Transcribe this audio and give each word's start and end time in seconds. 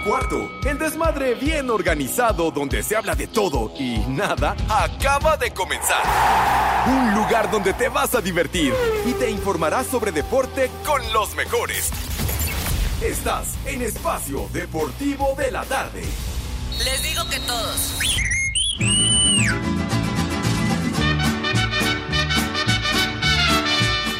Son 0.00 0.12
las 0.12 0.28
3 0.28 0.30
y 0.30 0.34
cuarto. 0.34 0.50
El 0.64 0.78
desmadre 0.78 1.34
bien 1.34 1.70
organizado 1.70 2.50
donde 2.50 2.82
se 2.82 2.96
habla 2.96 3.14
de 3.14 3.26
todo 3.26 3.72
y 3.78 3.98
nada 4.08 4.56
acaba 4.68 5.36
de 5.36 5.52
comenzar. 5.52 6.02
Un 6.86 7.14
lugar 7.14 7.50
donde 7.50 7.72
te 7.74 7.88
vas 7.88 8.14
a 8.14 8.20
divertir 8.20 8.72
y 9.06 9.12
te 9.12 9.30
informarás 9.30 9.86
sobre 9.86 10.12
deporte 10.12 10.70
con 10.84 11.00
los 11.12 11.34
mejores. 11.34 11.90
Estás 13.02 13.56
en 13.66 13.82
Espacio 13.82 14.48
Deportivo 14.52 15.34
de 15.36 15.50
la 15.50 15.64
Tarde. 15.64 16.02
Les 16.84 17.02
digo 17.02 17.28
que 17.28 17.40
todos. 17.40 17.98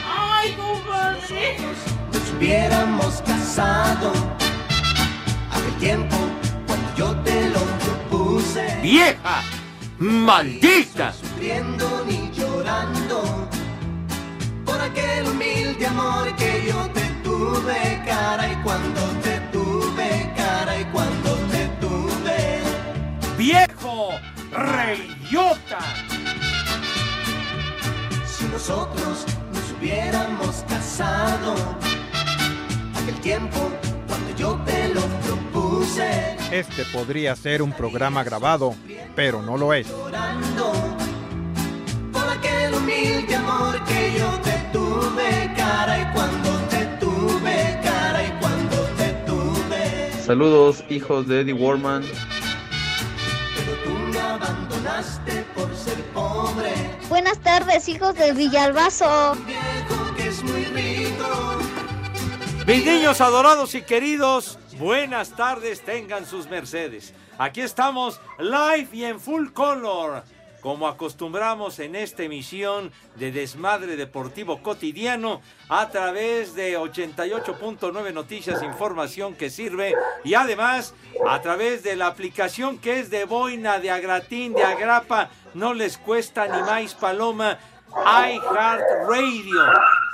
¡Ay, 0.07 0.53
compadre! 0.55 1.57
nos 2.13 2.31
hubiéramos 2.33 3.23
casado 3.23 4.40
tiempo 5.81 6.17
cuando 6.67 6.95
yo 6.95 7.17
te 7.25 7.49
lo 7.49 7.61
propuse. 7.61 8.79
¡Vieja! 8.83 9.43
¡Maldita! 9.99 11.13
Sufriendo 11.15 12.05
ni 12.07 12.31
llorando 12.33 13.49
por 14.67 14.79
aquel 14.79 15.27
humilde 15.27 15.87
amor 15.87 16.37
que 16.37 16.67
yo 16.69 16.87
te 16.91 17.01
tuve, 17.25 18.03
cara 18.07 18.53
y 18.53 18.57
cuando 18.57 19.01
te 19.23 19.41
tuve, 19.53 20.31
cara 20.37 20.79
y 20.79 20.85
cuando 20.85 21.35
te 21.51 21.67
tuve. 21.81 22.61
¡Viejo! 23.39 24.11
¡Reyota! 24.53 25.81
Si 28.27 28.45
nosotros 28.53 29.25
nos 29.55 29.73
hubiéramos 29.79 30.63
casado 30.69 31.55
aquel 32.95 33.19
tiempo 33.21 33.71
cuando 34.07 34.37
yo 34.37 34.61
te 34.67 34.89
lo 34.89 35.01
propuse. 35.01 35.30
Este 36.51 36.85
podría 36.93 37.35
ser 37.37 37.63
un 37.63 37.73
programa 37.73 38.23
grabado, 38.23 38.75
pero 39.17 39.41
no 39.41 39.57
lo 39.57 39.73
es. 39.73 39.89
llorando 39.89 40.73
por 42.13 42.29
aquel 42.29 42.75
humilde 42.75 43.35
amor 43.35 43.83
que 43.85 44.19
yo 44.19 44.29
te 44.41 44.53
tuve, 44.73 45.51
cara 45.57 45.99
y 46.01 46.15
cuando 46.15 46.51
te 46.69 46.85
tuve, 47.01 47.81
cara 47.83 48.27
y 48.27 48.31
cuando 48.41 48.77
te 48.99 49.13
tuve. 49.27 50.13
Saludos, 50.25 50.85
hijos 50.91 51.27
de 51.27 51.41
Eddie 51.41 51.55
Warman. 51.55 52.03
Pero 52.05 53.73
tú 53.85 53.91
me 54.13 54.19
abandonaste 54.21 55.45
por 55.55 55.75
ser 55.75 56.03
pobre, 56.13 56.75
Buenas 57.09 57.39
tardes, 57.41 57.89
hijos 57.89 58.15
de 58.17 58.33
Villalbazo. 58.33 59.35
viejo 59.47 60.15
que 60.17 60.29
es 60.29 60.43
muy 60.43 60.65
rico. 60.67 61.59
Mis 62.67 62.85
niños 62.85 63.21
adorados 63.21 63.75
y 63.75 63.83
queridos, 63.83 64.59
buenas 64.81 65.37
tardes, 65.37 65.83
tengan 65.83 66.25
sus 66.25 66.49
mercedes. 66.49 67.13
Aquí 67.39 67.61
estamos 67.61 68.19
live 68.39 68.89
y 68.93 69.05
en 69.05 69.21
full 69.21 69.51
color, 69.51 70.25
como 70.63 70.89
acostumbramos 70.89 71.79
en 71.81 71.95
esta 71.95 72.23
emisión 72.23 72.91
de 73.17 73.31
Desmadre 73.31 73.97
Deportivo 73.97 74.63
Cotidiano 74.63 75.43
a 75.69 75.91
través 75.91 76.55
de 76.55 76.79
88.9 76.79 78.13
Noticias, 78.15 78.63
información 78.63 79.35
que 79.35 79.51
sirve 79.51 79.95
y 80.25 80.33
además 80.33 80.95
a 81.29 81.41
través 81.43 81.83
de 81.83 81.97
la 81.97 82.07
aplicación 82.07 82.79
que 82.79 83.01
es 83.01 83.11
de 83.11 83.25
Boina, 83.25 83.79
de 83.79 83.91
Agratín, 83.91 84.55
de 84.55 84.65
Agrapa, 84.65 85.29
no 85.53 85.75
les 85.75 85.99
cuesta 85.99 86.47
ni 86.49 86.61
más 86.63 86.95
paloma, 86.95 87.59
iHeartRadio. 87.95 89.63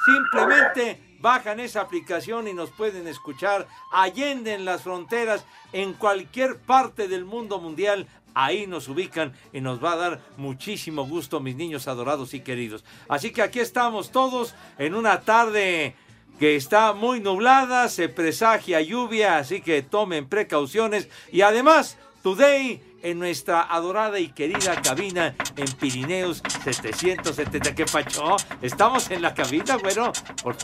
Simplemente 0.05 1.06
bajan 1.27 1.59
esa 1.59 1.81
aplicación 1.81 2.47
y 2.47 2.55
nos 2.55 2.71
pueden 2.71 3.09
escuchar 3.09 3.67
allende 3.91 4.55
en 4.55 4.65
las 4.65 4.83
fronteras, 4.83 5.45
en 5.73 5.93
cualquier 5.93 6.57
parte 6.57 7.09
del 7.09 7.25
mundo 7.25 7.59
mundial. 7.59 8.07
Ahí 8.33 8.69
nos 8.69 8.87
ubican 8.87 9.33
y 9.53 9.61
nos 9.61 9.83
va 9.83 9.95
a 9.95 9.97
dar 9.97 10.21
muchísimo 10.37 11.05
gusto, 11.05 11.41
mis 11.41 11.57
niños 11.57 11.89
adorados 11.89 12.33
y 12.33 12.43
queridos. 12.43 12.85
Así 13.09 13.33
que 13.33 13.43
aquí 13.43 13.59
estamos 13.59 14.13
todos 14.13 14.55
en 14.79 14.95
una 14.95 15.23
tarde 15.23 15.97
que 16.39 16.55
está 16.55 16.93
muy 16.93 17.19
nublada, 17.19 17.89
se 17.89 18.09
presagia 18.09 18.81
lluvia, 18.81 19.39
así 19.39 19.61
que 19.61 19.83
tomen 19.83 20.29
precauciones. 20.29 21.09
Y 21.33 21.41
además, 21.41 21.99
today 22.23 22.81
en 23.03 23.19
nuestra 23.19 23.63
adorada 23.63 24.19
y 24.19 24.29
querida 24.29 24.81
cabina 24.83 25.35
en 25.57 25.71
Pirineos 25.73 26.43
770. 26.65 27.75
¿Qué 27.75 27.87
pacho? 27.87 28.37
Estamos 28.63 29.11
en 29.11 29.23
la 29.23 29.35
cabina, 29.35 29.77
bueno. 29.77 30.13
por- 30.43 30.57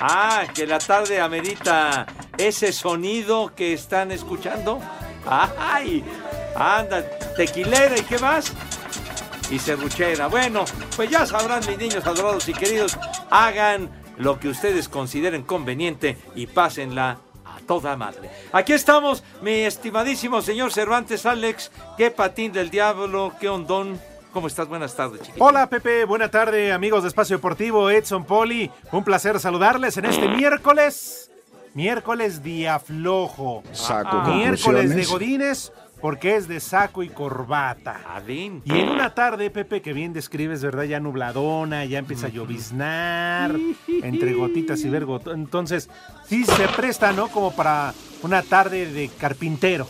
Ah, 0.00 0.44
que 0.52 0.66
la 0.66 0.78
tarde 0.78 1.20
amerita 1.20 2.06
ese 2.36 2.72
sonido 2.72 3.52
que 3.54 3.72
están 3.72 4.10
escuchando. 4.10 4.80
¡Ay! 5.28 6.02
Anda, 6.56 7.04
tequilera 7.36 7.96
y 7.96 8.02
qué 8.02 8.18
más. 8.18 8.52
Y 9.50 9.58
serruchera. 9.58 10.26
Bueno, 10.26 10.64
pues 10.96 11.08
ya 11.10 11.24
sabrán, 11.26 11.64
mis 11.68 11.78
niños 11.78 12.04
adorados 12.06 12.48
y 12.48 12.52
queridos, 12.52 12.98
hagan 13.30 13.90
lo 14.16 14.40
que 14.40 14.48
ustedes 14.48 14.88
consideren 14.88 15.42
conveniente 15.42 16.18
y 16.34 16.46
pásenla 16.46 17.18
toda 17.66 17.96
madre. 17.96 18.30
Aquí 18.52 18.72
estamos, 18.72 19.22
mi 19.42 19.60
estimadísimo 19.60 20.42
señor 20.42 20.72
Cervantes 20.72 21.26
Alex. 21.26 21.70
Qué 21.96 22.10
patín 22.10 22.52
del 22.52 22.70
diablo, 22.70 23.32
qué 23.40 23.48
hondón. 23.48 24.00
¿Cómo 24.32 24.46
estás? 24.46 24.66
Buenas 24.66 24.94
tardes, 24.96 25.20
chiquito. 25.20 25.44
Hola 25.44 25.68
Pepe, 25.68 26.04
buena 26.04 26.30
tarde 26.30 26.72
amigos 26.72 27.02
de 27.02 27.08
Espacio 27.08 27.36
Deportivo, 27.36 27.90
Edson 27.90 28.24
Poli, 28.24 28.70
un 28.90 29.04
placer 29.04 29.38
saludarles 29.38 29.96
en 29.98 30.06
este 30.06 30.26
miércoles, 30.28 31.30
miércoles 31.74 32.42
día 32.42 32.78
flojo, 32.78 33.62
Saco 33.72 34.22
miércoles 34.22 34.94
de. 34.94 35.04
Godines 35.04 35.72
porque 36.02 36.34
es 36.34 36.48
de 36.48 36.58
saco 36.58 37.04
y 37.04 37.08
corbata. 37.08 38.00
Adín. 38.08 38.60
Y 38.64 38.72
en 38.72 38.88
una 38.88 39.14
tarde, 39.14 39.48
Pepe, 39.50 39.80
que 39.80 39.92
bien 39.92 40.12
describes, 40.12 40.60
¿verdad? 40.60 40.82
Ya 40.82 40.98
nubladona, 40.98 41.84
ya 41.84 41.98
empieza 42.00 42.26
a 42.26 42.30
lloviznar, 42.30 43.56
entre 44.02 44.34
gotitas 44.34 44.84
y 44.84 44.90
vergo. 44.90 45.20
Entonces, 45.32 45.88
sí 46.26 46.44
se 46.44 46.66
presta, 46.68 47.12
¿no? 47.12 47.28
Como 47.28 47.52
para 47.54 47.94
una 48.22 48.42
tarde 48.42 48.92
de 48.92 49.08
carpintero. 49.08 49.86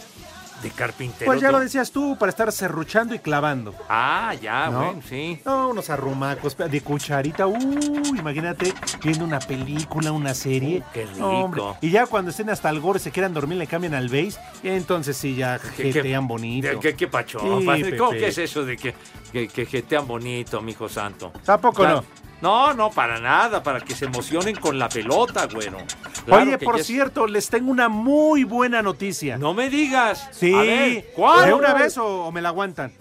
De 0.63 0.71
carpintero. 0.71 1.27
Pues 1.27 1.41
ya 1.41 1.51
lo 1.51 1.59
decías 1.61 1.91
tú, 1.91 2.17
para 2.19 2.31
estar 2.31 2.51
serruchando 2.53 3.15
y 3.15 3.19
clavando. 3.19 3.75
Ah, 3.89 4.33
ya, 4.41 4.69
¿no? 4.71 4.85
bueno, 4.85 5.03
sí. 5.09 5.41
No, 5.45 5.69
unos 5.71 5.91
arrumacos 5.91 6.57
de 6.57 6.81
cucharita. 6.81 7.47
Uy, 7.47 8.19
imagínate 8.19 8.73
viendo 9.03 9.25
una 9.25 9.41
película, 9.41 10.13
una 10.13 10.35
serie. 10.35 10.79
Uh, 10.79 10.93
qué 10.93 11.07
rico. 11.07 11.27
Hombre. 11.29 11.63
Y 11.81 11.91
ya 11.91 12.07
cuando 12.07 12.31
estén 12.31 12.49
hasta 12.51 12.71
el 12.71 12.81
gore, 12.81 12.99
se 12.99 13.11
quieran 13.11 13.35
dormir, 13.35 13.59
le 13.59 13.67
cambian 13.67 13.95
al 13.95 14.09
base. 14.09 14.39
Y 14.63 14.69
entonces 14.69 15.17
sí, 15.17 15.35
ya 15.35 15.59
¿Qué- 15.59 15.83
qué- 15.85 15.93
jetean 15.93 16.29
bonito. 16.29 16.69
¿Qué, 16.69 16.79
qué, 16.91 16.97
qué 16.97 17.09
pacho? 17.09 17.41
Sí? 17.41 17.97
¿Cómo 17.99 18.11
que 18.13 18.29
es 18.29 18.39
eso 18.39 18.65
de 18.65 18.77
que, 18.77 18.95
que, 19.33 19.49
que 19.49 19.67
jetean 19.67 20.07
bonito, 20.07 20.61
mijo 20.63 20.89
santo? 20.89 21.33
Tampoco 21.45 21.83
Claro. 21.83 21.97
no. 22.03 22.22
No, 22.43 22.75
no, 22.75 22.91
para 22.91 23.19
nada, 23.21 23.63
para 23.63 23.81
que 23.81 23.95
se 23.95 24.05
emocionen 24.07 24.57
con 24.57 24.77
la 24.79 24.89
pelota, 24.89 25.47
güero. 25.47 25.79
Claro 26.27 26.43
Oye, 26.43 26.59
por 26.59 26.75
ya 26.75 26.81
es- 26.81 26.87
cierto, 26.89 27.27
les 27.29 27.49
tengo 27.49 27.71
una 27.71 27.89
muy 27.89 28.43
buena 28.45 28.83
noticia. 28.83 29.39
No 29.39 29.55
me 29.55 29.71
digas. 29.71 30.29
Sí. 30.33 30.53
A 30.55 30.61
ver, 30.63 31.13
¿cuál? 31.15 31.47
¿De 31.47 31.55
una 31.55 31.73
vez 31.73 31.97
o, 31.99 32.25
o 32.27 32.33
me 32.33 32.43
la 32.43 32.49
aguantan? 32.49 32.93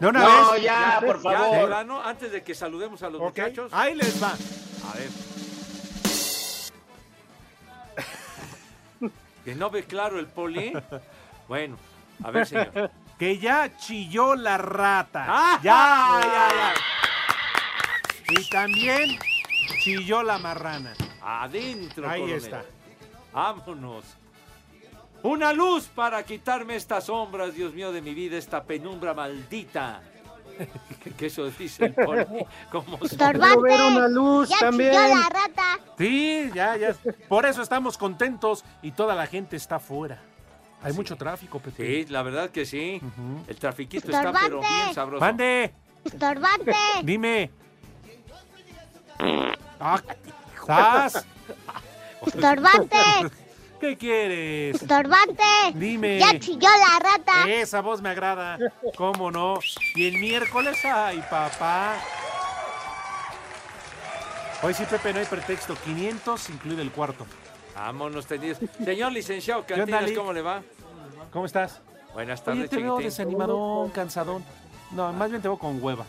¿De 0.00 0.06
una 0.08 0.20
No, 0.20 0.52
vez? 0.52 0.62
ya, 0.62 1.00
por 1.04 1.22
Ya, 1.22 1.30
favor. 1.38 1.66
plano, 1.68 2.02
antes 2.02 2.32
de 2.32 2.42
que 2.42 2.54
saludemos 2.54 3.02
a 3.02 3.10
los 3.10 3.20
muchachos. 3.20 3.70
Ahí 3.74 3.94
les 3.94 4.20
va. 4.22 4.30
A 4.32 4.94
ver. 4.96 5.08
¿Que 9.44 9.54
no 9.54 9.70
ve 9.70 9.84
claro 9.84 10.18
el 10.18 10.26
poli? 10.26 10.72
Bueno, 11.48 11.76
a 12.24 12.30
ver, 12.30 12.46
señor. 12.46 12.90
Que 13.18 13.38
ya 13.38 13.76
chilló 13.76 14.34
la 14.34 14.56
rata. 14.58 15.26
¡Ah! 15.28 15.60
Ya, 15.62 16.20
ya, 16.22 16.48
ya. 16.48 16.74
Y 18.38 18.48
también 18.48 19.18
chilló 19.82 20.22
la 20.22 20.38
marrana. 20.38 20.94
Adentro, 21.20 22.08
Ahí 22.08 22.20
coronel. 22.20 22.42
está. 22.42 22.64
Vámonos. 23.32 24.04
Una 25.22 25.52
luz 25.52 25.84
para 25.94 26.22
quitarme 26.24 26.74
estas 26.76 27.04
sombras, 27.04 27.54
Dios 27.54 27.72
mío, 27.74 27.92
de 27.92 28.02
mi 28.02 28.12
vida, 28.14 28.36
esta 28.36 28.64
penumbra 28.64 29.14
maldita. 29.14 30.02
Que 31.16 31.26
eso 31.26 31.50
dice 31.50 31.86
el 31.86 31.94
poli. 31.94 32.24
¿Cómo 32.70 32.98
son? 32.98 33.06
Estorbante. 33.06 33.62
ver 33.62 33.80
una 33.80 34.06
luz 34.08 34.48
ya 34.48 34.58
también. 34.60 34.92
chilló 34.92 35.08
la 35.14 35.28
rata. 35.28 35.78
Sí, 35.98 36.50
ya, 36.54 36.76
ya. 36.76 36.94
Por 37.28 37.46
eso 37.46 37.62
estamos 37.62 37.96
contentos 37.98 38.64
y 38.82 38.92
toda 38.92 39.14
la 39.14 39.26
gente 39.26 39.56
está 39.56 39.76
afuera. 39.76 40.20
Hay 40.82 40.92
mucho 40.92 41.16
tráfico, 41.16 41.58
Pepe. 41.58 42.04
Sí, 42.04 42.10
la 42.12 42.22
verdad 42.22 42.50
que 42.50 42.66
sí. 42.66 43.00
Ujú. 43.02 43.44
El 43.48 43.56
trafiquito 43.56 44.06
está 44.06 44.18
Estorbante. 44.18 44.46
pero 44.48 44.60
bien 44.60 44.94
sabroso. 44.94 45.20
¡Mande! 45.24 45.74
Estorbante. 46.04 46.72
Dime. 47.02 47.50
Ah, 49.80 50.00
¿Estás? 50.54 51.26
Estorbante. 52.26 52.96
¿Qué 53.80 53.96
quieres? 53.96 54.80
Estorbante. 54.80 55.42
Dime. 55.74 56.18
Ya 56.20 56.38
chilló 56.38 56.68
la 56.68 56.98
rata. 57.00 57.48
Esa 57.48 57.80
voz 57.80 58.00
me 58.00 58.10
agrada. 58.10 58.56
¿Cómo 58.96 59.30
no? 59.32 59.58
Y 59.96 60.06
el 60.06 60.18
miércoles, 60.18 60.78
ay, 60.84 61.22
papá. 61.28 61.96
Hoy 64.62 64.74
sí, 64.74 64.84
Pepe, 64.88 65.12
no 65.12 65.18
hay 65.18 65.26
pretexto. 65.26 65.74
500 65.74 66.50
incluye 66.50 66.80
el 66.80 66.92
cuarto. 66.92 67.26
Vámonos 67.74 68.26
tendidos. 68.26 68.58
Señor 68.84 69.10
licenciado 69.10 69.66
Cantinas? 69.66 70.12
¿cómo 70.12 70.32
le 70.32 70.42
va? 70.42 70.62
¿Cómo 71.32 71.46
estás? 71.46 71.80
Buenas 72.14 72.40
Oye, 72.40 72.44
tardes, 72.44 72.70
te 72.70 72.76
veo 72.76 72.98
chiquitín. 72.98 73.04
desanimadón, 73.06 73.90
cansadón. 73.90 74.44
No, 74.92 75.12
más 75.12 75.30
bien 75.30 75.42
te 75.42 75.48
veo 75.48 75.58
con 75.58 75.82
hueva. 75.82 76.04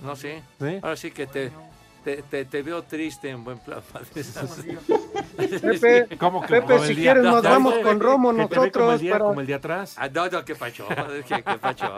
No 0.00 0.14
sé. 0.14 0.42
¿Sí? 0.60 0.78
Ahora 0.82 0.96
sí 0.96 1.10
que 1.10 1.26
te, 1.26 1.50
te, 2.06 2.22
te, 2.22 2.44
te 2.44 2.62
veo 2.62 2.84
triste 2.84 3.28
en 3.30 3.42
buen 3.42 3.58
plan. 3.58 3.80
Pepe, 5.36 6.16
¿Cómo 6.16 6.40
que 6.42 6.46
Pepe, 6.46 6.62
como 6.66 6.82
el 6.84 6.88
si 6.88 6.94
día- 6.94 7.12
quieres 7.14 7.24
nos 7.24 7.42
Ya 7.42 7.50
vamos 7.50 7.74
con 7.82 7.98
Romo 7.98 8.30
que 8.30 8.36
ve 8.36 8.48
como 8.48 8.54
el 8.54 8.60
nosotros 8.60 9.00
día, 9.00 9.12
para... 9.12 9.24
como 9.24 9.40
el 9.40 9.46
de 9.48 9.54
atrás, 9.54 9.94
Ah, 9.98 10.08
no, 10.08 10.28
no, 10.28 10.44
qué 10.44 10.54
pacho. 10.54 10.86
¿Qué, 11.26 11.42
qué 11.42 11.58
pacho? 11.58 11.92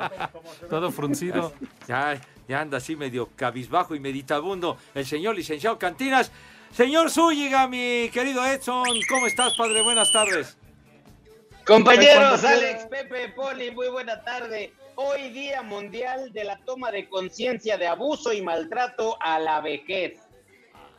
todo 0.71 0.91
fruncido. 0.91 1.53
Ya, 1.87 2.19
ya 2.49 2.61
anda 2.63 2.79
así 2.79 2.97
medio 2.97 3.29
cabizbajo 3.37 3.95
y 3.95 4.01
meditabundo 4.01 4.79
el 4.95 5.05
señor 5.05 5.37
licenciado 5.37 5.79
Cantinas. 5.79 6.33
Señor 6.73 7.11
Zúñiga, 7.11 7.67
mi 7.69 8.09
querido 8.11 8.45
Edson, 8.47 8.85
¿cómo 9.11 9.27
estás, 9.27 9.55
padre? 9.59 9.83
Buenas 9.83 10.11
tardes. 10.11 10.57
Compañeros, 11.67 12.43
Alex, 12.45 12.87
Pepe, 12.87 13.29
Poli, 13.37 13.71
muy 13.73 13.89
buena 13.89 14.23
tarde. 14.23 14.73
Hoy 15.01 15.29
Día 15.29 15.63
Mundial 15.63 16.33
de 16.33 16.43
la 16.43 16.57
Toma 16.65 16.91
de 16.91 17.09
Conciencia 17.09 17.79
de 17.79 17.87
Abuso 17.87 18.33
y 18.33 18.43
Maltrato 18.43 19.17
a 19.21 19.39
la 19.39 19.61
Vejez. 19.61 20.19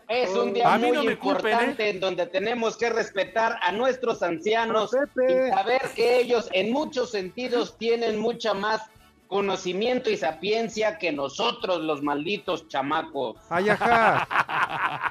Es 0.08 0.30
un 0.30 0.54
día 0.54 0.74
A 0.74 0.78
mí 0.78 0.88
muy 0.88 0.96
no 0.96 1.04
me 1.04 1.18
culpen, 1.18 1.52
importante 1.52 1.90
en 1.90 2.00
donde 2.00 2.26
tenemos 2.28 2.78
que 2.78 2.90
respetar 2.90 3.60
a 3.62 3.74
nuestros 3.74 4.24
ancianos 4.24 4.92
y 4.94 5.50
saber 5.50 5.82
que 5.98 6.18
ellos 6.18 6.48
en 6.54 6.72
muchos 6.72 7.12
sentidos 7.12 7.78
tienen 7.78 8.18
mucha 8.18 8.54
más 8.54 8.90
conocimiento 9.28 10.10
y 10.10 10.16
sapiencia 10.16 10.98
que 10.98 11.12
nosotros 11.12 11.82
los 11.82 12.02
malditos 12.02 12.70
chamacos. 12.70 13.36
Ay, 13.50 13.68
ajá. 13.68 15.10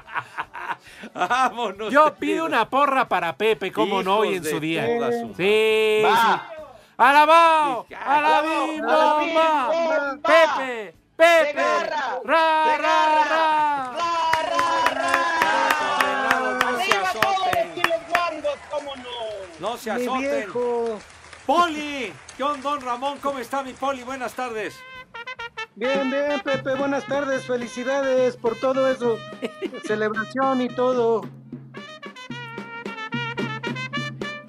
Vámonos. 1.13 1.93
Yo 1.93 2.15
pido 2.15 2.43
una 2.43 2.67
porra 2.67 3.07
para 3.07 3.37
Pepe, 3.37 3.71
¿cómo 3.71 4.01
no? 4.01 4.17
Hoy 4.17 4.37
en 4.37 4.43
su 4.43 4.59
día. 4.59 4.87
Sí, 5.37 6.01
Va. 6.03 6.58
¡Alabim, 7.01 7.85
¡Alabim, 7.95 8.81
bomba! 8.81 10.17
¡Pepe! 10.21 10.93
¡Pepe! 11.15 11.53
¡Ra, 11.55 12.19
ra, 12.25 12.75
ra! 12.75 13.91
No 19.61 19.77
se 19.77 19.91
¡Arriba 19.91 20.11
todos 20.11 20.25
azoten. 20.25 20.99
Poli, 21.45 22.13
¿qué 22.35 22.43
onda, 22.43 22.69
don 22.69 22.81
Ramón? 22.81 23.17
¿Cómo 23.19 23.39
está 23.39 23.63
mi 23.63 23.71
Poli? 23.71 24.03
Buenas 24.03 24.33
tardes. 24.33 24.75
Bien, 25.75 26.11
bien, 26.11 26.41
Pepe, 26.41 26.75
buenas 26.75 27.05
tardes, 27.05 27.45
felicidades 27.45 28.35
por 28.35 28.59
todo 28.59 28.89
eso. 28.89 29.17
Celebración 29.85 30.59
y 30.63 30.67
todo. 30.67 31.21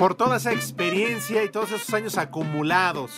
Por 0.00 0.14
toda 0.14 0.38
esa 0.38 0.50
experiencia 0.50 1.44
y 1.44 1.50
todos 1.50 1.73
esos 1.73 1.93
años 1.93 2.17
acumulados. 2.17 3.12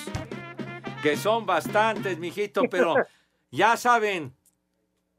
Que 1.01 1.17
son 1.17 1.47
bastantes, 1.47 2.19
mijito, 2.19 2.65
pero 2.69 2.97
ya 3.53 3.77
saben, 3.77 4.35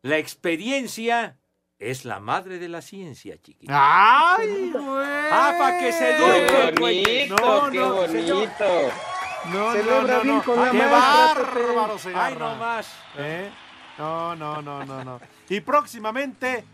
la 0.01 0.18
experiencia 0.18 1.38
es 1.80 2.04
la 2.04 2.19
madre 2.19 2.60
de 2.60 2.68
la 2.68 2.81
ciencia, 2.81 3.42
chiquito. 3.42 3.71
¡Ay, 3.74 4.71
güey! 4.74 4.83
Ah, 5.31 5.56
para 5.57 5.80
que 5.80 5.94
se 5.94 6.18
eduque, 6.18 6.74
¡Qué 6.75 6.81
güey. 6.81 7.30
No, 7.30 7.71
qué 7.71 7.77
no, 7.77 7.94
bonito! 7.94 8.92
No, 9.54 9.71
Celebra 9.71 10.19
bien 10.19 10.42
con 10.42 10.59
la 10.59 10.69
¡Qué 10.69 10.77
maestra, 10.80 11.45
Pepe. 11.45 11.66
bárbaro, 11.66 11.98
Segarra! 11.98 12.25
Ay, 12.25 12.36
no 12.38 12.56
más. 12.57 12.94
¿Eh? 13.18 13.50
No, 13.98 14.36
no, 14.36 14.62
no, 14.62 14.86
no, 14.86 15.06
no. 15.06 15.21
Y 15.48 15.62
próximamente, 15.62 16.66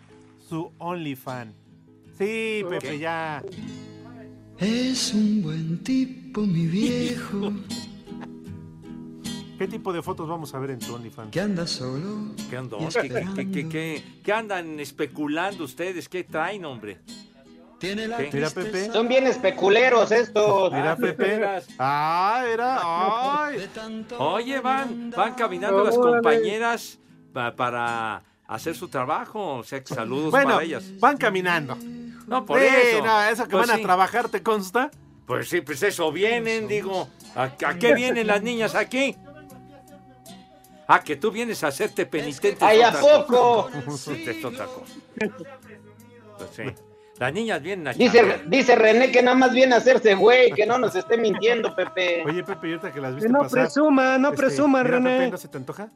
su 0.49 0.73
OnlyFan. 0.79 1.53
Sí, 2.17 2.65
Pepe, 2.67 2.97
ya. 2.97 3.43
Es 4.59 5.13
un 5.13 5.41
buen 5.41 5.83
tipo, 5.83 6.41
mi 6.41 6.67
viejo, 6.67 7.51
¿Qué 9.57 9.67
tipo 9.67 9.91
de 9.91 10.01
fotos 10.01 10.27
vamos 10.29 10.53
a 10.53 10.59
ver 10.59 10.71
en 10.71 10.79
tu 10.79 10.95
OnlyFans? 10.95 11.31
que 11.31 11.41
anda 11.41 11.67
solo. 11.67 12.33
¿Qué 12.49 12.57
¿Qué, 13.01 13.09
qué, 13.09 13.27
qué, 13.35 13.51
qué, 13.51 13.69
qué- 13.69 14.03
qué 14.23 14.31
andan 14.33 14.79
especulando 14.79 15.65
ustedes? 15.65 16.07
¿Qué 16.07 16.23
traen, 16.23 16.63
hombre? 16.63 16.99
Tiene 17.77 18.07
la 18.07 18.17
¿Qué? 18.17 18.29
Mira, 18.31 18.49
Pepe. 18.49 18.89
Son 18.91 19.07
bien 19.09 19.27
especuleros 19.27 20.11
estos. 20.13 20.71
Mira, 20.71 20.93
Ah, 20.93 20.95
Pepe. 20.97 21.41
Ah, 21.77 22.45
era. 22.51 22.79
Ay. 23.47 23.69
Oye, 24.17 24.59
van, 24.61 25.09
van 25.11 25.33
caminando 25.35 25.83
las 25.83 25.97
compañeras 25.97 26.97
pa- 27.33 27.53
para 27.53 28.23
hacer 28.47 28.75
su 28.75 28.87
trabajo. 28.87 29.55
O 29.57 29.63
sea, 29.63 29.83
que 29.83 29.93
saludos 29.93 30.31
Bueno, 30.31 30.51
para 30.51 30.63
ellas. 30.63 30.89
van 31.01 31.17
caminando. 31.17 31.77
No, 32.29 32.45
por 32.45 32.59
Sí, 32.59 32.65
eso. 32.67 33.03
no, 33.05 33.23
eso 33.23 33.43
que 33.45 33.49
Pues 33.51 33.67
van 33.67 33.75
sí. 33.77 33.81
a 33.81 33.85
trabajar, 33.85 34.29
¿te 34.29 34.41
consta? 34.43 34.91
Pues 35.25 35.49
sí, 35.49 35.61
pues 35.61 35.83
eso 35.83 36.11
vienen, 36.11 36.67
digo. 36.67 37.09
¿A, 37.35 37.43
a 37.43 37.77
qué 37.77 37.93
vienen 37.93 38.25
las 38.27 38.41
niñas 38.41 38.73
aquí? 38.75 39.15
Ah, 40.87 41.01
que 41.03 41.15
tú 41.15 41.29
vienes 41.31 41.63
a 41.63 41.67
hacerte 41.67 42.05
penitente. 42.07 42.65
¡Ay, 42.65 42.81
a 42.81 42.91
poco! 42.91 43.69
Es 43.87 44.43
otra 44.45 44.65
cosa. 44.65 44.93
Pues 46.37 46.49
sí. 46.55 46.63
Las 47.19 47.33
niñas 47.33 47.61
vienen 47.61 47.87
a 47.89 47.93
Dice, 47.93 48.41
dice 48.47 48.75
René 48.75 49.11
que 49.11 49.21
nada 49.21 49.35
más 49.35 49.51
viene 49.51 49.75
a 49.75 49.79
hacerse 49.79 50.15
güey, 50.15 50.51
que 50.51 50.65
no 50.65 50.77
nos 50.77 50.95
esté 50.95 51.17
mintiendo, 51.17 51.75
Pepe. 51.75 52.23
Oye, 52.25 52.43
Pepe, 52.43 52.67
ahorita 52.69 52.93
que 52.93 53.01
las 53.01 53.13
viste 53.13 53.27
Que 53.27 53.33
no 53.33 53.39
pasar. 53.39 53.63
presuma, 53.63 54.17
no 54.17 54.29
este, 54.29 54.37
presuma, 54.37 54.83
mira, 54.83 54.97
Pepe, 54.97 55.09
René. 55.09 55.29
¿No 55.31 55.37
se 55.37 55.47
te 55.49 55.57
antoja? 55.57 55.89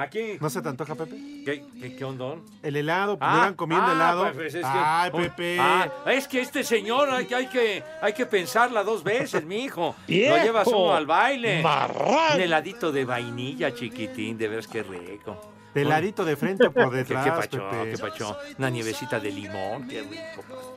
Aquí. 0.00 0.38
¿No 0.40 0.48
se 0.48 0.62
te 0.62 0.68
antoja, 0.68 0.94
Pepe? 0.94 1.16
¿Qué, 1.44 1.64
qué, 1.80 1.96
qué 1.96 2.04
ondón? 2.04 2.44
El 2.62 2.76
helado, 2.76 3.18
Ah, 3.20 3.34
llevan 3.36 3.54
comiendo 3.54 3.86
ah, 3.88 3.92
helado. 3.92 4.32
pues 4.32 4.54
es 4.54 4.60
que- 4.64 4.72
Ay, 4.72 5.10
Pepe. 5.10 5.56
ah, 5.60 5.88
es 6.06 6.28
que 6.28 6.40
este 6.40 6.62
señor 6.62 7.10
hay, 7.10 7.26
que- 7.26 7.34
hay 7.34 7.46
que 7.48 7.82
hay 8.00 8.12
que 8.12 8.26
pensarla 8.26 8.82
dos 8.84 9.02
veces, 9.02 9.44
mi 9.44 9.64
hijo. 9.64 9.96
Lo 10.06 10.36
llevas 10.36 10.66
uno 10.68 10.94
al 10.94 11.06
baile. 11.06 11.62
Un 11.64 12.40
heladito 12.40 12.92
de 12.92 13.04
vainilla, 13.04 13.74
chiquitín, 13.74 14.38
de 14.38 14.48
veras 14.48 14.68
que 14.68 14.82
rico. 14.82 15.40
De 15.74 15.82
heladito 15.82 16.24
de 16.24 16.36
frente 16.36 16.66
o 16.66 16.72
por 16.72 16.90
¿Qué, 16.90 16.96
detrás, 16.98 17.24
qué 17.24 17.30
pacho, 17.30 17.68
Pepe. 17.70 17.90
qué 17.92 17.98
pacho. 17.98 18.36
Una 18.58 18.70
nievecita 18.70 19.18
de 19.20 19.30
limón, 19.30 19.86
qué 19.88 20.02
rico. 20.02 20.76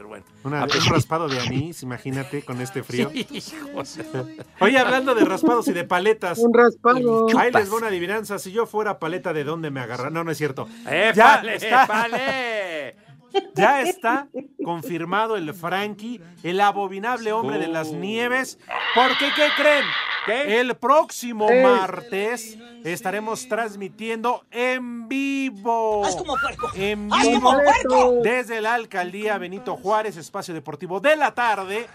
Pa. 0.00 0.06
Pero 0.06 0.08
bueno. 0.08 0.24
Una- 0.44 0.64
un 0.64 0.86
raspado 0.90 1.28
de 1.28 1.38
anís, 1.40 1.82
imagínate, 1.82 2.42
con 2.42 2.60
este 2.60 2.82
frío. 2.82 3.10
De- 3.14 4.44
Oye, 4.60 4.78
hablando 4.78 5.14
de 5.14 5.24
raspados 5.24 5.68
y 5.68 5.72
de 5.72 5.84
paletas. 5.84 6.38
Un 6.38 6.54
raspado. 6.54 7.26
Ahí 7.38 7.52
les 7.52 7.70
va 7.72 7.76
una 7.76 7.86
adivinanza. 7.88 8.38
Si 8.38 8.50
yo 8.52 8.66
fuera 8.66 8.98
paleta, 8.98 9.32
¿de 9.32 9.44
dónde 9.44 9.70
me 9.70 9.80
agarran? 9.80 10.12
No, 10.12 10.24
no 10.24 10.30
es 10.30 10.38
cierto. 10.38 10.68
¡Eh, 10.88 11.12
Ya 11.14 11.42
está. 11.42 12.08
Ya 13.54 13.82
está 13.82 14.28
confirmado 14.64 15.36
el 15.36 15.52
Frankie, 15.54 16.20
el 16.42 16.60
abominable 16.60 17.32
hombre 17.32 17.58
de 17.58 17.68
las 17.68 17.88
Oh. 17.88 17.96
nieves. 17.96 18.58
Porque, 18.94 19.26
¿qué 19.36 19.46
creen? 19.56 19.84
¿Qué? 20.26 20.60
El 20.60 20.74
próximo 20.76 21.48
martes 21.62 22.58
estaremos 22.84 23.48
transmitiendo 23.48 24.44
en 24.50 25.08
vivo. 25.08 26.02
En 26.74 27.08
vivo. 27.08 27.40
Completo. 27.52 28.12
Desde 28.22 28.60
la 28.60 28.74
alcaldía 28.74 29.38
Benito 29.38 29.76
Juárez, 29.76 30.16
espacio 30.16 30.52
deportivo 30.54 31.00
de 31.00 31.16
la 31.16 31.32
tarde. 31.34 31.86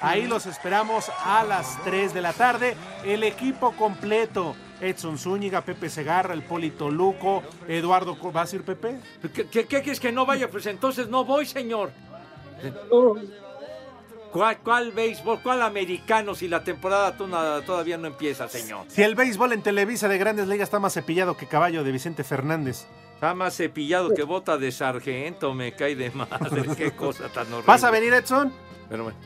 Ahí 0.00 0.26
los 0.26 0.46
esperamos 0.46 1.10
a 1.24 1.42
las 1.44 1.82
3 1.84 2.14
de 2.14 2.20
la 2.22 2.32
tarde. 2.32 2.76
El 3.04 3.24
equipo 3.24 3.72
completo. 3.72 4.54
Edson 4.82 5.16
Zúñiga, 5.16 5.62
Pepe 5.62 5.88
Segarra, 5.88 6.34
el 6.34 6.42
Polito 6.42 6.90
Luco, 6.90 7.42
Eduardo. 7.68 8.16
¿Vas 8.32 8.52
a 8.52 8.56
ir, 8.56 8.62
Pepe? 8.62 8.98
¿Qué, 9.32 9.46
qué, 9.46 9.66
qué 9.66 9.80
quieres 9.80 10.00
que 10.00 10.12
no 10.12 10.26
vaya? 10.26 10.50
Pues 10.50 10.66
entonces 10.66 11.08
no 11.08 11.24
voy, 11.24 11.46
señor. 11.46 11.92
¿Cuál, 14.32 14.58
cuál 14.58 14.92
béisbol? 14.92 15.40
¿Cuál 15.42 15.62
americano 15.62 16.34
si 16.34 16.48
la 16.48 16.64
temporada 16.64 17.16
todavía 17.16 17.98
no 17.98 18.06
empieza, 18.06 18.48
señor? 18.48 18.86
Si 18.88 19.02
el 19.02 19.14
béisbol 19.14 19.52
en 19.52 19.62
Televisa 19.62 20.08
de 20.08 20.18
Grandes 20.18 20.48
Ligas 20.48 20.68
está 20.68 20.80
más 20.80 20.94
cepillado 20.94 21.36
que 21.36 21.46
caballo 21.46 21.84
de 21.84 21.92
Vicente 21.92 22.24
Fernández. 22.24 22.86
Está 23.14 23.34
más 23.34 23.54
cepillado 23.54 24.12
que 24.14 24.24
bota 24.24 24.58
de 24.58 24.72
sargento, 24.72 25.54
me 25.54 25.74
cae 25.74 25.94
de 25.94 26.10
madre. 26.10 26.64
Qué 26.76 26.90
cosa 26.92 27.28
tan 27.28 27.46
horrible. 27.46 27.66
¿Vas 27.66 27.84
a 27.84 27.90
venir, 27.90 28.12
Edson? 28.14 28.52
Pero 28.88 29.04
bueno. 29.04 29.18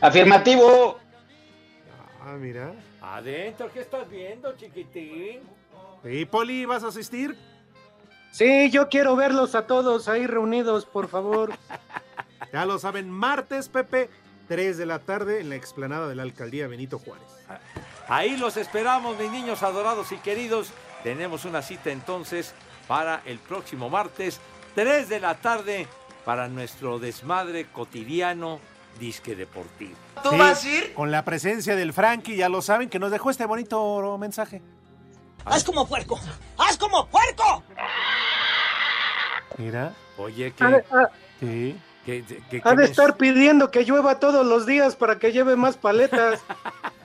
Afirmativo. 0.00 0.98
Ah, 2.20 2.36
mira. 2.38 2.74
Adentro, 3.00 3.70
¿qué 3.72 3.80
estás 3.80 4.08
viendo, 4.08 4.56
chiquitín? 4.56 5.40
¿Y 6.04 6.24
Poli, 6.24 6.64
vas 6.64 6.84
a 6.84 6.88
asistir? 6.88 7.36
Sí, 8.30 8.70
yo 8.70 8.88
quiero 8.88 9.16
verlos 9.16 9.54
a 9.54 9.66
todos 9.66 10.08
ahí 10.08 10.26
reunidos, 10.26 10.86
por 10.86 11.08
favor. 11.08 11.52
Ya 12.52 12.64
lo 12.64 12.80
saben, 12.80 13.08
martes, 13.08 13.68
Pepe, 13.68 14.10
3 14.48 14.76
de 14.76 14.84
la 14.84 14.98
tarde 14.98 15.38
en 15.38 15.50
la 15.50 15.54
explanada 15.54 16.08
de 16.08 16.16
la 16.16 16.22
alcaldía 16.22 16.66
Benito 16.66 16.98
Juárez. 16.98 17.28
Ahí 18.08 18.36
los 18.36 18.56
esperamos, 18.56 19.16
mis 19.16 19.30
niños 19.30 19.62
adorados 19.62 20.10
y 20.10 20.16
queridos. 20.16 20.72
Tenemos 21.04 21.44
una 21.44 21.62
cita 21.62 21.92
entonces 21.92 22.52
para 22.88 23.22
el 23.24 23.38
próximo 23.38 23.88
martes, 23.88 24.40
3 24.74 25.08
de 25.08 25.20
la 25.20 25.36
tarde, 25.36 25.86
para 26.24 26.48
nuestro 26.48 26.98
desmadre 26.98 27.66
cotidiano 27.66 28.58
disque 29.00 29.34
deportivo. 29.34 29.94
¿Tú 30.22 30.36
vas 30.36 30.64
a 30.64 30.68
ir? 30.68 30.94
Con 30.94 31.10
la 31.10 31.24
presencia 31.24 31.74
del 31.74 31.92
Frankie, 31.92 32.36
ya 32.36 32.48
lo 32.48 32.62
saben, 32.62 32.88
que 32.88 32.98
nos 33.00 33.10
dejó 33.10 33.30
este 33.30 33.46
bonito 33.46 34.16
mensaje. 34.18 34.62
¡Haz 35.44 35.64
como 35.64 35.86
puerco! 35.88 36.20
¡Haz 36.58 36.76
como 36.76 37.06
puerco! 37.08 37.64
Mira. 39.58 39.92
Oye, 40.18 40.52
que... 40.52 40.64
ha- 40.64 41.10
Sí. 41.40 41.76
que- 42.04 42.22
que- 42.50 42.60
ha 42.62 42.70
que 42.70 42.76
de 42.76 42.84
estar 42.84 43.16
pidiendo 43.16 43.70
que 43.70 43.84
llueva 43.84 44.18
todos 44.20 44.44
los 44.46 44.66
días 44.66 44.94
para 44.96 45.18
que 45.18 45.32
lleve 45.32 45.56
más 45.56 45.76
paletas. 45.78 46.40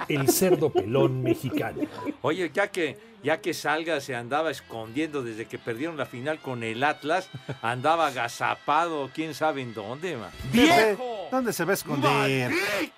El 0.10 0.30
cerdo 0.30 0.70
pelón 0.70 1.24
mexicano. 1.24 1.82
Oye, 2.22 2.52
ya 2.54 2.68
que, 2.70 2.98
ya 3.24 3.42
que 3.42 3.54
salga, 3.54 4.00
se 4.02 4.16
andaba 4.16 4.52
escondiendo 4.52 5.24
desde 5.24 5.46
que 5.46 5.58
perdieron 5.58 5.98
la 5.98 6.06
final 6.06 6.40
con 6.40 6.64
el 6.64 6.84
Atlas, 6.84 7.30
andaba 7.62 8.08
agazapado, 8.08 9.10
quién 9.14 9.34
sabe 9.34 9.62
en 9.62 9.74
dónde, 9.74 10.18
ma. 10.18 10.30
¡Viejo! 10.52 11.28
¿Dónde 11.32 11.54
se 11.54 11.66
va 11.66 11.72
a 11.72 11.74
esconder? 11.74 12.52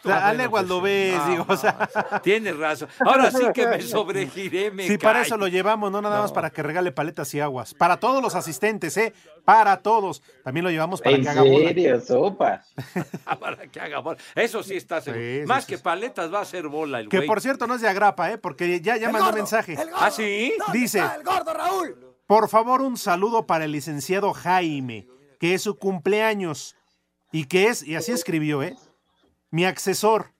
O 0.03 0.07
sea, 0.07 0.17
Ah, 0.17 0.29
a 0.29 0.33
leguas 0.33 0.63
pues, 0.63 0.69
lo 0.69 0.81
ves, 0.81 1.15
ah, 1.19 1.29
digo, 1.29 1.45
o 1.47 1.55
sea. 1.57 1.89
Tienes 2.23 2.57
razón. 2.57 2.89
Ahora 2.99 3.31
sí 3.31 3.43
que 3.53 3.67
me 3.67 3.81
sobregiré, 3.81 4.71
me 4.71 4.85
Sí, 4.87 4.97
para 4.97 5.21
eso 5.21 5.37
lo 5.37 5.47
llevamos, 5.47 5.91
no 5.91 6.01
nada 6.01 6.21
más 6.21 6.31
No. 6.31 6.35
para 6.35 6.49
que 6.49 6.61
regale 6.63 6.91
paletas 6.91 7.33
y 7.33 7.39
aguas. 7.39 7.73
Para 7.73 7.97
todos 7.97 8.21
los 8.21 8.35
asistentes, 8.35 8.97
¿eh? 8.97 9.13
Para 9.45 9.77
todos. 9.77 10.21
También 10.43 10.65
lo 10.65 10.71
llevamos 10.71 11.01
para 11.01 11.15
¿En 11.15 11.23
que 11.23 11.29
haga 11.29 11.41
bola. 11.41 11.67
serio, 11.69 12.01
sopa? 12.01 12.63
Para 13.39 13.67
que 13.67 13.79
haga 13.79 13.99
bola. 13.99 14.17
Eso 14.35 14.61
sí 14.61 14.75
está 14.75 14.99
seguro. 14.99 15.21
Sí, 15.23 15.41
Más 15.45 15.63
sí, 15.63 15.71
que 15.73 15.77
paletas 15.77 16.33
va 16.33 16.41
a 16.41 16.45
ser 16.45 16.67
bola 16.67 16.99
el 16.99 17.07
Que 17.07 17.17
güey. 17.17 17.27
por 17.27 17.39
cierto 17.39 17.65
no 17.67 17.75
es 17.75 17.81
de 17.81 17.87
agrapa, 17.87 18.29
¿eh? 18.31 18.37
Porque 18.37 18.81
ya, 18.81 18.97
ya 18.97 19.07
El 19.07 19.13
mandó 19.13 19.27
gordo, 19.27 19.37
mensaje. 19.37 19.73
el 19.73 19.89
gordo. 19.89 19.95
¿Ah, 20.17 20.23
sí? 20.23 20.53
Dice, 20.73 20.99
¡El 20.99 21.23
gordo 21.23 21.53
Raúl! 21.53 21.95
por 22.25 22.49
favor, 22.49 22.81
un 22.81 22.97
saludo 22.97 23.45
para 23.47 23.65
el 23.65 23.71
licenciado 23.71 24.33
Jaime, 24.33 25.07
que 25.39 25.53
es 25.53 25.61
su 25.61 25.77
cumpleaños 25.77 26.75
y 27.31 27.45
que 27.45 27.67
es, 27.67 27.83
y 27.83 27.95
así 27.95 28.11
escribió, 28.11 28.63
¿eh? 28.63 28.75
Mi 29.51 29.63
accesor 29.65 30.33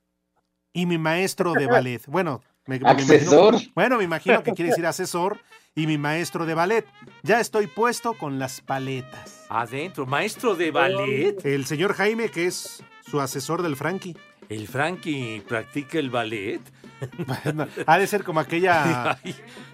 y 0.73 0.85
mi 0.85 0.97
maestro 0.97 1.53
de 1.53 1.65
ballet. 1.67 2.01
Bueno, 2.07 2.41
me, 2.65 2.75
imagino- 2.77 3.51
bueno, 3.73 3.97
me 3.97 4.03
imagino 4.03 4.43
que 4.43 4.51
quiere 4.53 4.69
decir 4.71 4.85
asesor 4.85 5.39
y 5.75 5.87
mi 5.87 5.97
maestro 5.97 6.45
de 6.45 6.53
ballet. 6.55 6.85
Ya 7.23 7.39
estoy 7.39 7.67
puesto 7.67 8.13
con 8.15 8.37
las 8.39 8.59
paletas. 8.61 9.45
Adentro, 9.49 10.05
maestro 10.05 10.55
de 10.55 10.71
ballet. 10.71 11.45
El 11.45 11.65
señor 11.65 11.93
Jaime, 11.93 12.29
que 12.29 12.47
es 12.47 12.83
su 13.09 13.21
asesor 13.21 13.61
del 13.61 13.75
Frankie. 13.77 14.17
¿El 14.49 14.67
Frankie 14.67 15.41
practica 15.47 15.99
el 15.99 16.09
ballet? 16.09 16.61
Bueno, 17.27 17.67
ha 17.85 17.97
de 17.99 18.07
ser 18.07 18.23
como 18.23 18.39
aquella. 18.39 19.19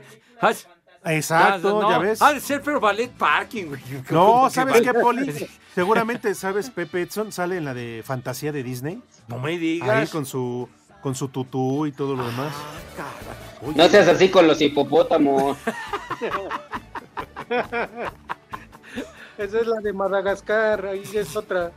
Exacto, 1.06 1.82
no, 1.82 1.90
ya 1.90 1.98
ves. 1.98 2.22
Ha 2.22 2.34
de 2.34 2.40
ser, 2.40 2.62
pero 2.62 2.80
ballet 2.80 3.12
parking, 3.12 3.66
güey. 3.66 3.82
No, 4.10 4.26
¿Cómo 4.26 4.48
que 4.48 4.54
¿sabes 4.54 4.82
qué, 4.82 4.94
Poli? 4.94 5.48
Seguramente, 5.76 6.34
¿sabes? 6.34 6.70
Pepe 6.70 7.02
Edson 7.02 7.32
sale 7.32 7.58
en 7.58 7.66
la 7.66 7.74
de 7.74 8.02
fantasía 8.06 8.52
de 8.54 8.64
Disney. 8.64 9.02
No 9.28 9.40
me 9.40 9.52
Ahí 9.52 9.58
digas. 9.58 10.10
con 10.12 10.26
su, 10.26 10.70
con 11.02 11.14
su 11.16 11.28
tutú 11.28 11.86
y 11.86 11.92
todo 11.92 12.16
lo 12.16 12.26
demás. 12.26 12.54
Oye, 13.66 13.74
No 13.76 13.90
seas 13.90 14.08
así 14.08 14.30
con 14.30 14.48
los 14.48 14.62
hipopótamos. 14.62 15.58
Esa 19.38 19.60
es 19.60 19.68
la 19.68 19.80
de 19.82 19.94
Madagascar, 19.94 20.86
ahí 20.86 21.04
es 21.14 21.36
otra. 21.36 21.72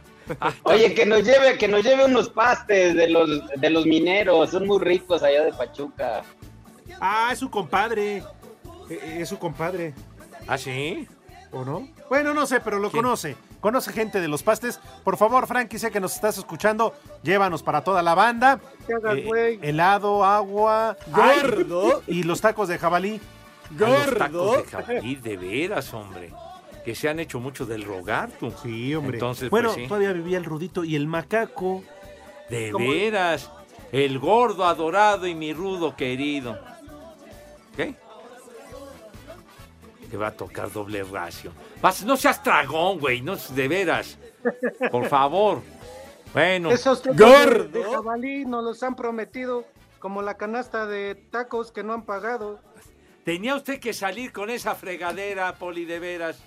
Oye, 0.65 0.93
que 0.95 1.07
nos 1.07 1.23
lleve, 1.25 1.57
que 1.57 1.69
nos 1.69 1.83
lleve 1.83 2.05
unos 2.05 2.29
pastes 2.29 2.95
de 2.95 3.09
los, 3.09 3.29
de 3.57 3.71
los 3.71 3.87
mineros, 3.87 4.51
son 4.51 4.67
muy 4.67 4.79
ricos 4.79 5.23
allá 5.23 5.45
de 5.45 5.53
Pachuca. 5.53 6.23
Ah, 7.01 7.31
es 7.33 7.39
su 7.39 7.51
compadre. 7.51 8.23
Eh, 8.91 9.19
Es 9.21 9.29
su 9.29 9.39
compadre, 9.39 9.95
¿Ah, 10.47 10.59
sí? 10.59 11.09
¿o 11.53 11.65
no? 11.65 11.89
Bueno, 12.09 12.35
no 12.35 12.47
sé, 12.47 12.61
pero 12.61 12.79
lo 12.79 12.91
¿Quién? 12.91 13.03
conoce. 13.03 13.37
Conoce 13.61 13.93
gente 13.93 14.21
de 14.21 14.29
los 14.29 14.43
pastes. 14.43 14.79
Por 15.03 15.17
favor, 15.17 15.47
Frankie, 15.47 15.79
sé 15.79 15.91
que 15.91 15.99
nos 16.01 16.15
estás 16.15 16.39
escuchando. 16.39 16.95
Llévanos 17.23 17.63
para 17.63 17.83
toda 17.83 18.03
la 18.03 18.15
banda. 18.15 18.61
Hagas, 18.95 19.17
Eh, 19.17 19.23
güey. 19.27 19.59
helado, 19.63 20.25
agua. 20.25 20.97
ay, 21.13 21.41
Gordo. 21.43 22.03
y 22.07 22.23
los 22.23 22.41
tacos 22.41 22.69
de 22.69 22.79
jabalí. 22.79 23.21
A 23.71 23.89
los 23.89 24.15
tacos 24.15 24.31
Gordo. 24.33 24.57
de 24.59 24.65
jabalí, 24.65 25.17
de 25.17 25.37
veras, 25.37 25.93
hombre. 25.95 26.33
Que 26.85 26.95
se 26.95 27.09
han 27.09 27.19
hecho 27.19 27.41
mucho 27.41 27.67
del 27.67 27.83
rogar, 27.83 28.31
tú. 28.39 28.53
Sí, 28.63 28.95
hombre. 28.95 29.17
Entonces, 29.17 29.51
bueno, 29.51 29.71
pues, 29.71 29.83
sí. 29.83 29.89
todavía 29.89 30.13
vivía 30.13 30.39
el 30.39 30.45
Rudito 30.45 30.85
y 30.85 30.95
el 30.95 31.09
macaco. 31.09 31.83
De 32.49 32.71
¿Cómo? 32.71 32.89
veras. 32.89 33.51
El 33.91 34.21
gordo 34.21 34.65
adorado 34.67 35.27
y 35.27 35.35
mi 35.35 35.53
rudo 35.53 35.97
querido. 35.97 36.57
¿Qué? 37.77 37.95
Te 40.11 40.17
va 40.17 40.29
a 40.29 40.33
tocar 40.33 40.71
doble 40.71 41.03
ración. 41.03 41.53
Vas- 41.83 42.05
no 42.05 42.17
seas 42.17 42.43
tragón, 42.43 42.99
güey. 43.01 43.21
No, 43.23 43.37
de 43.37 43.69
veras. 43.69 44.17
Por 44.91 45.09
favor. 45.09 45.63
Bueno. 46.33 46.71
Esos 46.71 47.03
tacos 47.03 47.19
Gordo. 47.19 47.69
de, 47.69 47.85
jabalí 47.85 48.45
nos 48.45 48.63
los 48.65 48.83
han 48.83 48.95
prometido 48.95 49.65
como 49.99 50.23
la 50.23 50.37
canasta 50.37 50.87
de 50.87 51.15
tacos 51.31 51.73
que 51.73 51.83
no 51.83 51.93
han 51.95 52.03
pagado. 52.05 52.61
Tenía 53.25 53.57
usted 53.57 53.81
que 53.81 53.93
salir 53.93 54.33
con 54.33 54.51
esa 54.51 54.75
fregadera, 54.77 55.55
Poli, 55.55 55.85
de 55.85 55.99
veras. 55.99 56.39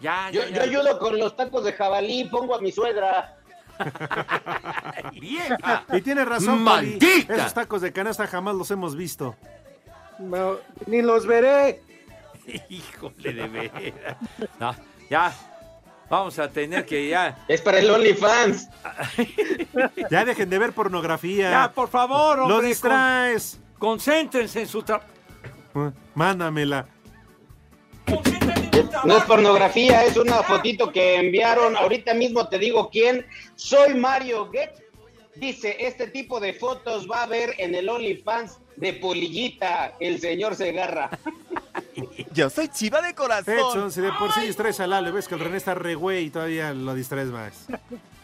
Ya, 0.00 0.30
Yo, 0.30 0.42
ya, 0.42 0.48
yo 0.48 0.54
ya. 0.56 0.62
ayudo 0.62 0.98
con 0.98 1.18
los 1.18 1.34
tacos 1.36 1.64
de 1.64 1.72
jabalí, 1.72 2.24
pongo 2.26 2.54
a 2.54 2.60
mi 2.60 2.70
suegra. 2.70 3.36
¡Vieja! 5.20 5.84
Y 5.92 6.00
tiene 6.02 6.24
razón, 6.24 6.64
Poli. 6.64 6.90
¡Maldita! 6.98 7.34
Esos 7.36 7.54
tacos 7.54 7.80
de 7.80 7.92
canasta 7.92 8.26
jamás 8.26 8.54
los 8.54 8.70
hemos 8.70 8.94
visto. 8.96 9.34
No, 10.18 10.56
ni 10.86 11.02
los 11.02 11.26
veré. 11.26 11.82
Híjole, 12.68 13.32
de 13.32 13.48
veras. 13.48 14.16
No, 14.60 14.74
ya. 15.10 15.32
Vamos 16.10 16.38
a 16.38 16.48
tener 16.50 16.84
que 16.84 17.08
ya. 17.08 17.44
Es 17.48 17.60
para 17.62 17.78
el 17.78 17.90
OnlyFans. 17.90 18.68
Ya 20.10 20.24
dejen 20.24 20.48
de 20.50 20.58
ver 20.58 20.72
pornografía. 20.72 21.50
Ya, 21.50 21.72
por 21.72 21.88
favor, 21.88 22.40
hombre. 22.40 22.54
Lo 22.54 22.60
con- 22.60 22.66
distraes. 22.68 23.58
concéntrense 23.78 24.60
en 24.60 24.68
su 24.68 24.82
trabajo. 24.82 25.08
Uh, 25.74 25.90
Mándamela. 26.14 26.86
No 29.04 29.16
es 29.18 29.24
pornografía, 29.24 30.04
es 30.04 30.16
una 30.16 30.42
fotito 30.42 30.92
que 30.92 31.16
enviaron. 31.16 31.76
Ahorita 31.76 32.14
mismo 32.14 32.48
te 32.48 32.58
digo 32.58 32.88
quién. 32.90 33.26
Soy 33.56 33.94
Mario 33.94 34.48
Get. 34.52 34.70
Dice, 35.36 35.76
este 35.80 36.06
tipo 36.06 36.38
de 36.38 36.54
fotos 36.54 37.08
va 37.10 37.20
a 37.20 37.24
haber 37.24 37.54
en 37.58 37.74
el 37.74 37.88
OnlyFans 37.88 38.58
de 38.76 38.92
Polillita, 38.94 39.94
el 40.00 40.20
señor 40.20 40.54
Segarra. 40.54 41.10
Yo 42.32 42.50
soy 42.50 42.68
chiva 42.68 43.00
de 43.00 43.14
corazón. 43.14 43.54
Edson, 43.54 43.92
si 43.92 44.00
de 44.00 44.12
por 44.12 44.32
sí 44.32 44.40
distraes 44.40 44.80
a 44.80 44.86
Lalo, 44.86 45.12
ves 45.12 45.28
que 45.28 45.34
el 45.34 45.40
René 45.40 45.56
está 45.56 45.74
re 45.74 45.94
güey 45.94 46.26
y 46.26 46.30
todavía 46.30 46.72
lo 46.72 46.94
distraes 46.94 47.28
más. 47.28 47.66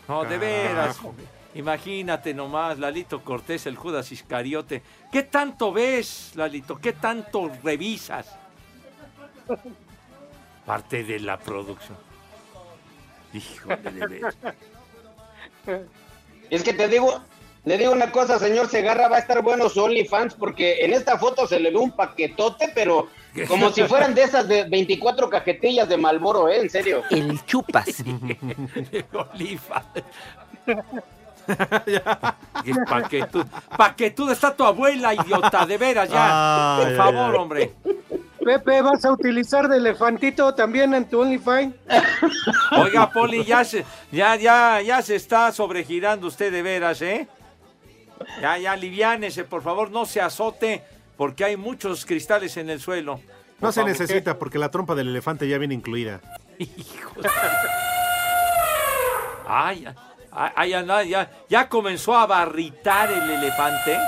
No, 0.09 0.25
de 0.25 0.38
veras. 0.38 0.99
Imagínate 1.54 2.33
nomás, 2.33 2.78
Lalito 2.78 3.23
Cortés, 3.23 3.66
el 3.66 3.76
Judas 3.76 4.12
Iscariote. 4.12 4.83
¿Qué 5.11 5.25
tanto 5.25 5.73
ves, 5.73 6.33
Lalito? 6.35 6.78
¿Qué 6.78 6.92
tanto 6.92 7.50
revisas? 7.62 8.37
Parte 10.64 11.02
de 11.02 11.19
la 11.21 11.38
producción. 11.38 11.99
Híjole, 13.33 13.76
de 13.76 14.07
veras. 14.07 14.37
Es 16.50 16.62
que 16.62 16.73
te 16.73 16.88
digo, 16.88 17.21
le 17.64 17.79
digo 17.79 17.93
una 17.93 18.11
cosa, 18.11 18.38
señor 18.38 18.69
Segarra, 18.69 19.09
va 19.09 19.17
a 19.17 19.21
estar 19.21 19.43
bueno 19.43 19.69
su 19.69 19.83
OnlyFans 19.83 20.35
porque 20.35 20.85
en 20.85 20.93
esta 20.95 21.19
foto 21.19 21.47
se 21.47 21.61
le 21.61 21.71
ve 21.71 21.76
un 21.76 21.90
paquetote, 21.93 22.71
pero 22.75 23.09
como 23.49 23.71
si 23.71 23.85
fueran 23.85 24.14
de 24.14 24.23
esas 24.23 24.49
de 24.49 24.64
24 24.64 25.29
cajetillas 25.29 25.88
de 25.88 25.97
Malboro, 25.97 26.49
¿eh? 26.49 26.61
En 26.61 26.71
serio. 26.71 27.02
El 27.11 27.45
chupas. 27.45 28.02
de 28.05 29.05
Oliva. 29.12 29.85
¿Para 32.88 33.09
que 33.09 33.25
tú, 33.26 33.45
pa' 33.76 33.95
que 33.95 34.11
tú 34.11 34.31
está 34.31 34.55
tu 34.55 34.64
abuela, 34.64 35.14
idiota? 35.14 35.67
De 35.67 35.79
veras, 35.79 36.09
ya. 36.09 36.76
Ay, 36.76 36.83
Por 36.83 36.90
ay, 36.93 36.97
favor, 36.97 37.35
ay. 37.35 37.40
hombre. 37.40 37.73
Pepe, 38.45 38.81
¿vas 38.81 39.05
a 39.05 39.12
utilizar 39.12 39.69
de 39.69 39.76
elefantito 39.76 40.55
también 40.55 40.95
en 40.95 41.05
tu 41.05 41.21
OnlyFans? 41.21 41.75
Oiga, 42.73 43.11
Poli, 43.11 43.45
ya 43.45 43.64
se, 43.64 43.85
ya, 44.11 44.35
ya, 44.37 44.81
ya 44.81 45.02
se 45.02 45.17
está 45.17 45.52
sobregirando 45.52 46.26
usted 46.26 46.50
de 46.50 46.62
veras, 46.62 47.02
¿eh? 47.02 47.29
Ya, 48.41 48.59
ya, 48.59 48.73
aliviánese, 48.73 49.45
por 49.45 49.62
favor, 49.62 49.91
no 49.91 50.05
se 50.07 50.21
azote, 50.21 50.83
porque 51.17 51.45
hay 51.45 51.57
muchos 51.57 52.05
cristales 52.07 52.57
en 52.57 52.71
el 52.71 52.81
suelo. 52.81 53.17
No 53.17 53.67
Por 53.67 53.73
se 53.73 53.81
favor. 53.81 53.91
necesita 53.91 54.39
porque 54.39 54.59
la 54.59 54.71
trompa 54.71 54.95
del 54.95 55.09
elefante 55.09 55.49
ya 55.49 55.59
viene 55.59 55.75
incluida. 55.75 56.21
Hijo 56.59 57.21
de- 57.21 57.29
Ay, 59.47 59.85
ay, 60.33 60.73
ay, 60.73 61.09
ya, 61.11 61.31
ya, 61.49 61.69
comenzó 61.69 62.15
a 62.17 62.27
barritar 62.27 63.11
el 63.11 63.31
elefante. 63.31 63.99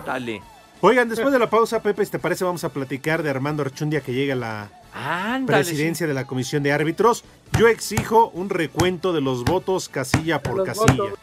Ándale. 0.00 0.42
Oigan, 0.80 1.08
después 1.08 1.32
de 1.32 1.38
la 1.38 1.50
pausa, 1.50 1.82
Pepe, 1.82 2.04
si 2.04 2.12
te 2.12 2.18
parece, 2.18 2.44
vamos 2.44 2.62
a 2.62 2.68
platicar 2.68 3.22
de 3.22 3.30
Armando 3.30 3.62
Archundia 3.62 4.02
que 4.02 4.12
llega 4.12 4.34
a 4.34 4.36
la 4.36 4.68
Ándale, 4.94 5.64
presidencia 5.64 6.06
de 6.06 6.14
la 6.14 6.26
Comisión 6.26 6.62
de 6.62 6.72
Árbitros. 6.72 7.24
Yo 7.58 7.66
exijo 7.66 8.28
un 8.34 8.50
recuento 8.50 9.12
de 9.12 9.20
los 9.20 9.42
votos 9.44 9.88
casilla 9.88 10.42
por 10.42 10.58
Los 10.58 10.66
casilla. 10.68 11.02
votos. 11.02 11.18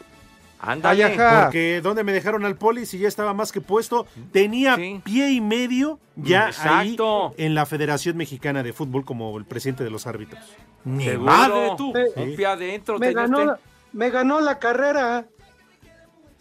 Ándale. 0.65 1.17
Porque 1.43 1.82
donde 1.82 2.03
me 2.05 2.13
dejaron 2.13 2.46
al 2.46 2.55
poli, 2.55 2.86
si 2.86 2.98
ya 2.98 3.08
estaba 3.10 3.34
más 3.34 3.51
que 3.51 3.60
puesto, 3.60 4.08
tenía 4.32 4.77
pie 5.03 5.32
y 5.32 5.41
medio 5.41 6.00
ya 6.15 6.51
ahí 6.63 6.96
en 7.38 7.53
la 7.53 7.65
Federación 7.65 8.15
Mexicana 8.15 8.63
de 8.63 8.72
Fútbol 8.72 9.03
como 9.03 9.38
el 9.38 9.43
presidente 9.46 9.84
de 9.84 9.89
los 9.89 10.08
árbitros. 10.08 10.41
Ni 10.86 11.03
Seguro. 11.05 11.32
madre 11.32 11.72
tú. 11.77 11.91
Sí. 11.93 12.01
Sí. 12.15 12.22
Un 12.22 12.36
pie 12.38 12.46
adentro. 12.46 12.98
Me 12.98 13.12
ganó, 13.13 13.39
usted. 13.39 13.63
me 13.91 14.10
ganó 14.10 14.39
la 14.39 14.58
carrera. 14.58 15.25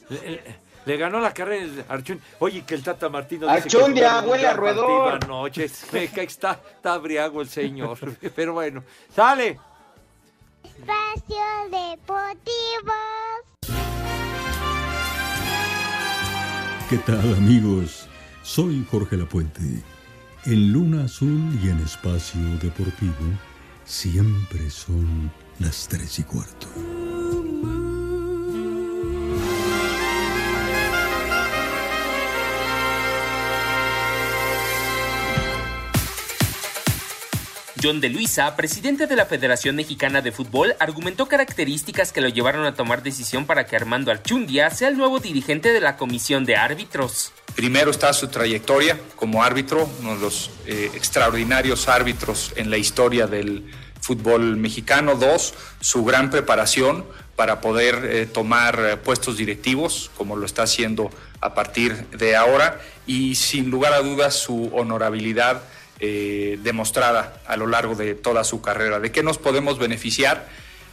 Le, 0.09 0.31
le- 0.31 0.63
le 0.85 0.97
ganó 0.97 1.21
la 1.21 1.33
carrera 1.33 1.63
el 1.65 1.85
Archundia. 1.89 2.25
Oye, 2.41 2.63
que 2.65 2.75
el 2.75 2.83
Tata 2.83 3.09
Martino 3.09 3.49
Archundia, 3.49 4.21
huele 4.27 4.47
a 4.49 4.53
roedor. 4.55 5.21
que 5.53 5.65
está, 6.23 6.53
está 6.53 6.95
abriago 6.95 7.41
el 7.41 7.49
señor. 7.49 7.99
Pero 8.37 8.53
bueno, 8.55 8.83
sale. 9.15 9.59
Espacio 10.65 11.45
Deportivo. 11.71 12.93
¿Qué 16.93 16.99
tal 16.99 17.35
amigos? 17.37 18.07
Soy 18.43 18.87
Jorge 18.91 19.17
Lapuente. 19.17 19.63
En 20.45 20.75
Luna 20.75 21.05
Azul 21.05 21.59
y 21.65 21.71
en 21.71 21.81
Espacio 21.81 22.39
Deportivo 22.61 23.15
siempre 23.87 24.69
son 24.69 25.33
las 25.59 25.89
tres 25.89 26.19
y 26.19 26.25
cuarto. 26.25 26.67
John 37.83 38.01
de 38.01 38.11
Luisa, 38.11 38.55
presidente 38.55 39.09
de 39.09 39.17
la 39.17 39.27
Federación 39.27 39.75
Mexicana 39.75 40.21
de 40.21 40.31
Fútbol, 40.31 40.77
argumentó 40.79 41.27
características 41.27 42.13
que 42.13 42.21
lo 42.21 42.29
llevaron 42.29 42.65
a 42.65 42.75
tomar 42.75 43.03
decisión 43.03 43.45
para 43.45 43.67
que 43.67 43.75
Armando 43.75 44.13
Archundia 44.13 44.71
sea 44.71 44.87
el 44.87 44.97
nuevo 44.97 45.19
dirigente 45.19 45.73
de 45.73 45.81
la 45.81 45.97
Comisión 45.97 46.45
de 46.45 46.55
Árbitros. 46.55 47.33
Primero 47.57 47.91
está 47.91 48.13
su 48.13 48.29
trayectoria 48.29 49.01
como 49.17 49.43
árbitro, 49.43 49.91
uno 50.01 50.15
de 50.15 50.21
los 50.21 50.51
eh, 50.67 50.93
extraordinarios 50.95 51.89
árbitros 51.89 52.53
en 52.55 52.71
la 52.71 52.77
historia 52.77 53.27
del 53.27 53.69
fútbol 54.01 54.57
mexicano. 54.57 55.17
Dos, 55.17 55.53
su 55.81 56.05
gran 56.05 56.31
preparación 56.31 57.05
para 57.35 57.61
poder 57.61 58.05
eh, 58.05 58.27
tomar 58.27 58.79
eh, 58.79 58.97
puestos 58.97 59.39
directivos, 59.39 60.13
como 60.17 60.37
lo 60.37 60.47
está 60.47 60.63
haciendo 60.63 61.11
a 61.41 61.55
partir 61.55 62.07
de 62.11 62.37
ahora. 62.37 62.81
Y 63.09 63.35
sin 63.35 63.71
lugar 63.71 63.93
a 63.93 64.03
dudas 64.03 64.37
su 64.37 64.71
honorabilidad 64.73 65.63
eh, 66.05 66.59
demostrada 66.65 67.41
a 67.47 67.57
lo 67.57 67.69
largo 67.69 67.95
de 67.95 68.17
toda 68.17 68.43
su 68.43 68.61
carrera. 68.61 68.99
¿De 68.99 69.13
qué 69.13 69.23
nos 69.23 69.39
podemos 69.39 69.79
beneficiar? 69.79 70.49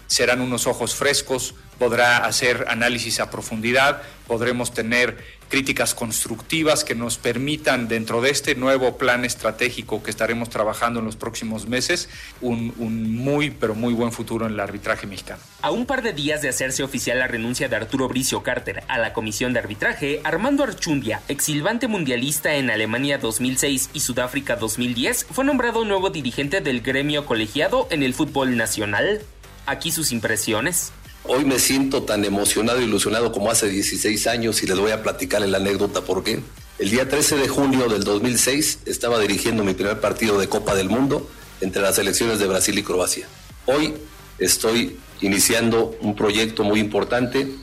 Serán 0.10 0.42
unos 0.42 0.68
ojos 0.68 0.96
frescos, 0.96 1.54
podrá 1.78 2.18
hacer 2.18 2.66
análisis 2.68 3.20
a 3.20 3.30
profundidad, 3.30 4.01
podremos 4.28 4.74
tener 4.74 5.18
críticas 5.50 5.96
constructivas 5.96 6.84
que 6.84 6.94
nos 6.96 7.18
permitan, 7.18 7.88
dentro 7.88 8.22
de 8.22 8.30
este 8.30 8.56
nuevo 8.56 8.98
plan 8.98 9.25
estratégico 9.25 10.04
que 10.04 10.12
estaremos 10.12 10.50
trabajando 10.50 11.00
en 11.00 11.06
los 11.06 11.16
próximos 11.16 11.68
meses, 11.68 12.10
un, 12.42 12.74
muy, 13.16 13.50
pero 13.50 13.75
muy 13.75 13.94
buen 13.94 14.12
futuro 14.12 14.46
en 14.46 14.54
el 14.54 14.60
arbitraje 14.60 15.08
mexicano. 15.08 15.42
A 15.62 15.72
un 15.72 15.86
par 15.86 16.04
de 16.04 16.13
días 16.13 16.42
de 16.42 16.50
hacerse 16.50 16.84
oficial 16.84 17.20
la 17.20 17.28
renuncia 17.28 17.68
de 17.68 17.75
Arturo 17.75 18.08
Bricio 18.08 18.44
Carter 18.44 18.84
a 18.88 18.98
la 18.98 19.13
Comisión 19.13 19.54
de 19.54 19.60
Arbitraje, 19.60 20.22
Armando 20.24 20.63
Archundia, 20.63 21.22
exilvante 21.28 21.88
mundialista 21.88 22.56
en 22.56 22.70
Alemania 22.70 23.18
2006 23.18 23.89
y 23.94 24.00
Sudáfrica 24.01 24.56
2010, 24.56 25.28
fue 25.32 25.46
nombrado 25.46 25.86
nuevo 25.86 26.10
dirigente 26.10 26.62
del 26.62 26.82
gremio 26.82 27.25
colegiado 27.25 27.88
en 27.89 28.04
el 28.04 28.13
fútbol 28.13 28.58
nacional. 28.58 29.22
Aquí 29.70 29.92
sus 29.92 30.12
impresiones. 30.12 30.92
Hoy 31.26 31.46
me 31.46 31.60
siento 31.60 32.02
tan 32.02 32.26
emocionado 32.26 32.80
e 32.80 32.86
ilusionado 32.86 33.32
como 33.32 33.52
hace 33.52 33.70
16 33.70 34.26
años 34.26 34.64
y 34.64 34.66
les 34.66 34.80
voy 34.80 34.90
a 34.90 35.04
platicar 35.04 35.48
la 35.48 35.58
anécdota 35.58 36.02
por 36.02 36.24
qué. 36.24 36.39
El 36.80 36.89
día 36.89 37.08
13 37.08 37.36
de 37.36 37.48
junio 37.48 37.88
del 37.88 38.04
2006 38.04 38.80
estaba 38.88 39.20
dirigiendo 39.20 39.63
mi 39.63 39.76
primer 39.76 40.00
partido 40.00 40.39
de 40.39 40.50
Copa 40.50 40.74
del 40.74 40.89
Mundo 40.89 41.30
entre 41.62 41.84
las 41.84 41.98
selecciones 41.98 42.39
de 42.39 42.48
Brasil 42.48 42.80
y 42.80 42.82
Croacia. 42.82 43.28
Hoy 43.67 43.93
estoy 44.39 44.98
iniciando 45.22 45.96
un 46.02 46.15
proyecto 46.15 46.63
muy 46.63 46.80
importante 46.80 47.54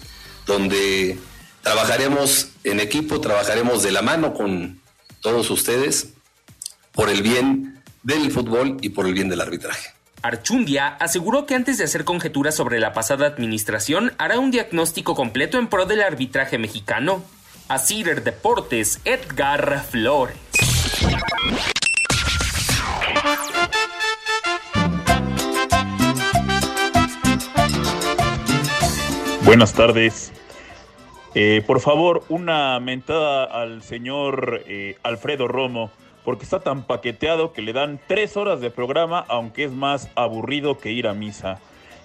donde 0.46 1.18
trabajaremos 1.60 2.50
en 2.62 2.78
equipo, 2.78 3.20
trabajaremos 3.20 3.82
de 3.82 3.90
la 3.90 4.02
mano 4.02 4.32
con 4.32 4.80
todos 5.22 5.50
ustedes 5.50 6.10
por 6.92 7.10
el 7.10 7.22
bien 7.22 7.82
del 8.04 8.30
fútbol 8.30 8.76
y 8.80 8.90
por 8.90 9.08
el 9.08 9.14
bien 9.14 9.28
del 9.28 9.40
arbitraje. 9.40 9.95
Archundia 10.26 10.88
aseguró 10.98 11.46
que 11.46 11.54
antes 11.54 11.78
de 11.78 11.84
hacer 11.84 12.04
conjeturas 12.04 12.54
sobre 12.54 12.80
la 12.80 12.92
pasada 12.92 13.26
administración, 13.26 14.12
hará 14.18 14.38
un 14.40 14.50
diagnóstico 14.50 15.14
completo 15.14 15.58
en 15.58 15.68
pro 15.68 15.86
del 15.86 16.02
arbitraje 16.02 16.58
mexicano. 16.58 17.22
A 17.68 17.78
Deportes, 17.78 19.00
Edgar 19.04 19.84
Flores. 19.84 20.36
Buenas 29.44 29.74
tardes. 29.74 30.32
Eh, 31.34 31.62
por 31.66 31.80
favor, 31.80 32.24
una 32.28 32.80
mentada 32.80 33.44
al 33.44 33.82
señor 33.82 34.62
eh, 34.66 34.96
Alfredo 35.04 35.46
Romo, 35.46 35.92
porque 36.26 36.42
está 36.42 36.58
tan 36.58 36.82
paqueteado 36.82 37.52
que 37.52 37.62
le 37.62 37.72
dan 37.72 38.00
tres 38.08 38.36
horas 38.36 38.60
de 38.60 38.70
programa, 38.70 39.24
aunque 39.28 39.62
es 39.64 39.70
más 39.72 40.08
aburrido 40.16 40.76
que 40.76 40.90
ir 40.90 41.06
a 41.06 41.14
misa. 41.14 41.60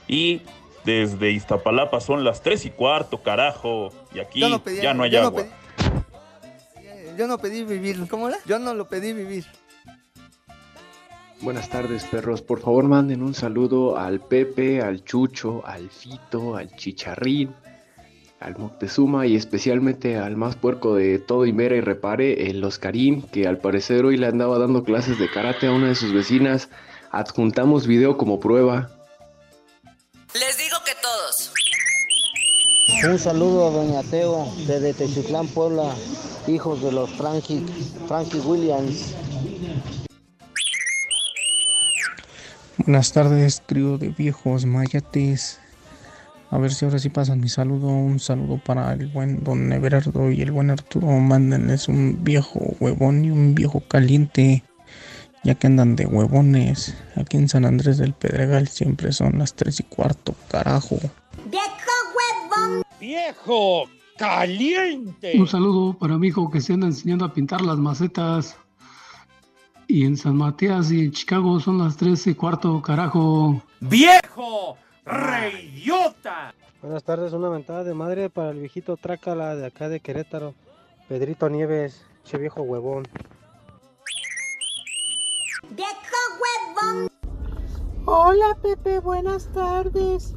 Y 0.07 0.43
desde 0.85 1.31
Iztapalapa 1.31 1.99
son 1.99 2.23
las 2.23 2.43
tres 2.43 2.65
y 2.65 2.69
cuarto, 2.69 3.23
carajo, 3.23 3.91
y 4.13 4.19
aquí 4.19 4.39
Yo 4.39 4.49
no 4.49 4.63
pedí- 4.63 4.79
ya 4.81 4.93
no 4.93 5.03
hay 5.03 5.09
yo 5.09 5.21
no 5.21 5.27
agua. 5.27 5.43
Yo 7.17 7.27
no 7.27 7.39
pedí 7.39 7.63
vivir. 7.63 8.07
¿Cómo 8.07 8.29
era? 8.29 8.37
Yo 8.45 8.59
no 8.59 8.75
lo 8.75 8.87
pedí 8.87 9.11
vivir. 9.11 9.45
Buenas 11.41 11.69
tardes, 11.69 12.03
perros. 12.05 12.43
Por 12.43 12.59
favor, 12.61 12.83
manden 12.83 13.23
un 13.23 13.33
saludo 13.33 13.97
al 13.97 14.19
Pepe, 14.19 14.81
al 14.81 15.03
Chucho, 15.03 15.63
al 15.65 15.89
Fito, 15.89 16.55
al 16.55 16.75
Chicharrín, 16.75 17.55
al 18.41 18.57
Moctezuma 18.57 19.27
y 19.27 19.35
especialmente 19.35 20.17
al 20.17 20.35
más 20.35 20.55
puerco 20.55 20.95
de 20.95 21.19
todo 21.19 21.45
y 21.45 21.53
mera 21.53 21.75
y 21.75 21.81
repare, 21.81 22.49
el 22.49 22.63
Oscarín, 22.63 23.21
que 23.21 23.47
al 23.47 23.59
parecer 23.59 24.03
hoy 24.03 24.17
le 24.17 24.27
andaba 24.27 24.57
dando 24.57 24.83
clases 24.83 25.19
de 25.19 25.29
karate 25.29 25.67
a 25.67 25.71
una 25.71 25.87
de 25.87 25.95
sus 25.95 26.11
vecinas. 26.11 26.67
Adjuntamos 27.11 27.85
video 27.85 28.17
como 28.17 28.39
prueba. 28.39 28.89
Les 30.33 30.57
digo 30.57 30.77
que 30.83 30.93
todos. 31.01 31.53
Un 33.09 33.19
saludo 33.19 33.67
a 33.67 33.71
Doña 33.71 34.03
Teo 34.09 34.51
desde 34.65 34.93
Techitlán, 34.93 35.47
Puebla, 35.47 35.93
hijos 36.47 36.81
de 36.81 36.91
los 36.91 37.11
Frankie, 37.11 37.63
Frankie 38.07 38.39
Williams. 38.39 39.15
Buenas 42.77 43.13
tardes, 43.13 43.61
trío 43.67 43.99
de 43.99 44.09
viejos 44.09 44.65
mayates. 44.65 45.60
A 46.51 46.57
ver 46.57 46.73
si 46.73 46.83
ahora 46.83 46.99
sí 46.99 47.09
pasan 47.09 47.39
mi 47.39 47.47
saludo. 47.47 47.87
Un 47.87 48.19
saludo 48.19 48.57
para 48.57 48.91
el 48.93 49.07
buen 49.07 49.43
don 49.43 49.71
Everardo 49.71 50.29
y 50.31 50.41
el 50.41 50.51
buen 50.51 50.69
Arturo. 50.69 51.07
Mándenles 51.07 51.87
un 51.87 52.23
viejo 52.23 52.59
huevón 52.79 53.23
y 53.23 53.31
un 53.31 53.55
viejo 53.55 53.79
caliente. 53.79 54.63
Ya 55.43 55.55
que 55.55 55.67
andan 55.67 55.95
de 55.95 56.05
huevones. 56.05 56.93
Aquí 57.15 57.37
en 57.37 57.47
San 57.47 57.65
Andrés 57.65 57.97
del 57.97 58.13
Pedregal 58.13 58.67
siempre 58.67 59.13
son 59.13 59.39
las 59.39 59.53
tres 59.53 59.79
y 59.79 59.83
cuarto, 59.83 60.35
carajo. 60.49 60.99
¡Viejo 62.99 63.89
caliente! 64.17 65.33
Un 65.39 65.47
saludo 65.47 65.97
para 65.97 66.17
mi 66.17 66.27
hijo 66.27 66.51
que 66.51 66.61
se 66.61 66.73
anda 66.73 66.85
enseñando 66.85 67.25
a 67.25 67.33
pintar 67.33 67.61
las 67.61 67.77
macetas. 67.77 68.57
Y 69.87 70.05
en 70.05 70.15
San 70.15 70.35
Matías 70.35 70.91
y 70.91 71.05
en 71.05 71.11
Chicago 71.11 71.59
son 71.59 71.79
las 71.79 71.97
3 71.97 72.27
y 72.27 72.33
cuarto, 72.35 72.81
carajo. 72.81 73.61
¡Viejo! 73.81 74.77
¡Reyota! 75.05 76.53
Buenas 76.81 77.03
tardes, 77.03 77.33
una 77.33 77.49
mentada 77.49 77.83
de 77.83 77.93
madre 77.93 78.29
para 78.29 78.51
el 78.51 78.59
viejito 78.59 78.97
Trácala 78.97 79.55
de 79.55 79.65
acá 79.65 79.89
de 79.89 79.99
Querétaro. 79.99 80.53
Pedrito 81.07 81.49
Nieves, 81.49 82.05
che 82.23 82.37
viejo 82.37 82.61
huevón. 82.61 83.07
Hola 88.05 88.57
Pepe, 88.61 88.99
buenas 88.99 89.47
tardes. 89.53 90.35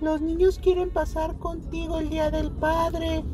Los 0.00 0.20
niños 0.20 0.58
quieren 0.58 0.90
pasar 0.90 1.36
contigo 1.38 1.98
el 1.98 2.10
Día 2.10 2.30
del 2.30 2.50
Padre. 2.50 3.24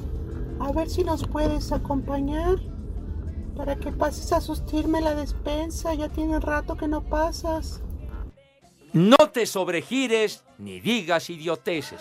A 0.60 0.72
ver 0.72 0.90
si 0.90 1.04
nos 1.04 1.26
puedes 1.26 1.72
acompañar. 1.72 2.56
Para 3.56 3.76
que 3.76 3.92
pases 3.92 4.32
a 4.32 4.40
sustirme 4.40 5.00
la 5.00 5.14
despensa. 5.14 5.94
Ya 5.94 6.08
tiene 6.08 6.40
rato 6.40 6.76
que 6.76 6.88
no 6.88 7.02
pasas. 7.02 7.82
No 8.96 9.18
te 9.30 9.44
sobregires 9.44 10.42
ni 10.56 10.80
digas 10.80 11.28
idioteces. 11.28 12.00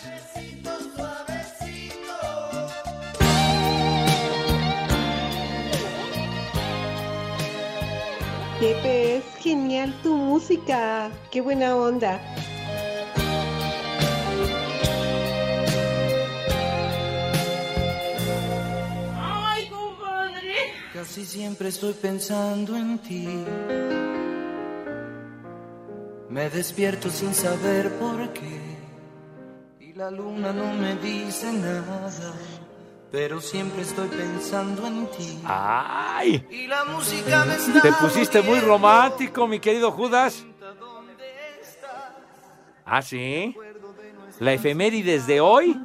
Pepe, 8.62 9.18
es 9.18 9.26
genial 9.42 9.94
tu 10.04 10.16
música. 10.16 11.12
Qué 11.32 11.42
buena 11.42 11.76
onda. 11.76 12.22
Ay, 19.20 19.68
compadre. 19.68 20.56
Casi 20.94 21.26
siempre 21.26 21.68
estoy 21.68 21.92
pensando 21.92 22.78
en 22.78 22.98
ti. 23.00 23.28
Me 26.36 26.50
despierto 26.50 27.10
sin 27.10 27.34
saber 27.34 27.98
por 27.98 28.34
qué. 28.34 28.60
Y 29.80 29.94
la 29.94 30.12
luna 30.12 30.52
no 30.52 30.74
me 30.74 30.98
dice 30.98 31.50
nada. 31.54 32.12
Pero 33.10 33.40
siempre 33.40 33.84
estoy 33.84 34.10
pensando 34.10 34.86
en 34.86 35.08
ti. 35.12 35.40
¡Ay! 35.46 36.46
Y 36.50 36.68
la 36.68 36.84
música 36.84 37.46
me 37.46 37.56
está 37.56 37.82
Te 37.82 37.94
pusiste 37.94 38.42
muy 38.42 38.60
romántico, 38.60 39.48
mi 39.48 39.62
querido 39.62 39.92
Judas. 39.94 40.46
¿Ah, 42.84 43.02
sí? 43.02 43.56
La 44.40 44.52
efemérides 44.52 45.28
de 45.28 45.40
hoy, 45.40 45.82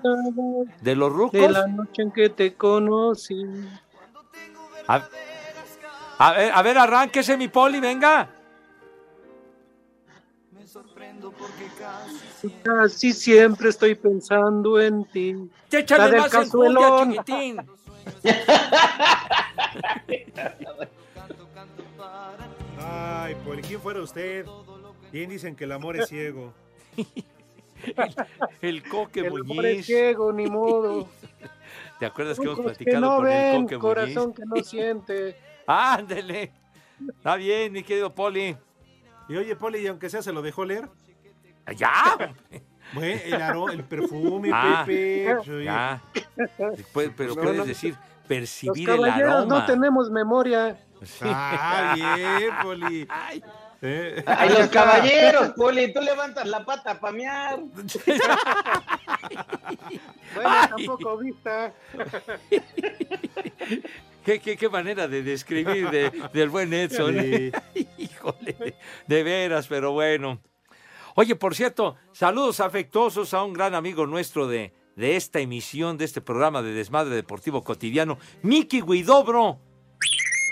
de 0.81 0.97
los 0.97 1.13
rucos. 1.13 1.41
De 1.41 1.49
la 1.49 1.69
noche 1.69 2.03
en 2.03 2.11
que 2.11 2.29
te 2.29 2.57
conocí. 2.57 3.41
A, 4.89 5.01
a 6.19 6.33
ver, 6.33 6.53
a 6.53 6.63
ver, 6.63 6.77
arránquese 6.77 7.37
mi 7.37 7.47
poli, 7.47 7.79
venga. 7.79 8.40
Casi 12.63 13.13
siempre 13.13 13.69
estoy 13.71 13.95
pensando 13.95 14.81
en 14.81 15.05
ti. 15.07 15.37
Échale 15.71 16.19
más 16.19 16.31
cazuelón. 16.31 17.13
chiquitín. 17.13 17.57
Ay, 22.79 23.35
Poli, 23.45 23.63
¿quién 23.63 23.81
fuera 23.81 24.01
usted? 24.01 24.47
Bien 25.13 25.29
dicen 25.31 25.55
que 25.57 25.65
el 25.65 25.73
amor 25.73 25.97
es 25.97 26.09
ciego. 26.09 26.53
El 28.61 28.87
coque 28.87 29.21
El 29.21 29.29
amor 29.41 29.65
es 29.65 29.87
ciego, 29.87 30.33
ni 30.33 30.47
modo. 30.47 31.09
¿Te 31.99 32.05
acuerdas 32.05 32.39
que 32.39 32.45
hemos 32.45 32.59
Ojos 32.59 32.77
que 32.77 32.85
platicado 32.85 33.07
no 33.07 33.17
con 33.17 33.27
el 33.27 33.33
ven, 33.33 33.63
coque 33.63 33.79
corazón 33.79 34.23
Muñiz? 34.25 34.37
que 34.37 34.45
no 34.45 34.57
siente. 34.65 35.37
Ándele. 35.67 36.53
Está 37.09 37.37
bien, 37.37 37.73
mi 37.73 37.83
querido 37.83 38.15
Poli. 38.15 38.55
Y 39.31 39.37
oye, 39.37 39.57
Poli, 39.57 39.79
¿y 39.79 39.87
aunque 39.87 40.11
sea 40.11 40.23
se 40.23 40.33
lo 40.33 40.43
dejó 40.43 40.65
leer? 40.67 40.89
Ya. 41.77 42.35
Bueno, 42.93 43.21
el, 43.25 43.35
aro- 43.41 43.71
el 43.73 43.85
perfume, 43.85 44.51
Ah, 44.53 44.83
Pepe. 44.87 45.37
pues, 45.45 45.65
ya. 45.65 46.03
Después, 46.77 47.11
pero 47.17 47.35
No, 47.37 47.43
puedes 47.43 47.59
no. 47.59 47.65
decir 47.65 47.91
Los 47.95 48.27
percibir 48.27 48.91
el 48.91 49.05
aroma. 49.05 49.45
no 49.47 49.65
tenemos 49.67 50.11
memoria. 50.11 50.77
Ah, 51.23 51.93
bien, 51.95 52.51
Poli. 52.63 53.09
Eh. 53.83 54.23
Ay, 54.27 54.51
los 54.51 54.69
caballeros, 54.69 55.53
Poli, 55.57 55.91
tú 55.91 56.03
levantas 56.03 56.47
la 56.47 56.63
pata 56.67 57.01
para 57.01 57.13
mear. 57.15 57.61
Bueno, 60.35 60.51
tampoco 60.69 61.17
vista. 61.17 61.73
¿Qué, 64.25 64.39
qué, 64.39 64.57
qué 64.57 64.69
manera 64.69 65.09
de 65.09 65.23
describir 65.23 65.91
de- 65.91 66.11
del 66.33 66.51
buen 66.51 66.73
Edson. 66.75 67.19
Sí. 67.21 67.51
Híjole, 67.99 68.75
de 69.07 69.23
veras, 69.23 69.67
pero 69.67 69.93
bueno. 69.93 70.39
Oye, 71.15 71.35
por 71.37 71.55
cierto, 71.55 71.97
saludos 72.13 72.61
afectuosos 72.61 73.35
a 73.35 73.43
un 73.43 73.53
gran 73.53 73.75
amigo 73.75 74.07
nuestro 74.07 74.47
de, 74.47 74.73
de 74.97 75.17
esta 75.17 75.41
emisión, 75.41 75.99
de 75.99 76.05
este 76.05 76.21
programa 76.21 76.63
de 76.63 76.73
Desmadre 76.73 77.15
Deportivo 77.15 77.63
Cotidiano, 77.65 78.19
Miki 78.43 78.83
Guidobro, 78.83 79.59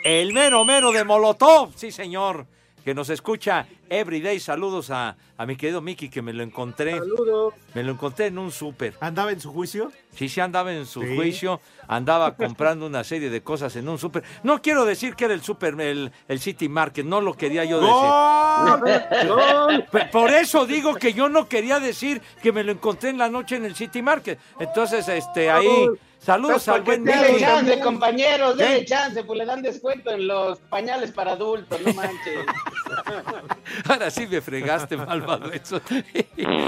el 0.04 0.32
mero 0.32 0.64
mero 0.64 0.92
de 0.92 1.04
Molotov, 1.04 1.72
sí 1.76 1.90
señor, 1.92 2.46
que 2.84 2.94
nos 2.94 3.10
escucha 3.10 3.66
everyday. 3.90 4.38
Saludos 4.40 4.90
a, 4.90 5.16
a 5.36 5.46
mi 5.46 5.56
querido 5.56 5.80
Miki, 5.80 6.08
que 6.08 6.22
me 6.22 6.32
lo 6.32 6.42
encontré. 6.42 6.98
Saludos. 6.98 7.54
Me 7.74 7.82
lo 7.82 7.92
encontré 7.92 8.26
en 8.26 8.38
un 8.38 8.50
súper. 8.52 8.94
¿Andaba 9.00 9.32
en 9.32 9.40
su 9.40 9.52
juicio? 9.52 9.92
Sí, 10.14 10.28
sí 10.28 10.40
andaba 10.40 10.72
en 10.72 10.86
su 10.86 11.02
Sí. 11.02 11.14
juicio, 11.14 11.60
andaba 11.86 12.34
comprando 12.34 12.86
una 12.86 13.04
serie 13.04 13.30
de 13.30 13.42
cosas 13.42 13.76
en 13.76 13.88
un 13.88 13.98
súper. 13.98 14.24
No 14.42 14.60
quiero 14.60 14.84
decir 14.84 15.14
que 15.14 15.26
era 15.26 15.34
el 15.34 15.42
súper, 15.42 15.80
el, 15.80 16.10
el 16.26 16.40
City 16.40 16.68
Market, 16.68 17.06
no 17.06 17.20
lo 17.20 17.34
quería 17.34 17.64
yo 17.64 17.78
decir. 17.80 19.84
Pe- 19.92 20.06
Por 20.06 20.30
eso 20.30 20.66
digo 20.66 20.94
que 20.96 21.12
yo 21.12 21.28
no 21.28 21.48
quería 21.48 21.78
decir 21.78 22.20
que 22.42 22.50
me 22.52 22.64
lo 22.64 22.72
encontré 22.72 23.10
en 23.10 23.18
la 23.18 23.28
noche 23.28 23.56
en 23.56 23.64
el 23.64 23.76
City 23.76 24.02
Market. 24.02 24.38
Entonces, 24.58 25.06
este, 25.08 25.50
ahí, 25.50 25.86
saludos 26.18 26.66
al 26.68 26.82
buen 26.82 27.04
Miki. 27.04 27.38
chance, 27.38 27.78
compañeros, 27.80 28.56
dale 28.56 28.80
¿Qué? 28.80 28.84
chance, 28.86 29.22
pues 29.22 29.38
le 29.38 29.46
dan 29.46 29.62
descuento 29.62 30.10
en 30.10 30.26
los 30.26 30.58
pañales 30.58 31.12
para 31.12 31.32
adultos, 31.32 31.80
no 31.80 31.94
manches. 31.94 32.18
Ahora 33.86 34.10
sí 34.10 34.26
me 34.26 34.40
fregaste, 34.40 34.96
malvado 34.96 35.52
eso. 35.52 35.80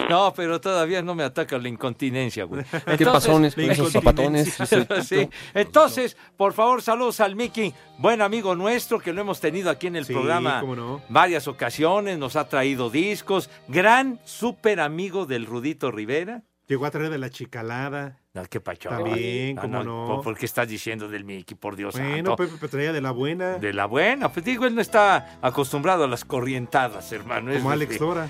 No, 0.09 0.33
pero 0.35 0.61
todavía 0.61 1.03
no 1.03 1.15
me 1.15 1.25
ataca 1.25 1.59
la 1.59 1.69
incontinencia, 1.69 2.45
güey. 2.45 2.65
¿Qué 2.97 3.05
pasones 3.05 3.55
con 3.55 3.65
esos 3.71 3.93
zapatones? 3.93 4.57
Sí. 5.05 5.29
Entonces, 5.55 6.17
por 6.37 6.53
favor, 6.53 6.83
saludos 6.83 7.21
al 7.21 7.35
Miki, 7.37 7.73
buen 7.99 8.21
amigo 8.23 8.55
nuestro 8.55 8.99
que 9.01 9.13
lo 9.13 9.21
hemos 9.21 9.41
tenido 9.41 9.71
aquí 9.71 9.87
en 9.87 9.97
el 9.97 10.05
Sí, 10.05 10.13
programa 10.13 10.63
no. 10.63 11.01
varias 11.09 11.49
ocasiones, 11.49 12.19
nos 12.19 12.37
ha 12.37 12.49
traído 12.49 12.91
discos, 12.91 13.51
gran 13.69 14.21
súper 14.25 14.81
amigo 14.81 15.27
del 15.27 15.47
Rudito 15.47 15.91
Rivera. 15.91 16.43
Llegó 16.71 16.87
a 16.87 16.91
traer 16.93 17.11
de 17.11 17.19
la 17.19 17.31
chicalada. 17.31 18.17
No, 18.33 18.45
qué 18.45 18.61
pacho. 18.61 18.91
También, 18.91 19.59
Ah, 19.59 19.63
cómo 19.63 19.83
no. 19.83 20.07
¿por- 20.07 20.23
¿Por 20.23 20.39
qué 20.39 20.47
estás 20.47 20.69
diciendo 20.69 21.09
del 21.09 21.25
Miki, 21.25 21.57
por 21.57 21.75
Dios 21.75 21.95
Bueno, 21.95 22.15
santo? 22.15 22.37
Pepe, 22.37 22.69
traía 22.69 22.93
de 22.93 23.01
la 23.01 23.11
buena. 23.11 23.59
De 23.59 23.73
la 23.73 23.87
buena, 23.87 24.33
pues 24.33 24.45
digo, 24.47 24.67
él 24.67 24.77
no 24.77 24.81
está 24.81 25.41
acostumbrado 25.43 26.05
a 26.05 26.07
las 26.07 26.25
corrientadas, 26.25 27.11
hermano. 27.11 27.51
es 27.51 27.57
Como 27.59 27.73
Alex 27.73 27.91
este- 27.95 28.05
Lora. 28.05 28.29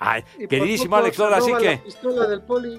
Ay, 0.00 0.24
Y 0.36 0.48
queridísimo 0.48 0.96
Alex 0.96 1.14
se 1.16 1.22
Lora, 1.22 1.36
así 1.36 1.52
que 1.60 1.76
La 1.76 1.82
pistola 1.84 2.26
del 2.26 2.42
poli. 2.42 2.76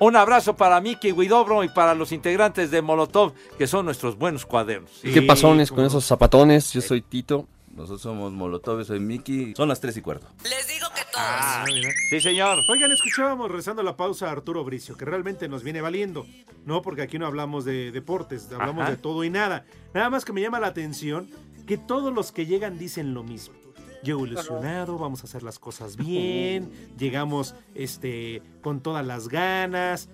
un 0.00 0.16
abrazo 0.16 0.54
para 0.54 0.82
Miki 0.82 1.12
Guidobro 1.12 1.64
y 1.64 1.70
para 1.70 1.94
los 1.94 2.12
integrantes 2.12 2.70
de 2.70 2.82
Molotov, 2.82 3.32
que 3.56 3.66
son 3.66 3.86
nuestros 3.86 4.18
buenos 4.18 4.44
cuadernos. 4.44 5.00
¿Qué 5.02 5.22
pasones 5.22 5.72
con 5.72 5.82
esos 5.86 6.04
zapatones? 6.04 6.74
Yo 6.74 6.82
soy 6.82 7.00
Tito. 7.00 7.48
Nosotros 7.76 8.00
somos 8.00 8.32
Molotov, 8.32 8.82
soy 8.84 9.00
Miki. 9.00 9.52
Son 9.54 9.68
las 9.68 9.80
tres 9.80 9.96
y 9.98 10.00
cuarto. 10.00 10.26
Les 10.44 10.66
digo 10.66 10.86
que 10.94 11.02
todos. 11.12 11.16
Ah. 11.18 11.64
Sí, 12.08 12.20
señor. 12.22 12.58
Oigan, 12.70 12.90
escuchábamos 12.90 13.50
rezando 13.50 13.82
la 13.82 13.98
pausa 13.98 14.28
a 14.28 14.32
Arturo 14.32 14.64
Bricio, 14.64 14.96
que 14.96 15.04
realmente 15.04 15.46
nos 15.46 15.62
viene 15.62 15.82
valiendo. 15.82 16.26
No, 16.64 16.80
porque 16.80 17.02
aquí 17.02 17.18
no 17.18 17.26
hablamos 17.26 17.66
de 17.66 17.92
deportes, 17.92 18.50
hablamos 18.50 18.84
Ajá. 18.84 18.92
de 18.92 18.96
todo 18.96 19.24
y 19.24 19.30
nada. 19.30 19.66
Nada 19.92 20.08
más 20.08 20.24
que 20.24 20.32
me 20.32 20.40
llama 20.40 20.58
la 20.58 20.68
atención 20.68 21.28
que 21.66 21.76
todos 21.76 22.14
los 22.14 22.32
que 22.32 22.46
llegan 22.46 22.78
dicen 22.78 23.12
lo 23.12 23.22
mismo. 23.22 23.54
Llego 24.02 24.24
ilusionado, 24.26 24.98
vamos 24.98 25.22
a 25.22 25.24
hacer 25.24 25.42
las 25.42 25.58
cosas 25.58 25.96
bien, 25.96 26.70
llegamos 26.96 27.54
este 27.74 28.40
con 28.62 28.80
todas 28.80 29.04
las 29.04 29.28
ganas. 29.28 30.08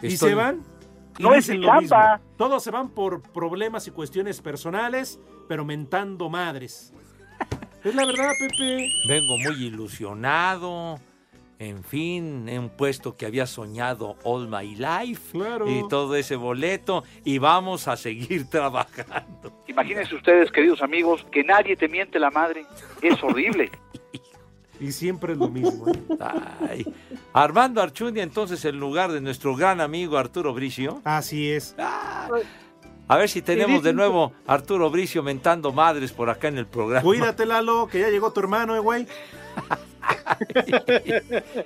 Y 0.00 0.16
se 0.16 0.34
van. 0.34 0.62
No 1.18 1.34
es 1.34 1.48
lo 1.48 1.80
mismo. 1.80 1.96
Todos 2.36 2.62
se 2.62 2.70
van 2.70 2.90
por 2.90 3.22
problemas 3.22 3.86
y 3.86 3.90
cuestiones 3.90 4.40
personales, 4.40 5.18
pero 5.48 5.64
mentando 5.64 6.28
madres. 6.30 6.92
Es 7.84 7.94
la 7.94 8.06
verdad, 8.06 8.30
Pepe. 8.38 8.90
Vengo 9.08 9.38
muy 9.38 9.64
ilusionado. 9.64 10.98
En 11.58 11.84
fin, 11.84 12.48
en 12.48 12.58
un 12.58 12.68
puesto 12.70 13.18
que 13.18 13.26
había 13.26 13.46
soñado 13.46 14.16
all 14.24 14.48
my 14.48 14.74
life. 14.76 15.32
Claro. 15.32 15.70
Y 15.70 15.86
todo 15.88 16.16
ese 16.16 16.36
boleto. 16.36 17.04
Y 17.22 17.36
vamos 17.36 17.86
a 17.86 17.96
seguir 17.96 18.48
trabajando. 18.50 19.52
Imagínense 19.68 20.14
ustedes, 20.14 20.50
queridos 20.50 20.80
amigos, 20.82 21.26
que 21.30 21.44
nadie 21.44 21.76
te 21.76 21.86
miente 21.86 22.18
la 22.18 22.30
madre. 22.30 22.64
Es 23.02 23.22
horrible. 23.22 23.70
Y 24.80 24.92
siempre 24.92 25.34
es 25.34 25.38
lo 25.38 25.48
mismo. 25.48 25.88
¿eh? 25.88 26.02
Ay. 26.68 26.86
Armando 27.32 27.82
Archundia, 27.82 28.22
entonces, 28.22 28.64
en 28.64 28.80
lugar 28.80 29.12
de 29.12 29.20
nuestro 29.20 29.54
gran 29.54 29.80
amigo 29.80 30.16
Arturo 30.16 30.54
Bricio. 30.54 31.00
Así 31.04 31.50
es. 31.50 31.76
A 31.78 33.16
ver 33.16 33.28
si 33.28 33.42
tenemos 33.42 33.82
de 33.82 33.92
nuevo 33.92 34.32
a 34.46 34.54
Arturo 34.54 34.88
Bricio 34.88 35.22
mentando 35.22 35.72
madres 35.72 36.12
por 36.12 36.30
acá 36.30 36.48
en 36.48 36.58
el 36.58 36.66
programa. 36.66 37.02
Cuídate, 37.02 37.44
Lalo, 37.44 37.88
que 37.88 38.00
ya 38.00 38.08
llegó 38.08 38.32
tu 38.32 38.40
hermano, 38.40 38.74
eh, 38.76 38.78
güey. 38.78 39.06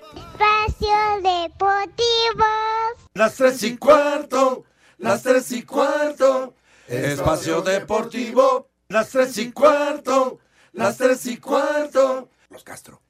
Espacio 0.03 0.97
Deportivo. 1.23 2.45
Las 3.15 3.35
tres 3.37 3.63
y 3.63 3.77
cuarto, 3.77 4.65
las 4.99 5.23
tres 5.23 5.53
y 5.53 5.63
cuarto. 5.63 6.55
Espacio 6.89 7.63
Deportivo, 7.63 8.69
las 8.89 9.11
tres 9.11 9.37
y 9.39 9.53
cuarto, 9.53 10.39
las 10.73 10.97
tres 10.97 11.27
y 11.27 11.37
cuarto. 11.37 12.31
Los 12.55 12.63
Castro. 12.63 13.01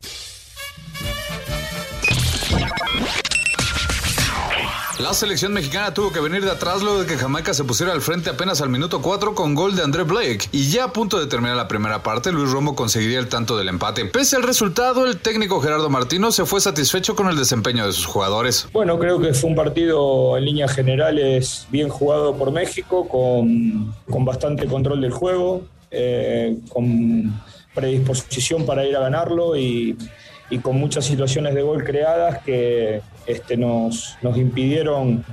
La 4.98 5.12
selección 5.12 5.52
mexicana 5.52 5.92
tuvo 5.92 6.10
que 6.10 6.20
venir 6.20 6.42
de 6.42 6.50
atrás 6.50 6.82
luego 6.82 7.00
de 7.00 7.06
que 7.06 7.18
Jamaica 7.18 7.52
se 7.52 7.62
pusiera 7.62 7.92
al 7.92 8.00
frente 8.00 8.30
apenas 8.30 8.62
al 8.62 8.70
minuto 8.70 9.02
4 9.02 9.34
con 9.34 9.54
gol 9.54 9.76
de 9.76 9.82
André 9.82 10.04
Blake. 10.04 10.48
Y 10.50 10.70
ya 10.70 10.84
a 10.84 10.92
punto 10.94 11.20
de 11.20 11.26
terminar 11.26 11.56
la 11.56 11.68
primera 11.68 12.02
parte, 12.02 12.32
Luis 12.32 12.50
Romo 12.50 12.74
conseguiría 12.74 13.18
el 13.18 13.28
tanto 13.28 13.58
del 13.58 13.68
empate. 13.68 14.06
Pese 14.06 14.36
al 14.36 14.44
resultado, 14.44 15.04
el 15.04 15.18
técnico 15.18 15.60
Gerardo 15.60 15.90
Martino 15.90 16.32
se 16.32 16.46
fue 16.46 16.62
satisfecho 16.62 17.14
con 17.14 17.28
el 17.28 17.36
desempeño 17.36 17.86
de 17.86 17.92
sus 17.92 18.06
jugadores. 18.06 18.66
Bueno, 18.72 18.98
creo 18.98 19.20
que 19.20 19.34
fue 19.34 19.50
un 19.50 19.56
partido 19.56 20.38
en 20.38 20.46
líneas 20.46 20.72
generales 20.72 21.66
bien 21.68 21.90
jugado 21.90 22.34
por 22.34 22.50
México, 22.50 23.06
con, 23.06 23.94
con 24.10 24.24
bastante 24.24 24.66
control 24.66 25.02
del 25.02 25.12
juego, 25.12 25.64
eh, 25.90 26.56
con 26.70 27.42
predisposición 27.74 28.64
para 28.66 28.84
ir 28.86 28.96
a 28.96 29.00
ganarlo 29.00 29.56
y, 29.56 29.96
con 30.62 30.76
muchas 30.78 31.04
situaciones 31.04 31.54
de 31.54 31.62
gol 31.62 31.82
creadas 31.82 32.42
que 32.44 33.00
este, 33.26 33.56
nos, 33.56 34.16
nos 34.22 34.36
impidieron, 34.36 35.24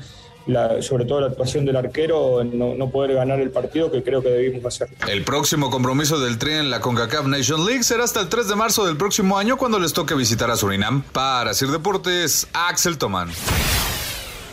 la- 0.48 0.82
sobre 0.82 1.06
todo 1.06 1.22
la 1.22 1.28
actuación 1.28 1.64
del 1.64 1.76
arquero, 1.76 2.44
no, 2.44 2.74
no 2.74 2.90
poder 2.90 3.14
ganar 3.14 3.40
el 3.40 3.52
partido 3.52 3.92
que 3.92 4.02
creo 4.02 4.24
que 4.24 4.30
debimos 4.30 4.66
hacer. 4.66 4.90
El 5.08 5.24
próximo 5.24 5.70
compromiso 5.70 6.20
del 6.20 6.40
Tri 6.40 6.54
en 6.54 6.72
la 6.72 6.80
CONCACAF 6.80 7.28
Nation 7.28 7.64
League 7.68 7.84
será 7.84 8.04
hasta 8.04 8.20
el 8.22 8.30
3 8.30 8.48
de 8.48 8.56
marzo 8.56 8.86
del 8.88 8.98
próximo 8.98 9.38
año 9.38 9.58
cuando 9.58 9.78
les 9.78 9.94
toque 9.94 10.16
visitar 10.16 10.50
a 10.50 10.56
Surinam. 10.56 11.04
Para 11.12 11.54
Sir 11.54 11.70
Deportes, 11.70 12.48
Axel 12.54 12.98
Tomán. 12.98 13.30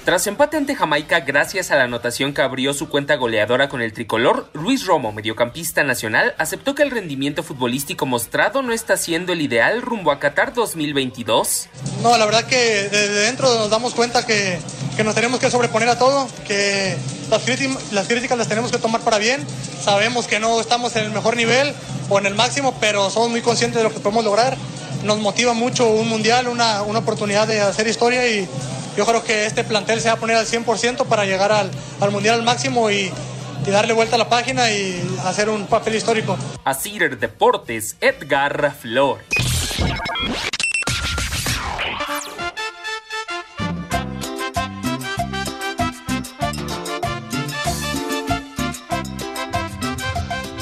Tras 0.09 0.27
empate 0.27 0.57
ante 0.57 0.75
Jamaica 0.75 1.21
gracias 1.21 1.71
a 1.71 1.77
la 1.77 1.83
anotación 1.85 2.33
que 2.33 2.41
abrió 2.41 2.73
su 2.73 2.89
cuenta 2.89 3.17
goleadora 3.17 3.69
con 3.69 3.83
el 3.83 3.93
tricolor, 3.93 4.49
Luis 4.55 4.87
Romo, 4.87 5.13
mediocampista 5.13 5.85
nacional, 5.85 6.35
aceptó 6.39 6.75
que 6.75 6.83
el 6.83 6.91
rendimiento 6.91 7.43
futbolístico 7.43 8.07
mostrado 8.07 8.63
no 8.63 8.73
está 8.73 8.97
siendo 8.97 9.35
el 9.35 9.43
ideal 9.43 9.83
rumbo 9.83 10.11
a 10.11 10.19
Qatar 10.19 10.55
2022. 10.55 11.69
No, 12.03 12.17
la 12.17 12.25
verdad 12.25 12.45
que 12.47 12.89
desde 12.89 13.11
dentro 13.27 13.55
nos 13.55 13.69
damos 13.69 13.93
cuenta 13.93 14.25
que, 14.25 14.59
que 14.97 15.05
nos 15.05 15.15
tenemos 15.15 15.41
que 15.41 15.51
sobreponer 15.51 15.91
a 15.91 15.99
todo, 15.99 16.27
que 16.47 16.97
las, 17.29 17.47
críti- 17.47 17.77
las 17.93 18.09
críticas 18.09 18.39
las 18.39 18.49
tenemos 18.49 18.73
que 18.73 18.79
tomar 18.79 19.03
para 19.03 19.19
bien. 19.19 19.47
Sabemos 19.85 20.27
que 20.27 20.41
no 20.41 20.59
estamos 20.59 20.97
en 20.97 21.05
el 21.05 21.11
mejor 21.11 21.37
nivel 21.37 21.75
o 22.09 22.19
en 22.19 22.25
el 22.25 22.35
máximo, 22.35 22.75
pero 22.81 23.11
somos 23.11 23.29
muy 23.29 23.43
conscientes 23.43 23.77
de 23.77 23.85
lo 23.87 23.93
que 23.93 24.01
podemos 24.01 24.25
lograr. 24.25 24.57
Nos 25.05 25.19
motiva 25.19 25.53
mucho 25.53 25.87
un 25.87 26.09
mundial, 26.09 26.49
una, 26.49 26.81
una 26.81 27.01
oportunidad 27.01 27.47
de 27.47 27.61
hacer 27.61 27.87
historia 27.87 28.27
y 28.27 28.49
yo 28.99 29.07
creo 29.07 29.23
que 29.23 29.47
este 29.47 29.63
plantel 29.63 30.01
se 30.01 30.09
va 30.09 30.15
a 30.15 30.19
poner 30.19 30.35
al 30.35 30.45
100% 30.45 31.07
para 31.07 31.25
llegar 31.25 31.53
al, 31.53 31.71
al 32.01 32.11
mundial 32.11 32.35
al 32.35 32.43
máximo 32.43 32.91
y, 32.91 33.13
y 33.65 33.71
darle 33.71 33.93
vuelta 33.93 34.17
a 34.17 34.19
la 34.19 34.29
página 34.29 34.73
y 34.73 35.01
hacer 35.25 35.49
un 35.49 35.69
papel 35.69 35.95
histórico. 35.95 36.37
A 36.65 36.75
Sir 36.75 37.17
Deportes, 37.17 37.97
Edgar 38.01 38.75
Flores. 38.75 39.25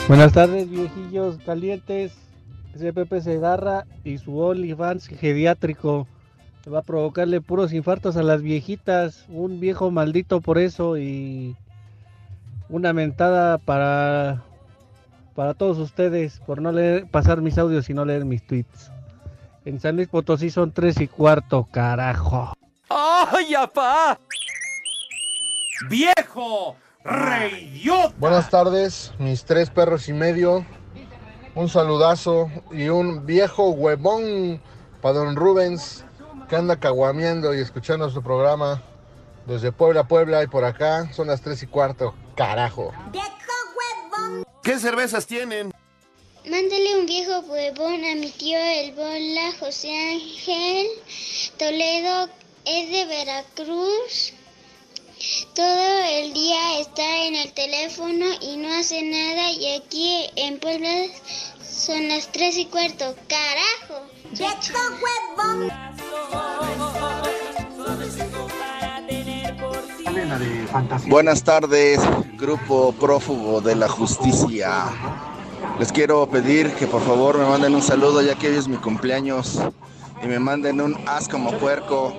Buenas 0.08 0.34
tardes, 0.34 0.68
viejillos 0.68 1.38
calientes. 1.46 2.12
Ese 2.74 2.92
Pepe 2.92 3.22
Segarra 3.22 3.86
y 4.04 4.18
su 4.18 4.38
OnlyFans 4.38 5.08
geriátrico 5.08 6.06
va 6.72 6.80
a 6.80 6.82
provocarle 6.82 7.40
puros 7.40 7.72
infartos 7.72 8.16
a 8.16 8.22
las 8.22 8.42
viejitas. 8.42 9.24
Un 9.28 9.60
viejo 9.60 9.90
maldito 9.90 10.40
por 10.40 10.58
eso 10.58 10.98
y 10.98 11.56
una 12.68 12.92
mentada 12.92 13.58
para 13.58 14.42
para 15.36 15.52
todos 15.52 15.78
ustedes 15.78 16.40
por 16.46 16.62
no 16.62 16.72
leer, 16.72 17.06
pasar 17.06 17.42
mis 17.42 17.58
audios 17.58 17.90
y 17.90 17.94
no 17.94 18.04
leer 18.06 18.24
mis 18.24 18.44
tweets. 18.44 18.90
En 19.66 19.78
San 19.80 19.96
Luis 19.96 20.08
Potosí 20.08 20.48
son 20.48 20.72
tres 20.72 20.98
y 21.00 21.08
cuarto, 21.08 21.68
carajo. 21.70 22.54
¡Ay, 22.88 23.54
apá! 23.54 24.18
¡Viejo! 25.90 26.76
¡Reidiota! 27.04 28.14
Buenas 28.18 28.48
tardes, 28.48 29.12
mis 29.18 29.44
tres 29.44 29.68
perros 29.68 30.08
y 30.08 30.14
medio. 30.14 30.64
Un 31.54 31.68
saludazo 31.68 32.50
y 32.70 32.88
un 32.88 33.26
viejo 33.26 33.70
huevón 33.70 34.62
para 35.02 35.18
don 35.18 35.36
Rubens 35.36 36.05
que 36.48 36.56
anda 36.56 36.78
caguameando 36.78 37.54
y 37.54 37.60
escuchando 37.60 38.10
su 38.10 38.22
programa 38.22 38.82
desde 39.46 39.72
Puebla, 39.72 40.06
Puebla 40.06 40.42
y 40.42 40.46
por 40.46 40.64
acá. 40.64 41.12
Son 41.12 41.28
las 41.28 41.40
tres 41.40 41.62
y 41.62 41.66
cuarto, 41.66 42.14
carajo. 42.36 42.92
¿Qué 44.62 44.78
cervezas 44.78 45.26
tienen? 45.26 45.72
Mándale 46.44 46.98
un 46.98 47.06
viejo 47.06 47.40
huevón 47.40 48.04
a 48.04 48.14
mi 48.14 48.30
tío 48.30 48.58
El 48.58 48.92
Bola, 48.92 49.52
José 49.58 49.90
Ángel 49.90 50.86
Toledo, 51.58 52.28
es 52.64 52.90
de 52.90 53.04
Veracruz. 53.06 54.32
Todo 55.54 56.04
el 56.04 56.32
día 56.34 56.80
está 56.80 57.24
en 57.24 57.34
el 57.36 57.52
teléfono 57.52 58.26
y 58.42 58.56
no 58.58 58.72
hace 58.78 59.02
nada 59.02 59.50
y 59.50 59.74
aquí 59.74 60.26
en 60.36 60.60
Puebla 60.60 61.06
son 61.62 62.08
las 62.08 62.30
tres 62.30 62.56
y 62.58 62.66
cuarto. 62.66 63.16
¡Carajo! 63.28 64.06
¡Viejo 64.32 64.78
huevón! 65.36 65.95
Buenas 71.06 71.42
tardes, 71.42 72.00
grupo 72.36 72.92
prófugo 72.92 73.60
de 73.60 73.74
la 73.76 73.88
justicia. 73.88 74.84
Les 75.78 75.92
quiero 75.92 76.26
pedir 76.26 76.74
que 76.74 76.86
por 76.86 77.02
favor 77.02 77.38
me 77.38 77.46
manden 77.46 77.74
un 77.74 77.82
saludo 77.82 78.22
ya 78.22 78.34
que 78.34 78.48
hoy 78.48 78.56
es 78.56 78.68
mi 78.68 78.76
cumpleaños 78.76 79.60
y 80.22 80.26
me 80.26 80.38
manden 80.38 80.80
un 80.80 80.96
as 81.06 81.28
como 81.28 81.52
puerco. 81.52 82.14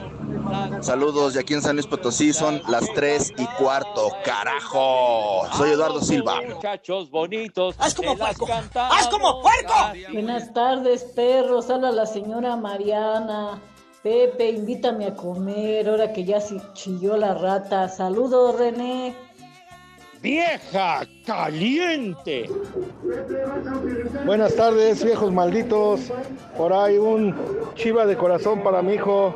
Saludos 0.81 1.35
y 1.35 1.39
aquí 1.39 1.53
en 1.53 1.61
San 1.61 1.75
Luis 1.75 1.87
Potosí 1.87 2.33
son 2.33 2.61
las 2.67 2.85
3 2.93 3.33
y 3.37 3.45
cuarto, 3.61 4.11
carajo. 4.25 5.47
Soy 5.55 5.71
Eduardo 5.71 6.01
Silva. 6.01 6.41
Muchachos 6.47 7.09
bonitos. 7.09 7.75
¡Haz 7.77 7.93
como 7.93 8.17
puerco! 8.17 8.47
¡Haz 8.75 9.07
como 9.07 9.41
puerco! 9.41 9.73
Buenas 10.13 10.53
tardes, 10.53 11.03
perros. 11.15 11.69
Habla 11.69 11.91
la 11.91 12.05
señora 12.05 12.55
Mariana. 12.55 13.59
Pepe, 14.03 14.51
invítame 14.51 15.07
a 15.07 15.15
comer, 15.15 15.89
ahora 15.89 16.13
que 16.13 16.23
ya 16.23 16.39
se 16.39 16.61
chilló 16.73 17.17
la 17.17 17.33
rata. 17.33 17.89
Saludos, 17.89 18.57
René. 18.57 19.15
¡Vieja 20.21 21.01
caliente! 21.25 22.49
Buenas 24.25 24.55
tardes, 24.55 25.03
viejos 25.03 25.31
malditos. 25.31 26.11
Por 26.57 26.73
ahí 26.73 26.97
un 26.97 27.35
chiva 27.75 28.05
de 28.05 28.15
corazón 28.17 28.63
para 28.63 28.81
mi 28.81 28.93
hijo, 28.93 29.35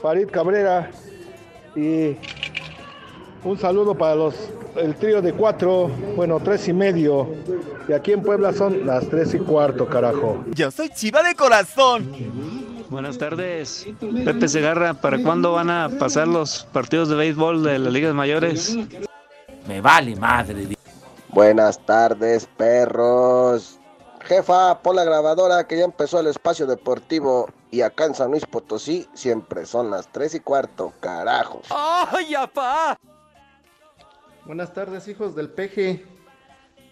Farid 0.00 0.28
Cabrera. 0.28 0.90
Y 1.76 2.16
un 3.44 3.58
saludo 3.58 3.94
para 3.96 4.14
los 4.14 4.34
el 4.76 4.96
trío 4.96 5.22
de 5.22 5.32
cuatro, 5.32 5.88
bueno, 6.16 6.40
tres 6.40 6.66
y 6.68 6.72
medio. 6.72 7.28
Y 7.88 7.92
aquí 7.92 8.12
en 8.12 8.22
Puebla 8.22 8.52
son 8.52 8.86
las 8.86 9.08
tres 9.08 9.34
y 9.34 9.38
cuarto, 9.38 9.86
carajo. 9.86 10.44
Yo 10.52 10.70
soy 10.70 10.88
chiva 10.90 11.22
de 11.22 11.34
corazón. 11.34 12.73
Buenas 12.90 13.18
tardes. 13.18 13.86
Pepe 14.24 14.48
Segarra, 14.48 14.94
¿para 14.94 15.22
cuándo 15.22 15.52
van 15.52 15.70
a 15.70 15.88
pasar 15.98 16.28
los 16.28 16.66
partidos 16.72 17.08
de 17.08 17.16
béisbol 17.16 17.62
de 17.62 17.78
las 17.78 17.92
ligas 17.92 18.14
mayores? 18.14 18.76
Me 19.66 19.80
vale 19.80 20.14
madre. 20.16 20.76
Buenas 21.28 21.84
tardes, 21.84 22.46
perros. 22.56 23.78
Jefa, 24.24 24.80
pon 24.80 24.96
la 24.96 25.04
grabadora 25.04 25.66
que 25.66 25.78
ya 25.78 25.84
empezó 25.84 26.20
el 26.20 26.28
espacio 26.28 26.66
deportivo 26.66 27.50
y 27.70 27.82
acá 27.82 28.06
en 28.06 28.14
San 28.14 28.30
Luis 28.30 28.46
Potosí 28.46 29.06
siempre 29.12 29.66
son 29.66 29.90
las 29.90 30.10
3 30.12 30.36
y 30.36 30.40
cuarto, 30.40 30.92
carajo. 31.00 31.60
¡Ay, 31.70 32.34
apá! 32.34 32.98
Buenas 34.46 34.72
tardes, 34.72 35.08
hijos 35.08 35.34
del 35.34 35.50
peje. 35.50 36.06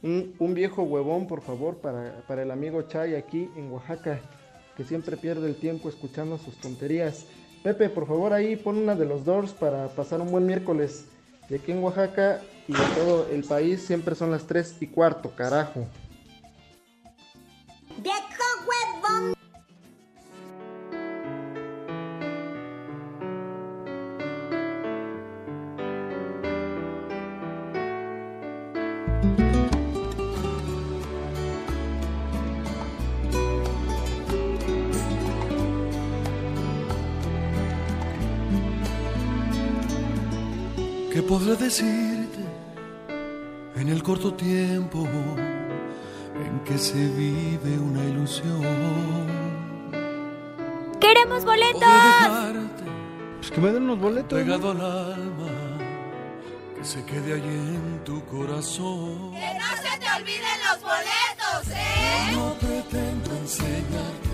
Un, 0.03 0.35
un 0.39 0.55
viejo 0.55 0.83
huevón, 0.83 1.27
por 1.27 1.43
favor, 1.43 1.77
para, 1.77 2.23
para 2.27 2.43
el 2.43 2.51
amigo 2.51 2.83
Chay 2.83 3.15
aquí 3.15 3.49
en 3.57 3.71
Oaxaca, 3.71 4.21
que 4.77 4.85
siempre 4.85 5.17
pierde 5.17 5.49
el 5.49 5.57
tiempo 5.57 5.89
escuchando 5.89 6.39
sus 6.39 6.57
tonterías. 6.57 7.27
Pepe, 7.63 7.89
por 7.89 8.07
favor, 8.07 8.33
ahí 8.33 8.57
pon 8.57 8.77
una 8.77 8.95
de 8.95 9.05
los 9.05 9.25
Doors 9.25 9.53
para 9.53 9.89
pasar 9.89 10.21
un 10.21 10.31
buen 10.31 10.47
miércoles. 10.47 11.07
Y 11.49 11.55
aquí 11.55 11.73
en 11.73 11.83
Oaxaca 11.83 12.41
y 12.67 12.73
de 12.73 12.85
todo 12.95 13.29
el 13.31 13.45
país 13.45 13.83
siempre 13.83 14.15
son 14.15 14.31
las 14.31 14.47
3 14.47 14.77
y 14.81 14.87
cuarto, 14.87 15.35
carajo. 15.35 15.87
Podré 41.43 41.57
decirte 41.65 42.39
en 43.75 43.89
el 43.89 44.03
corto 44.03 44.33
tiempo 44.35 45.09
en 45.09 46.61
que 46.65 46.79
se 46.79 47.09
vive 47.09 47.79
una 47.79 48.05
ilusión? 48.05 48.63
¡Queremos 51.01 51.45
boletos! 51.45 51.83
Pues 53.39 53.51
que 53.51 53.61
me 53.61 53.73
den 53.73 53.83
unos 53.85 53.99
boletos. 53.99 54.39
Pegado 54.39 54.71
al 54.71 54.81
alma, 54.81 55.49
que 56.77 56.85
se 56.85 57.05
quede 57.05 57.35
allí 57.35 57.49
en 57.49 58.05
tu 58.05 58.25
corazón. 58.27 59.33
¡Que 59.33 59.55
no 59.59 59.77
se 59.83 59.99
te 59.99 60.07
olviden 60.17 60.59
los 60.71 60.81
boletos, 60.81 61.77
eh! 61.77 62.33
No 62.35 62.55
pretendo 62.55 63.31
enseñarte. 63.37 64.29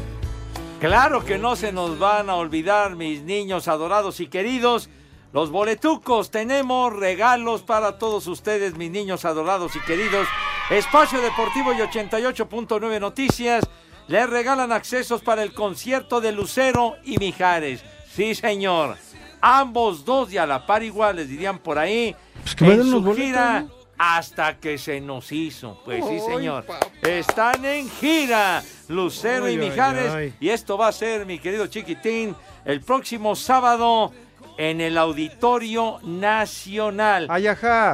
Claro 0.78 1.24
que 1.24 1.38
no 1.38 1.56
se 1.56 1.72
nos 1.72 1.98
van 1.98 2.28
a 2.28 2.34
olvidar, 2.34 2.96
mis 2.96 3.22
niños 3.22 3.66
adorados 3.66 4.20
y 4.20 4.26
queridos. 4.26 4.90
Los 5.32 5.50
boletucos, 5.50 6.30
tenemos 6.30 6.92
regalos 6.94 7.62
para 7.62 7.98
todos 7.98 8.26
ustedes, 8.26 8.76
mis 8.76 8.90
niños 8.90 9.24
adorados 9.26 9.76
y 9.76 9.80
queridos. 9.80 10.26
Espacio 10.70 11.20
Deportivo 11.20 11.72
y 11.74 11.78
88.9 11.78 12.98
Noticias 13.00 13.64
le 14.06 14.26
regalan 14.26 14.72
accesos 14.72 15.20
para 15.20 15.42
el 15.42 15.52
concierto 15.52 16.22
de 16.22 16.32
Lucero 16.32 16.96
y 17.04 17.18
Mijares. 17.18 17.84
Sí, 18.10 18.34
señor. 18.34 18.96
Ambos 19.42 20.04
dos 20.06 20.32
y 20.32 20.38
a 20.38 20.46
la 20.46 20.66
par 20.66 20.82
igual, 20.82 21.16
les 21.16 21.28
dirían 21.28 21.58
por 21.58 21.78
ahí. 21.78 22.16
que 22.56 22.64
me 22.64 22.74
en 22.74 22.84
su 22.90 23.02
boletos, 23.02 23.16
gira 23.16 23.60
¿no? 23.60 23.70
hasta 23.98 24.58
que 24.58 24.78
se 24.78 24.98
nos 25.00 25.30
hizo. 25.30 25.78
Pues 25.84 26.04
sí, 26.06 26.20
señor. 26.20 26.64
Están 27.02 27.64
en 27.66 27.88
gira 27.90 28.62
Lucero 28.88 29.44
Ay, 29.44 29.56
y 29.56 29.60
ay, 29.60 29.68
Mijares. 29.70 30.10
ay. 30.10 30.34
Y 30.40 30.48
esto 30.48 30.78
va 30.78 30.88
a 30.88 30.92
ser, 30.92 31.26
mi 31.26 31.38
querido 31.38 31.66
chiquitín, 31.66 32.34
el 32.64 32.80
próximo 32.80 33.36
sábado 33.36 34.10
en 34.58 34.82
el 34.82 34.98
Auditorio 34.98 36.00
Nacional. 36.02 37.30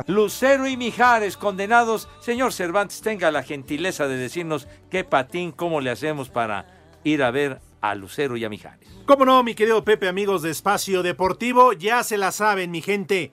Lucero 0.09 0.67
y 0.67 0.77
Mijares, 0.77 1.37
condenados. 1.37 2.09
Señor 2.21 2.53
Cervantes, 2.53 3.01
tenga 3.03 3.31
la 3.31 3.45
gentileza 3.45 4.09
de 4.09 4.17
decirnos 4.17 4.67
qué 4.91 5.05
patín, 5.05 5.53
cómo 5.53 5.81
le 5.81 5.91
hacemos 5.91 6.31
para 6.31 6.67
ir 7.05 7.23
a 7.23 7.31
ver 7.31 7.61
a 7.83 7.95
Lucero 7.95 8.37
y 8.37 8.45
a 8.45 8.49
Mijares. 8.49 8.89
¿Cómo 9.05 9.25
no, 9.27 9.43
mi 9.43 9.55
querido 9.55 9.85
Pepe, 9.85 10.09
amigos 10.09 10.41
de 10.41 10.51
Espacio 10.51 11.03
Deportivo? 11.03 11.75
Ya 11.75 12.03
se 12.03 12.17
la 12.17 12.33
saben, 12.33 12.71
mi 12.71 12.81
gente. 12.81 13.33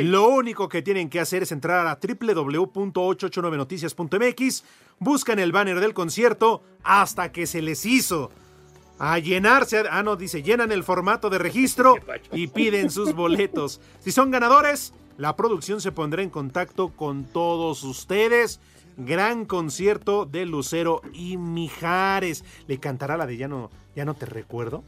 Lo 0.00 0.26
único 0.26 0.68
que 0.68 0.82
tienen 0.82 1.08
que 1.08 1.20
hacer 1.20 1.44
es 1.44 1.52
entrar 1.52 1.86
a 1.86 2.00
www.889noticias.mx, 2.02 4.64
buscan 4.98 5.38
el 5.38 5.52
banner 5.52 5.78
del 5.78 5.94
concierto 5.94 6.64
hasta 6.82 7.30
que 7.30 7.46
se 7.46 7.62
les 7.62 7.86
hizo. 7.86 8.32
A 9.04 9.18
llenarse, 9.18 9.82
ah, 9.90 10.04
no, 10.04 10.14
dice, 10.14 10.44
llenan 10.44 10.70
el 10.70 10.84
formato 10.84 11.28
de 11.28 11.38
registro 11.38 11.96
y 12.32 12.46
piden 12.46 12.88
sus 12.88 13.14
boletos. 13.14 13.80
Si 13.98 14.12
son 14.12 14.30
ganadores, 14.30 14.92
la 15.18 15.34
producción 15.34 15.80
se 15.80 15.90
pondrá 15.90 16.22
en 16.22 16.30
contacto 16.30 16.90
con 16.90 17.24
todos 17.24 17.82
ustedes. 17.82 18.60
Gran 18.96 19.44
concierto 19.44 20.24
de 20.24 20.46
Lucero 20.46 21.02
y 21.12 21.36
Mijares. 21.36 22.44
¿Le 22.68 22.78
cantará 22.78 23.16
la 23.16 23.26
de 23.26 23.36
Ya 23.36 23.48
no, 23.48 23.70
ya 23.96 24.04
no 24.04 24.14
te 24.14 24.24
recuerdo? 24.24 24.84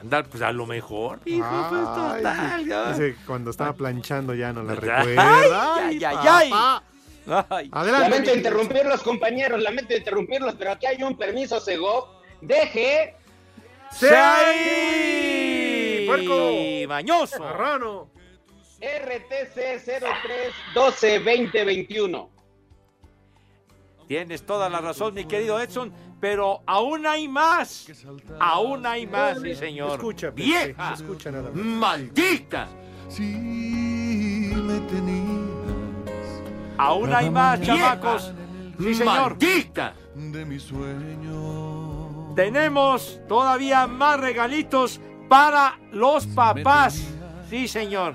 Andar, 0.00 0.28
pues 0.28 0.40
a 0.44 0.52
lo 0.52 0.64
mejor. 0.64 1.18
Hijo, 1.24 1.66
pues 1.68 1.82
Ay, 1.98 2.64
total. 2.64 2.92
Dice, 2.92 3.16
cuando 3.26 3.50
estaba 3.50 3.72
planchando 3.72 4.34
ya 4.36 4.52
no 4.52 4.62
la 4.62 4.72
Ay, 4.74 4.78
recuerda. 4.78 5.74
ay, 5.84 6.04
ay, 6.04 6.16
ay. 6.28 6.50
papá. 6.50 6.84
Ay. 7.50 7.68
Adelante, 7.72 8.08
Lamento 8.08 8.34
interrumpirlos, 8.36 9.02
compañeros, 9.02 9.60
lamento 9.60 9.96
interrumpirlos, 9.96 10.54
pero 10.54 10.70
aquí 10.70 10.86
hay 10.86 11.02
un 11.02 11.16
permiso 11.18 11.58
Segov. 11.58 12.04
Deje. 12.40 13.16
¡Se 13.92 14.14
ahí! 14.16 16.04
¡Puerco! 16.06 16.88
¡Mañoso! 16.88 17.40
¡Marrano! 17.40 18.10
RTC 18.80 19.54
03 19.84 20.04
12 20.74 21.18
20 21.18 21.64
21. 21.64 22.30
Tienes 24.06 24.46
toda 24.46 24.68
la 24.70 24.80
razón, 24.80 25.14
mi 25.14 25.24
querido 25.26 25.60
Edson, 25.60 25.92
pero 26.20 26.62
aún 26.66 27.06
hay 27.06 27.28
más. 27.28 27.86
Aún 28.38 28.86
hay 28.86 29.06
más, 29.06 29.40
sí, 29.40 29.54
señor. 29.54 29.92
Escucha, 29.92 30.30
¡Vieja! 30.30 30.94
escucha 30.94 31.30
nada 31.30 31.50
más. 31.50 31.54
¡Maldita! 31.54 32.68
Si 33.08 33.22
me 33.22 34.80
tenías 34.80 35.28
Aún 36.78 37.12
hay 37.12 37.30
más, 37.30 37.60
chamacos. 37.60 38.32
Sí, 38.78 38.94
señor. 38.94 39.32
¡Maldita! 39.32 39.94
de 40.14 40.44
mi 40.44 40.58
sueño. 40.58 41.87
Tenemos 42.38 43.18
todavía 43.26 43.88
más 43.88 44.20
regalitos 44.20 45.00
para 45.28 45.76
los 45.90 46.24
papás. 46.24 47.02
Sí, 47.50 47.66
señor. 47.66 48.14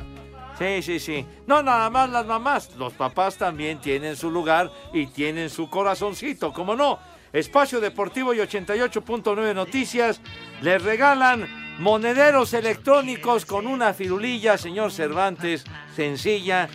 Sí, 0.58 0.82
sí, 0.82 0.98
sí. 1.02 1.26
No 1.46 1.62
nada 1.62 1.90
más 1.90 2.10
las 2.10 2.26
mamás. 2.26 2.74
Los 2.78 2.94
papás 2.94 3.36
también 3.36 3.82
tienen 3.82 4.16
su 4.16 4.32
lugar 4.32 4.72
y 4.94 5.08
tienen 5.08 5.50
su 5.50 5.70
corazoncito, 5.70 6.54
¿cómo 6.54 6.74
no? 6.74 7.00
Espacio 7.34 7.82
Deportivo 7.82 8.34
y 8.34 8.38
88.9 8.38 9.54
Noticias 9.54 10.22
les 10.62 10.82
regalan 10.82 11.76
monederos 11.80 12.54
electrónicos 12.54 13.46
con 13.46 13.68
una 13.68 13.94
firulilla, 13.94 14.58
señor 14.58 14.94
Cervantes, 14.94 15.66
sencilla, 15.98 16.70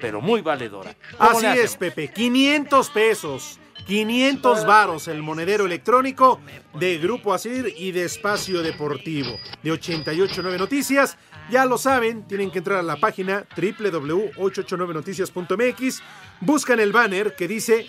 pero 0.00 0.20
muy 0.20 0.40
valedora. 0.40 0.96
¿Cómo 1.16 1.38
Así 1.38 1.46
es? 1.46 1.76
Pepe. 1.76 2.08
500 2.08 2.90
pesos. 2.90 3.60
500 3.88 4.64
varos 4.66 5.08
el 5.08 5.22
monedero 5.22 5.64
electrónico 5.64 6.40
de 6.78 6.98
Grupo 6.98 7.32
Asir 7.32 7.72
y 7.74 7.92
de 7.92 8.04
Espacio 8.04 8.60
Deportivo 8.60 9.30
de 9.62 9.72
889 9.72 10.58
Noticias. 10.58 11.16
Ya 11.50 11.64
lo 11.64 11.78
saben, 11.78 12.28
tienen 12.28 12.50
que 12.50 12.58
entrar 12.58 12.80
a 12.80 12.82
la 12.82 13.00
página 13.00 13.46
www.889noticias.mx, 13.56 16.02
buscan 16.42 16.80
el 16.80 16.92
banner 16.92 17.34
que 17.34 17.48
dice 17.48 17.86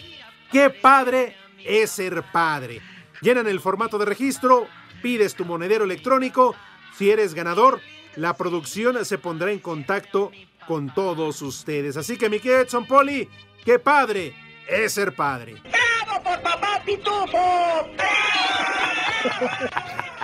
¡Qué 0.50 0.70
padre 0.70 1.36
es 1.66 1.92
ser 1.92 2.24
padre! 2.32 2.80
Llenan 3.20 3.48
el 3.48 3.60
formato 3.60 3.98
de 3.98 4.06
registro, 4.06 4.68
pides 5.02 5.36
tu 5.36 5.44
monedero 5.44 5.84
electrónico. 5.84 6.56
Si 6.98 7.12
eres 7.12 7.34
ganador, 7.34 7.82
la 8.16 8.38
producción 8.38 9.04
se 9.04 9.18
pondrá 9.18 9.52
en 9.52 9.60
contacto 9.60 10.32
con 10.66 10.94
todos 10.94 11.42
ustedes. 11.42 11.98
Así 11.98 12.16
que, 12.16 12.30
mi 12.30 12.40
querido 12.40 12.62
Edson 12.62 12.88
Poli, 12.88 13.28
¡qué 13.66 13.80
padre 13.80 14.34
es 14.70 14.94
ser 14.94 15.14
padre! 15.14 15.56
¡Bravo 15.64 16.24
por 16.24 16.42
papá 16.42 16.82
Pitufo! 16.86 17.90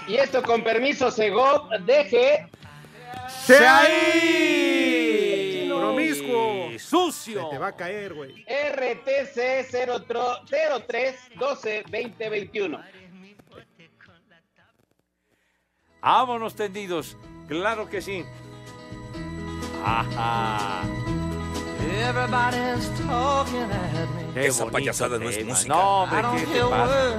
y 0.07 0.15
esto 0.15 0.41
con 0.43 0.63
permiso 0.63 1.11
Segov. 1.11 1.69
Deje. 1.85 2.47
¡Se 3.27 3.65
ahí! 3.65 5.69
¡Promiscuo! 5.69 6.69
¡Sucio! 6.79 7.43
Se 7.43 7.49
te 7.49 7.57
va 7.57 7.67
a 7.67 7.75
caer, 7.75 8.13
güey. 8.13 8.45
RTC 8.45 9.67
03 10.87 11.15
12 11.35 11.83
20 11.89 12.29
21. 12.29 12.81
Vámonos 16.01 16.55
tendidos. 16.55 17.17
Claro 17.47 17.89
que 17.89 18.01
sí. 18.01 18.23
Ajá. 19.83 20.83
Qué 24.33 24.47
Esa 24.47 24.65
payasada 24.65 25.17
no 25.17 25.29
es 25.29 25.45
música. 25.45 25.73
No, 25.73 26.03
hombre, 26.03 26.21
¿qué 26.37 26.45
te 26.45 26.61
pasa? 26.61 27.15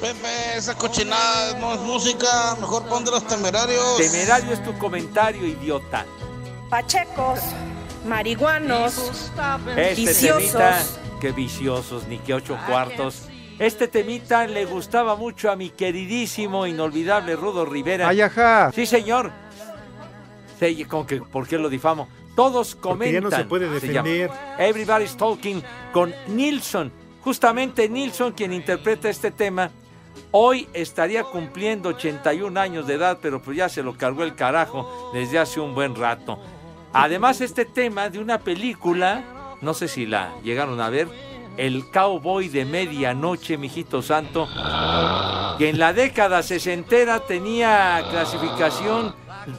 Pepe, 0.00 0.56
esa 0.56 0.74
cochinada 0.74 1.58
no 1.60 1.74
es 1.74 1.80
música, 1.80 2.56
mejor 2.60 2.84
pon 2.88 3.04
de 3.04 3.12
los 3.12 3.24
temerarios. 3.26 3.98
Temerario 3.98 4.52
es 4.52 4.62
tu 4.64 4.76
comentario, 4.78 5.46
idiota. 5.46 6.04
Pachecos, 6.68 7.38
marihuanos, 8.08 9.30
Este 9.76 9.94
viciosos. 9.94 10.40
temita, 10.40 10.82
que 11.20 11.30
viciosos, 11.30 12.08
ni 12.08 12.18
que 12.18 12.34
ocho 12.34 12.58
cuartos. 12.66 13.28
Este 13.60 13.86
temita 13.86 14.44
le 14.48 14.64
gustaba 14.64 15.14
mucho 15.14 15.52
a 15.52 15.54
mi 15.56 15.70
queridísimo, 15.70 16.66
inolvidable 16.66 17.36
Rudo 17.36 17.64
Rivera. 17.64 18.08
Ay, 18.08 18.22
ajá. 18.22 18.72
Sí, 18.74 18.86
señor. 18.86 19.30
Sí, 20.58 20.84
como 20.84 21.06
que, 21.06 21.22
¿por 21.22 21.46
qué 21.46 21.58
lo 21.58 21.68
difamo? 21.68 22.08
Todos 22.34 22.74
Porque 22.74 23.12
ya 23.12 23.20
comentan. 23.20 23.22
no 23.24 23.30
se 23.30 23.44
puede 23.44 23.66
llama 23.66 23.74
defender. 24.08 24.30
Everybody's 24.58 25.16
Talking 25.16 25.62
con 25.92 26.14
Nilsson. 26.28 26.92
Justamente 27.22 27.88
Nilsson, 27.88 28.32
quien 28.32 28.52
interpreta 28.52 29.08
este 29.08 29.30
tema, 29.30 29.70
hoy 30.32 30.68
estaría 30.72 31.24
cumpliendo 31.24 31.90
81 31.90 32.58
años 32.58 32.86
de 32.86 32.94
edad, 32.94 33.18
pero 33.22 33.40
pues 33.40 33.56
ya 33.56 33.68
se 33.68 33.82
lo 33.82 33.96
cargó 33.96 34.24
el 34.24 34.34
carajo 34.34 35.10
desde 35.12 35.38
hace 35.38 35.60
un 35.60 35.74
buen 35.74 35.94
rato. 35.94 36.38
Además, 36.92 37.40
este 37.40 37.64
tema 37.64 38.10
de 38.10 38.18
una 38.18 38.38
película, 38.38 39.22
no 39.60 39.72
sé 39.72 39.88
si 39.88 40.04
la 40.06 40.32
llegaron 40.42 40.80
a 40.80 40.90
ver, 40.90 41.08
El 41.56 41.90
Cowboy 41.90 42.48
de 42.48 42.64
Medianoche, 42.64 43.56
mijito 43.56 44.02
santo, 44.02 44.48
que 45.58 45.68
en 45.68 45.78
la 45.78 45.92
década 45.92 46.42
sesentera 46.42 47.20
tenía 47.20 48.02
clasificación 48.10 49.14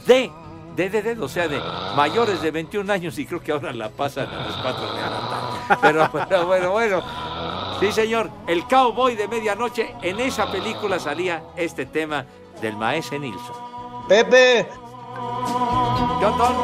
D, 0.05 0.31
D, 0.75 0.89
D, 0.89 1.01
D, 1.01 1.21
o 1.21 1.27
sea, 1.27 1.47
de 1.47 1.61
mayores 1.95 2.41
de 2.41 2.49
21 2.51 2.91
años 2.91 3.17
y 3.19 3.25
creo 3.25 3.41
que 3.41 3.51
ahora 3.51 3.71
la 3.73 3.89
pasan 3.89 4.27
a 4.27 4.43
los 4.43 4.57
de 4.57 4.63
la 4.63 5.77
Pero, 5.81 6.09
pero 6.27 6.45
bueno, 6.47 6.71
bueno. 6.71 7.03
Sí, 7.79 7.91
señor, 7.91 8.29
El 8.47 8.65
Cowboy 8.65 9.15
de 9.15 9.27
Medianoche, 9.27 9.93
en 10.01 10.19
esa 10.19 10.51
película 10.51 10.99
salía 10.99 11.43
este 11.55 11.85
tema 11.85 12.25
del 12.61 12.75
maestro 12.75 13.19
Nilsson. 13.19 13.55
Pepe, 14.07 14.67
John 16.21 16.37
Don, 16.37 16.55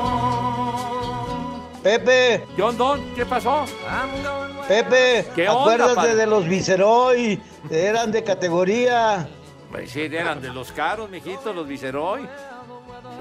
Pepe, 1.83 2.47
John 2.57 2.77
Don, 2.77 3.13
¿qué 3.15 3.25
pasó? 3.25 3.65
Pepe, 4.67 5.27
¿Qué 5.35 5.47
acuérdate 5.47 6.15
de 6.15 6.25
los 6.25 6.47
Viceroy, 6.47 7.41
eran 7.69 8.11
de 8.11 8.23
categoría. 8.23 9.27
Pues 9.71 9.91
sí, 9.91 10.01
eran 10.01 10.41
de 10.41 10.49
los 10.49 10.71
caros, 10.71 11.09
mijito, 11.09 11.53
los 11.53 11.67
Viceroy. 11.67 12.27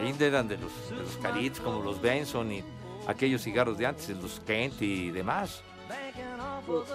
Sí, 0.00 0.24
eran 0.24 0.48
de 0.48 0.56
los, 0.58 0.90
de 0.90 0.96
los 0.96 1.16
caritos, 1.18 1.60
como 1.60 1.82
los 1.82 2.00
Benson 2.00 2.52
y 2.52 2.62
aquellos 3.06 3.42
cigarros 3.42 3.78
de 3.78 3.86
antes, 3.86 4.08
los 4.10 4.40
Kent 4.40 4.80
y 4.82 5.10
demás. 5.10 5.62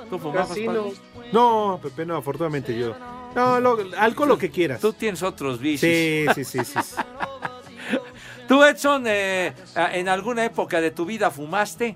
¿Tú 0.10 0.20
fumabas, 0.20 0.50
Casino. 0.50 0.86
No, 1.32 1.80
Pepe, 1.82 2.06
no, 2.06 2.18
afortunadamente 2.18 2.78
yo. 2.78 2.94
No, 3.36 3.60
lo- 3.60 3.78
alcohol 3.98 4.30
lo 4.30 4.38
que 4.38 4.52
quieras. 4.52 4.80
Tú 4.80 4.94
tienes 4.94 5.24
otros 5.24 5.60
vicios. 5.60 5.92
Sí, 5.92 6.26
sí, 6.36 6.44
sí, 6.46 6.66
sí. 6.66 6.80
sí. 6.84 6.96
¿Tú, 8.48 8.64
Edson, 8.64 9.06
eh, 9.08 9.54
en 9.94 10.08
alguna 10.10 10.46
época 10.46 10.80
de 10.80 10.92
tu 10.92 11.06
vida 11.06 11.32
fumaste? 11.32 11.96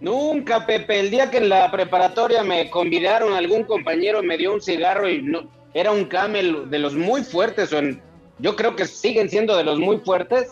Nunca, 0.00 0.66
Pepe. 0.66 1.00
El 1.00 1.10
día 1.10 1.30
que 1.30 1.38
en 1.38 1.48
la 1.48 1.70
preparatoria 1.70 2.44
me 2.44 2.70
convidaron, 2.70 3.32
algún 3.32 3.64
compañero 3.64 4.22
me 4.22 4.36
dio 4.36 4.52
un 4.52 4.60
cigarro 4.60 5.08
y 5.08 5.22
no, 5.22 5.50
era 5.74 5.90
un 5.90 6.04
camel 6.04 6.68
de 6.70 6.78
los 6.78 6.94
muy 6.94 7.24
fuertes. 7.24 7.72
o 7.72 7.78
en- 7.78 8.02
yo 8.38 8.56
creo 8.56 8.76
que 8.76 8.86
siguen 8.86 9.30
siendo 9.30 9.56
de 9.56 9.64
los 9.64 9.78
muy 9.78 9.98
fuertes. 9.98 10.48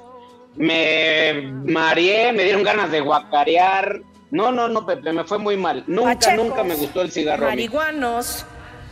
Me 0.57 1.53
mareé, 1.64 2.32
me 2.32 2.45
dieron 2.45 2.62
ganas 2.62 2.91
de 2.91 3.01
guacarear. 3.01 4.01
No, 4.30 4.53
no, 4.53 4.68
no, 4.68 4.87
Pepe, 4.87 5.12
me 5.12 5.24
fue 5.24 5.39
muy 5.39 5.57
mal. 5.57 5.85
Nunca, 5.87 6.14
Pachecos, 6.14 6.45
nunca 6.45 6.64
me 6.64 6.74
gustó 6.74 7.03
el 7.03 7.11
cigarro. 7.11 7.47
Marihuanos. 7.47 8.45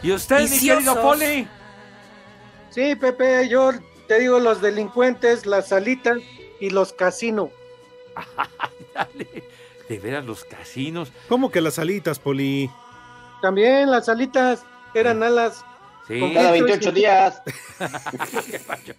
¿Y 0.03 0.12
usted, 0.12 0.49
mi 0.49 0.59
querido. 0.59 1.01
Poli? 1.01 1.49
Sí, 2.70 2.97
Pepe, 2.97 3.49
yo 3.49 3.72
te 4.09 4.18
digo 4.18 4.40
los 4.40 4.61
delincuentes, 4.61 5.47
las 5.47 5.68
salitas 5.68 6.18
y 6.61 6.70
los 6.70 6.93
casinos. 6.93 7.51
Dale. 8.95 9.45
De 9.88 9.99
veras, 9.99 10.24
los 10.24 10.45
casinos. 10.45 11.12
¿Cómo 11.28 11.51
que 11.51 11.61
las 11.61 11.78
alitas, 11.78 12.18
Poli? 12.18 12.70
También 13.40 13.90
las 13.90 14.07
salitas 14.07 14.64
eran 14.95 15.22
alas. 15.22 15.64
Sí. 16.12 16.20
con 16.20 16.34
Cada 16.34 16.52
queso 16.52 16.56
y 16.56 16.60
28 16.70 16.82
sin- 16.84 16.94
días. 16.94 17.42
¿Qué? 18.84 18.94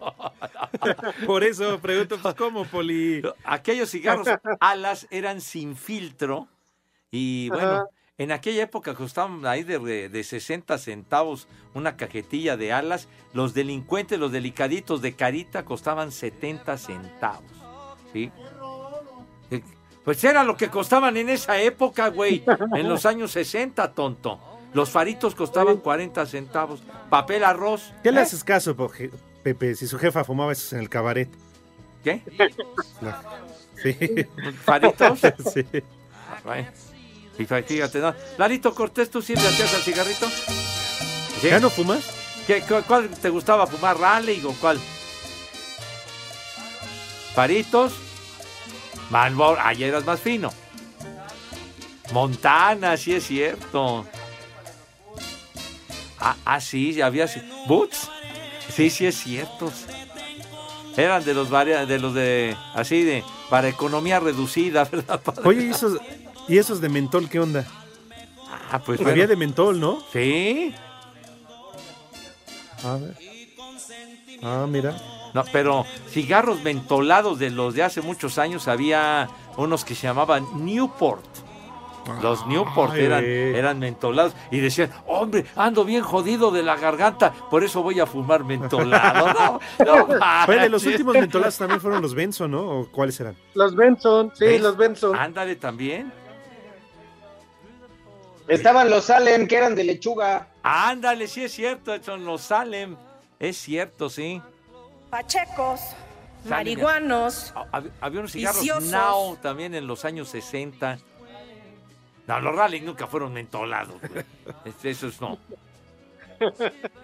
Por 1.25 1.43
eso 1.43 1.79
pregunto, 1.79 2.17
pues, 2.21 2.35
¿cómo, 2.35 2.65
Poli? 2.65 3.21
Aquellos 3.43 3.89
cigarros 3.91 4.27
alas 4.59 5.07
eran 5.11 5.41
sin 5.41 5.75
filtro 5.75 6.47
y 7.11 7.49
bueno, 7.49 7.71
Ajá. 7.71 7.85
en 8.17 8.31
aquella 8.31 8.63
época 8.63 8.93
costaban 8.95 9.45
ahí 9.45 9.63
de, 9.63 10.09
de 10.09 10.23
60 10.23 10.77
centavos 10.77 11.47
una 11.73 11.95
cajetilla 11.97 12.57
de 12.57 12.73
alas. 12.73 13.07
Los 13.33 13.53
delincuentes, 13.53 14.19
los 14.19 14.31
delicaditos 14.31 15.01
de 15.01 15.13
carita 15.15 15.63
costaban 15.65 16.11
70 16.11 16.77
centavos. 16.77 17.43
¿Sí? 18.11 18.31
Eh, 19.51 19.61
Pues 20.03 20.23
era 20.23 20.43
lo 20.43 20.57
que 20.57 20.69
costaban 20.69 21.15
en 21.17 21.29
esa 21.29 21.61
época, 21.61 22.09
güey. 22.09 22.43
En 22.75 22.89
los 22.89 23.05
años 23.05 23.31
60, 23.31 23.93
tonto. 23.93 24.39
Los 24.73 24.89
faritos 24.89 25.35
costaban 25.35 25.77
40 25.77 26.25
centavos. 26.25 26.81
Papel 27.09 27.43
arroz. 27.43 27.93
¿Qué 28.03 28.11
le 28.11 28.19
¿eh? 28.19 28.23
haces 28.23 28.43
caso, 28.43 28.75
Pepe, 29.43 29.75
si 29.75 29.87
su 29.87 29.99
jefa 29.99 30.23
fumaba 30.23 30.51
esos 30.51 30.73
en 30.73 30.79
el 30.79 30.89
cabaret? 30.89 31.29
¿Qué? 32.03 32.21
La- 33.01 33.21
Sí. 33.81 33.95
¿Faritos? 34.63 35.19
Sí. 35.53 35.65
Bueno, 36.43 36.67
y 37.37 37.43
fí- 37.45 37.63
fíjate, 37.65 37.99
¿no? 37.99 38.13
Larito 38.37 38.73
Cortés, 38.73 39.09
¿tú 39.09 39.21
sí 39.21 39.35
le 39.35 39.41
hacías 39.47 39.73
al 39.73 39.81
cigarrito? 39.81 40.27
¿Sí? 41.41 41.49
¿Ya 41.49 41.59
no 41.59 41.69
fumas? 41.69 42.03
¿Qué, 42.47 42.61
cu- 42.61 42.83
¿Cuál 42.87 43.09
te 43.09 43.29
gustaba 43.29 43.67
fumar? 43.67 43.97
¿Raleigh 43.99 44.45
o 44.45 44.53
cuál? 44.53 44.79
¿Paritos? 47.35 47.93
Marlboro, 49.09 49.59
ayer 49.61 49.89
eras 49.89 50.05
más 50.05 50.19
fino. 50.19 50.49
Montana, 52.11 52.95
sí 52.97 53.13
es 53.15 53.25
cierto. 53.25 54.05
Ah, 56.23 56.35
ah, 56.45 56.61
sí, 56.61 56.93
ya 56.93 57.07
había... 57.07 57.27
¿Boots? 57.67 58.09
Sí, 58.73 58.89
sí 58.89 59.05
es 59.05 59.17
cierto. 59.17 59.71
Eran 60.95 61.23
de 61.25 61.33
los 61.33 61.49
varia- 61.49 61.85
de 61.85 61.99
los 61.99 62.13
de 62.13 62.55
así 62.73 63.03
de 63.03 63.23
para 63.49 63.67
economía 63.67 64.19
reducida, 64.19 64.85
¿verdad? 64.91 65.21
padre? 65.21 65.41
Oye, 65.45 65.65
¿y 65.65 65.69
esos, 65.71 65.99
¿y 66.47 66.57
esos 66.57 66.79
de 66.81 66.89
mentol 66.89 67.29
qué 67.29 67.39
onda? 67.39 67.65
Ah, 68.71 68.79
pues 68.79 68.99
Había 69.01 69.13
bueno. 69.13 69.27
de 69.27 69.35
mentol, 69.35 69.79
¿no? 69.79 70.03
Sí. 70.13 70.73
A 72.83 72.95
ver. 72.95 73.17
Ah, 74.41 74.65
mira. 74.67 74.95
No, 75.33 75.43
pero 75.51 75.85
cigarros 76.09 76.61
mentolados 76.61 77.39
de 77.39 77.49
los 77.49 77.73
de 77.73 77.83
hace 77.83 78.01
muchos 78.01 78.37
años 78.37 78.67
había 78.67 79.27
unos 79.57 79.83
que 79.83 79.95
se 79.95 80.03
llamaban 80.03 80.45
Newport. 80.65 81.25
Los 82.21 82.45
Newport 82.47 82.93
Ay, 82.93 83.05
eran, 83.05 83.23
eran 83.23 83.79
mentolados 83.79 84.33
y 84.51 84.59
decían, 84.59 84.91
hombre, 85.07 85.45
ando 85.55 85.85
bien 85.85 86.03
jodido 86.03 86.51
de 86.51 86.61
la 86.63 86.75
garganta, 86.75 87.31
por 87.49 87.63
eso 87.63 87.81
voy 87.81 87.99
a 87.99 88.05
fumar 88.05 88.43
mentolado. 88.43 89.59
No, 89.85 90.07
no 90.07 90.69
los 90.69 90.85
últimos 90.85 91.13
mentolados 91.13 91.57
también 91.57 91.79
fueron 91.79 92.01
los 92.01 92.13
Benson, 92.13 92.51
¿no? 92.51 92.61
¿O 92.79 92.87
cuáles 92.91 93.19
eran? 93.19 93.35
Los 93.53 93.75
Benson, 93.75 94.31
sí, 94.35 94.45
¿Ves? 94.45 94.61
los 94.61 94.75
Benson. 94.77 95.15
Ándale 95.15 95.55
también. 95.55 96.11
Estaban 98.47 98.89
los 98.89 99.05
Salem, 99.05 99.47
que 99.47 99.55
eran 99.57 99.75
de 99.75 99.83
lechuga. 99.83 100.47
Ándale, 100.63 101.27
sí 101.27 101.43
es 101.43 101.53
cierto, 101.53 102.01
son 102.03 102.25
los 102.25 102.41
Salem. 102.41 102.95
Es 103.39 103.57
cierto, 103.57 104.09
sí. 104.09 104.41
Pachecos. 105.09 105.79
Marihuanos. 106.45 107.53
Hab- 107.55 107.89
Había 108.01 108.19
unos 108.19 108.33
cigarros 108.33 108.61
Viciosos. 108.61 108.91
Now 108.91 109.37
también 109.41 109.73
en 109.75 109.87
los 109.87 110.03
años 110.03 110.27
60. 110.29 110.97
No, 112.27 112.39
los 112.39 112.55
Raleigh 112.55 112.81
nunca 112.81 113.07
fueron 113.07 113.33
mentolados. 113.33 113.95
güey. 114.01 114.23
Este, 114.65 114.89
Esos 114.91 115.19
no. 115.21 115.37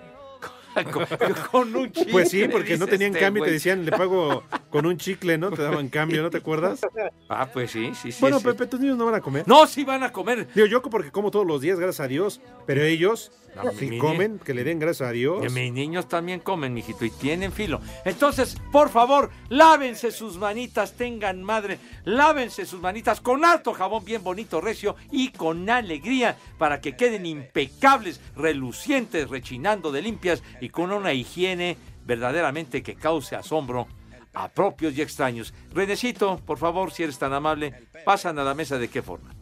con, 0.86 1.06
con 1.52 1.76
un 1.76 1.92
chicle. 1.92 2.12
Pues 2.12 2.30
sí, 2.30 2.48
porque 2.52 2.78
no 2.78 2.88
tenían 2.88 3.12
este 3.12 3.20
cambio 3.26 3.44
y 3.44 3.48
te 3.48 3.52
decían, 3.54 3.86
le 3.86 3.92
pago 3.92 4.44
con 4.70 4.86
un 4.86 4.98
chicle, 4.98 5.38
¿no? 5.38 5.52
Te 5.52 5.62
daban 5.62 5.90
cambio, 5.90 6.22
¿no 6.22 6.30
te 6.30 6.38
acuerdas? 6.38 6.82
Ah, 7.28 7.48
pues 7.52 7.72
sí, 7.72 7.92
sí, 8.02 8.12
sí. 8.12 8.18
Bueno, 8.22 8.40
sí. 8.40 8.46
Pepe, 8.46 8.68
tus 8.68 8.80
niños 8.80 8.98
no 8.98 9.06
van 9.06 9.16
a 9.16 9.22
comer. 9.22 9.48
No, 9.48 9.66
sí 9.68 9.84
van 9.84 10.04
a 10.04 10.12
comer. 10.12 10.48
Digo, 10.54 10.68
yo 10.68 10.82
porque 10.82 11.12
como 11.12 11.32
todos 11.32 11.46
los 11.46 11.62
días, 11.62 11.80
gracias 11.80 12.06
a 12.06 12.08
Dios. 12.08 12.42
Pero 12.66 12.84
ellos, 12.84 13.32
No, 13.56 13.72
si 13.72 13.88
mi- 13.88 13.98
comen, 13.98 14.40
que 14.40 14.54
le 14.54 14.64
den 14.64 14.80
gracias 14.80 15.10
a 15.10 15.12
Dios. 15.12 15.42
Que 15.42 15.50
mis 15.50 15.72
niños 15.74 16.08
también 16.08 16.40
comen, 16.40 16.74
mijito, 16.74 17.06
y 17.06 17.10
tienen 17.10 17.52
filo. 17.52 17.82
Entonces, 18.06 18.58
por 18.72 18.90
favor, 18.90 19.30
lávense 19.50 20.12
sus 20.12 20.38
manitas, 20.38 20.94
tengan 20.94 21.44
madre, 21.44 21.80
lávense 22.06 22.66
sus 22.66 22.80
manitas 22.80 23.22
con 23.22 23.44
harto 23.46 23.74
jabón 23.74 24.06
bien 24.06 24.24
bonito, 24.24 24.62
recio 24.62 24.96
y 25.12 25.30
con 25.32 25.70
alegría 25.70 26.38
para 26.58 26.80
que 26.82 26.96
queden 26.96 27.26
impecables, 27.26 28.20
relucientes, 28.36 29.30
rechinando 29.30 29.92
de 29.92 30.02
limpias 30.02 30.44
y 30.62 30.69
con 30.70 30.92
una 30.92 31.14
higiene 31.14 31.78
verdaderamente 32.06 32.82
que 32.82 32.96
cause 32.96 33.36
asombro 33.36 33.88
a 34.34 34.48
propios 34.50 34.98
y 34.98 35.02
extraños. 35.02 35.54
Renecito, 35.74 36.38
por 36.46 36.58
favor, 36.58 36.92
si 36.92 37.04
eres 37.04 37.20
tan 37.20 37.34
amable, 37.34 37.74
pasan 38.06 38.40
a 38.40 38.44
la 38.44 38.54
mesa 38.54 38.78
de 38.78 38.90
qué 38.90 39.02
forma. 39.02 39.34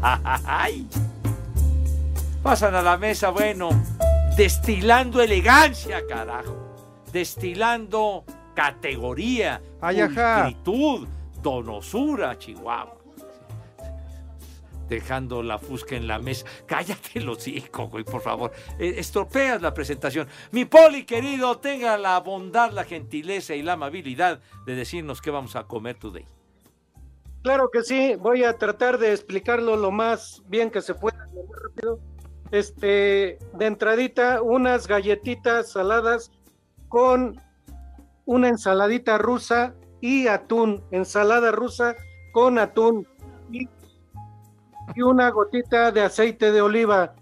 ¡Ay! 0.02 0.88
Pasan 2.42 2.74
a 2.74 2.82
la 2.82 2.96
mesa, 2.96 3.30
bueno, 3.30 3.70
destilando 4.36 5.20
elegancia, 5.20 6.02
carajo. 6.08 6.76
Destilando 7.12 8.24
categoría, 8.54 9.60
pulcritud, 9.80 11.08
donosura, 11.42 12.38
Chihuahua. 12.38 12.97
Dejando 14.88 15.42
la 15.42 15.58
fusca 15.58 15.96
en 15.96 16.06
la 16.06 16.18
mesa. 16.18 16.46
Cállate 16.66 17.20
los 17.20 17.46
hijos, 17.46 17.90
güey, 17.90 18.04
por 18.04 18.22
favor. 18.22 18.52
Eh, 18.78 18.94
estropeas 18.96 19.60
la 19.60 19.74
presentación. 19.74 20.28
Mi 20.50 20.64
poli 20.64 21.04
querido, 21.04 21.58
tenga 21.58 21.96
la 21.98 22.18
bondad, 22.20 22.72
la 22.72 22.84
gentileza 22.84 23.54
y 23.54 23.62
la 23.62 23.74
amabilidad 23.74 24.40
de 24.66 24.74
decirnos 24.74 25.20
qué 25.20 25.30
vamos 25.30 25.56
a 25.56 25.64
comer 25.64 25.96
today. 25.96 26.24
Claro 27.42 27.70
que 27.70 27.82
sí, 27.82 28.14
voy 28.16 28.44
a 28.44 28.58
tratar 28.58 28.98
de 28.98 29.12
explicarlo 29.12 29.76
lo 29.76 29.90
más 29.90 30.42
bien 30.48 30.70
que 30.70 30.82
se 30.82 30.94
pueda, 30.94 31.26
lo 31.34 31.44
más 31.44 31.62
rápido. 31.62 32.00
Este, 32.50 33.38
de 33.54 33.66
entradita, 33.66 34.42
unas 34.42 34.86
galletitas 34.86 35.72
saladas 35.72 36.30
con 36.88 37.40
una 38.24 38.48
ensaladita 38.48 39.18
rusa 39.18 39.74
y 40.00 40.26
atún, 40.28 40.82
ensalada 40.90 41.50
rusa 41.52 41.94
con 42.32 42.58
atún 42.58 43.06
y 44.94 45.02
una 45.02 45.30
gotita 45.30 45.90
de 45.92 46.02
aceite 46.02 46.52
de 46.52 46.60
oliva. 46.60 47.14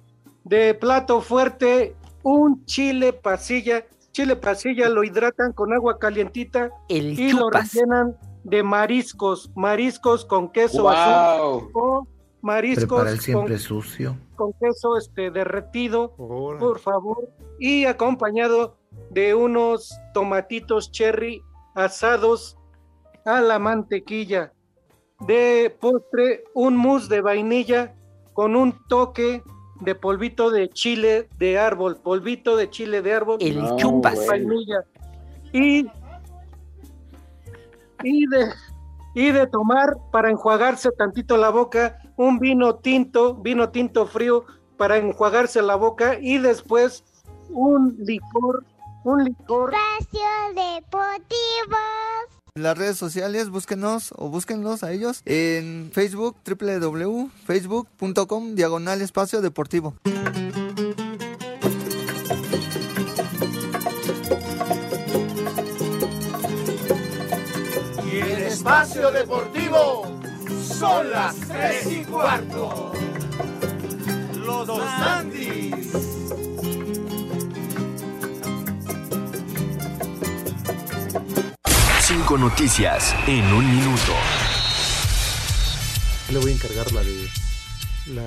De 0.44 0.74
plato 0.74 1.20
fuerte, 1.20 1.96
un 2.22 2.64
chile 2.66 3.12
pasilla. 3.12 3.84
Chile 4.12 4.36
pasilla 4.36 4.88
lo 4.88 5.04
hidratan 5.04 5.52
con 5.52 5.72
agua 5.74 5.98
calientita 5.98 6.70
El 6.88 7.18
y 7.18 7.32
lo 7.32 7.46
chupas. 7.46 7.74
rellenan 7.74 8.16
de 8.44 8.62
mariscos, 8.62 9.50
mariscos 9.56 10.24
con 10.24 10.48
queso 10.50 10.82
Wow. 10.84 10.90
azul 10.92 11.70
o 11.74 12.06
mariscos 12.40 12.84
Prepara 12.86 13.10
el 13.10 13.16
con, 13.16 13.24
siempre 13.24 13.58
sucio. 13.58 14.16
con 14.36 14.52
queso 14.60 14.96
este 14.96 15.30
derretido, 15.30 16.14
por 16.16 16.78
favor, 16.78 17.28
y 17.58 17.84
acompañado 17.86 18.78
de 19.10 19.34
unos 19.34 19.92
tomatitos 20.14 20.90
cherry 20.92 21.42
asados 21.74 22.56
a 23.24 23.40
la 23.40 23.58
mantequilla. 23.58 24.52
De 25.20 25.74
postre, 25.80 26.44
un 26.54 26.76
mousse 26.76 27.08
de 27.08 27.20
vainilla 27.20 27.94
con 28.34 28.54
un 28.54 28.74
toque 28.88 29.42
de 29.80 29.94
polvito 29.94 30.50
de 30.50 30.68
chile 30.68 31.28
de 31.38 31.58
árbol, 31.58 31.96
polvito 31.96 32.56
de 32.56 32.70
chile 32.70 33.02
de 33.02 33.14
árbol. 33.14 33.38
El 33.40 33.76
chupas. 33.76 34.14
güey. 34.16 34.26
vainilla. 34.26 34.84
Y, 35.52 35.86
y, 38.02 38.26
de, 38.26 38.52
y 39.14 39.30
de 39.32 39.46
tomar 39.46 39.96
para 40.12 40.30
enjuagarse 40.30 40.90
tantito 40.92 41.36
la 41.36 41.50
boca 41.50 41.98
un 42.16 42.38
vino 42.38 42.76
tinto, 42.76 43.34
vino 43.34 43.70
tinto 43.70 44.06
frío 44.06 44.44
para 44.76 44.96
enjuagarse 44.98 45.62
la 45.62 45.76
boca 45.76 46.18
y 46.20 46.38
después 46.38 47.04
un 47.50 47.96
licor, 47.98 48.64
un 49.04 49.24
licor 49.24 49.72
Espacio 49.72 50.20
Deportivo. 50.54 51.76
Las 52.56 52.76
redes 52.78 52.96
sociales, 52.96 53.50
búsquenos 53.50 54.14
o 54.16 54.30
búsquenlos 54.30 54.82
a 54.82 54.90
ellos 54.90 55.20
en 55.26 55.90
Facebook, 55.92 56.36
www.facebook.com, 56.42 58.54
diagonal 58.54 59.02
espacio 59.02 59.42
deportivo. 59.42 59.94
Y 68.10 68.16
el 68.20 68.42
espacio 68.44 69.10
deportivo 69.10 70.18
son 70.78 71.10
las 71.10 71.36
tres 71.36 71.92
y 71.92 72.04
cuarto. 72.06 72.92
Los 74.46 74.66
dos 74.66 74.80
Andis. 74.80 76.15
Cinco 82.16 82.38
noticias 82.38 83.14
en 83.26 83.44
un 83.52 83.76
minuto. 83.76 84.14
Le 86.30 86.38
voy 86.38 86.50
a 86.50 86.54
encargar 86.54 86.90
la 86.92 87.02
de. 87.02 87.28
La. 88.06 88.26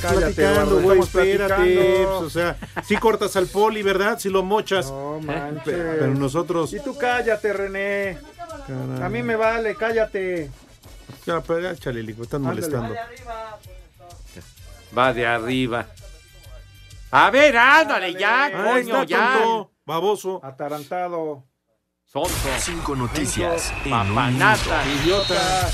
Cállate, 0.00 0.32
platicando, 0.32 0.80
güey, 0.80 1.00
espérate. 1.00 1.54
platicando. 1.54 2.20
pues, 2.20 2.22
o 2.22 2.30
sea, 2.30 2.56
si 2.86 2.96
cortas 2.96 3.36
al 3.36 3.48
poli, 3.48 3.82
¿verdad? 3.82 4.18
Si 4.18 4.30
lo 4.30 4.42
mochas. 4.42 4.86
No 4.90 5.20
manches. 5.20 5.62
Pero 5.74 6.14
nosotros. 6.14 6.72
Y 6.72 6.80
tú 6.80 6.96
cállate, 6.96 7.52
René. 7.52 8.16
Caramba. 8.66 9.04
A 9.04 9.08
mí 9.10 9.22
me 9.22 9.36
vale, 9.36 9.74
cállate. 9.74 10.50
Ya, 11.26 11.42
pero 11.42 11.60
ya, 11.60 11.76
chale, 11.76 12.02
Lico, 12.02 12.22
están 12.22 12.46
Ándale. 12.46 12.62
molestando. 12.62 12.94
Va 14.96 15.12
de 15.12 15.26
arriba. 15.26 15.86
A 17.10 17.30
ver, 17.30 17.56
ándale 17.56 18.12
ya, 18.14 18.44
Ahí 18.46 18.52
coño, 18.52 18.78
está, 19.02 19.04
ya. 19.04 19.32
tonto, 19.38 19.72
baboso. 19.86 20.40
Atarantado. 20.44 21.44
Sonso. 22.04 22.48
Cinco 22.58 22.96
noticias 22.96 23.72
en 23.84 23.92
un 23.92 23.98
Papanata. 24.14 24.82
minuto. 24.84 25.02
Idiota. 25.04 25.68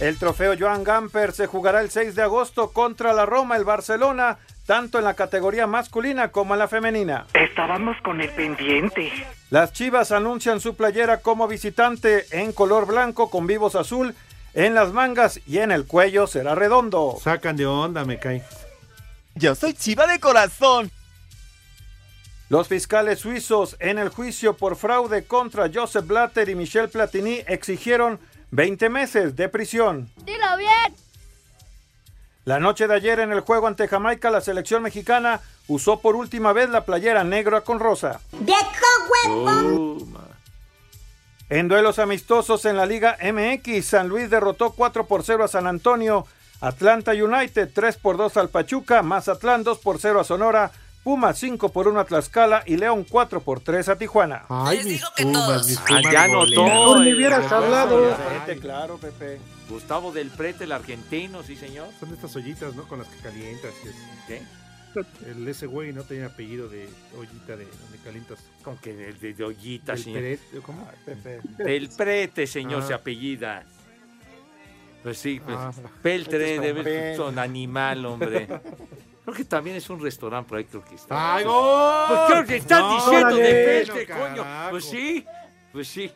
El 0.00 0.18
trofeo 0.18 0.54
Joan 0.58 0.84
Gamper 0.84 1.32
se 1.32 1.46
jugará 1.46 1.80
el 1.80 1.90
6 1.90 2.14
de 2.14 2.22
agosto 2.22 2.72
contra 2.72 3.14
la 3.14 3.24
Roma, 3.24 3.56
el 3.56 3.64
Barcelona, 3.64 4.38
tanto 4.66 4.98
en 4.98 5.04
la 5.04 5.14
categoría 5.14 5.66
masculina 5.66 6.28
como 6.32 6.52
en 6.54 6.58
la 6.58 6.68
femenina. 6.68 7.26
Estábamos 7.32 7.96
con 8.04 8.20
el 8.20 8.28
pendiente. 8.30 9.10
Las 9.48 9.72
Chivas 9.72 10.12
anuncian 10.12 10.60
su 10.60 10.74
playera 10.76 11.20
como 11.20 11.48
visitante 11.48 12.26
en 12.30 12.52
color 12.52 12.86
blanco 12.86 13.30
con 13.30 13.46
vivos 13.46 13.74
azul. 13.74 14.14
En 14.52 14.74
las 14.74 14.92
mangas 14.92 15.40
y 15.46 15.58
en 15.58 15.70
el 15.72 15.86
cuello 15.86 16.26
será 16.26 16.54
redondo. 16.54 17.16
Sacan 17.22 17.56
de 17.56 17.66
onda, 17.66 18.04
me 18.04 18.18
cae. 18.18 18.42
Yo 19.36 19.54
soy 19.54 19.74
chiva 19.74 20.06
de 20.06 20.18
corazón. 20.18 20.90
Los 22.48 22.68
fiscales 22.68 23.20
suizos 23.20 23.76
en 23.80 23.98
el 23.98 24.08
juicio 24.08 24.56
por 24.56 24.76
fraude 24.76 25.24
contra 25.24 25.70
Joseph 25.72 26.06
Blatter 26.06 26.48
y 26.48 26.54
Michel 26.54 26.88
Platini 26.88 27.42
exigieron 27.46 28.18
20 28.52 28.88
meses 28.88 29.36
de 29.36 29.50
prisión. 29.50 30.10
Dilo 30.24 30.56
bien. 30.56 30.96
La 32.46 32.60
noche 32.60 32.86
de 32.86 32.94
ayer 32.94 33.20
en 33.20 33.32
el 33.32 33.40
juego 33.40 33.66
ante 33.66 33.88
Jamaica, 33.88 34.30
la 34.30 34.40
selección 34.40 34.82
mexicana 34.82 35.42
usó 35.68 36.00
por 36.00 36.16
última 36.16 36.54
vez 36.54 36.70
la 36.70 36.86
playera 36.86 37.22
negra 37.22 37.60
con 37.60 37.78
rosa. 37.78 38.20
En 41.50 41.68
duelos 41.68 41.98
amistosos 41.98 42.64
en 42.64 42.76
la 42.76 42.86
Liga 42.86 43.18
MX, 43.20 43.84
San 43.84 44.08
Luis 44.08 44.30
derrotó 44.30 44.70
4 44.70 45.06
por 45.06 45.24
0 45.24 45.44
a 45.44 45.48
San 45.48 45.66
Antonio, 45.66 46.26
Atlanta 46.60 47.12
United 47.12 47.70
3 47.72 47.96
por 47.98 48.16
2 48.16 48.36
al 48.36 48.48
Pachuca, 48.48 49.02
Mazatlán 49.02 49.62
2 49.64 49.78
por 49.78 49.98
0 49.98 50.20
a 50.20 50.24
Sonora, 50.24 50.70
Pumas 51.04 51.38
5 51.38 51.68
por 51.70 51.86
1 51.86 52.00
a 52.00 52.04
Tlaxcala 52.04 52.64
y 52.66 52.76
León 52.78 53.06
4 53.08 53.40
por 53.40 53.60
3 53.60 53.88
a 53.90 53.96
Tijuana. 53.96 54.44
Ay, 54.48 54.82
mis 54.82 55.04
pumas, 55.16 55.64
mis 55.68 55.78
Ah, 55.78 55.84
pumas 55.86 56.28
notó. 56.30 56.64
Tú 56.94 57.00
ni 57.02 57.10
el- 57.10 57.16
hubieras 57.16 57.52
hablado. 57.52 58.16
Ay, 58.48 58.56
claro, 58.58 58.98
Pepe. 58.98 59.38
Gustavo 59.68 60.10
del 60.10 60.30
Prete, 60.30 60.64
el 60.64 60.72
argentino, 60.72 61.42
sí, 61.44 61.56
señor. 61.56 61.88
Son 62.00 62.12
estas 62.12 62.34
ollitas, 62.34 62.74
¿no? 62.74 62.88
Con 62.88 62.98
las 62.98 63.08
que 63.08 63.18
calientas. 63.20 63.72
y 63.84 63.88
es- 63.88 63.94
¿Qué? 64.26 64.42
El 65.30 65.46
ese 65.46 65.66
güey 65.66 65.92
no 65.92 66.02
tenía 66.04 66.26
apellido 66.26 66.68
de 66.68 66.88
ollita 67.16 67.54
de 67.56 67.66
donde 67.66 67.98
calientas. 68.02 68.38
Como 68.64 68.80
que 68.80 68.94
de, 68.94 69.12
de, 69.12 69.34
de 69.34 69.44
ollita, 69.44 69.92
Del 69.92 70.02
señor. 70.02 70.22
Peret- 70.22 70.62
¿Cómo? 70.62 70.88
Del 71.58 71.88
Prete, 71.90 72.46
señor, 72.48 72.82
Ah. 72.82 72.86
se 72.86 72.94
apellida. 72.94 73.62
Pues 75.06 75.18
sí, 75.18 75.38
pues. 75.38 75.56
Ah. 75.56 75.72
Peltre, 76.02 76.54
Este 76.54 76.54
es 76.56 76.60
debe 76.62 76.82
ser 77.14 77.20
un 77.20 77.38
animal, 77.38 78.04
hombre. 78.06 78.48
Creo 79.22 79.36
que 79.36 79.44
también 79.44 79.76
es 79.76 79.88
un 79.88 80.00
restaurante 80.02 80.48
por 80.48 80.58
ahí, 80.58 80.64
creo 80.64 80.84
que 80.84 80.96
está. 80.96 81.36
¡Ay, 81.36 81.44
gol! 81.44 82.04
Pues 82.08 82.20
creo 82.28 82.44
que 82.44 82.56
están 82.56 82.80
No, 82.80 82.94
diciendo 82.96 83.36
de 83.36 83.42
órale. 83.42 83.64
Pelte, 83.64 84.12
Bueno, 84.14 84.36
coño. 84.36 84.44
Pues 84.70 84.84
sí, 84.84 85.24
pues 85.72 85.86
sí. 85.86 86.12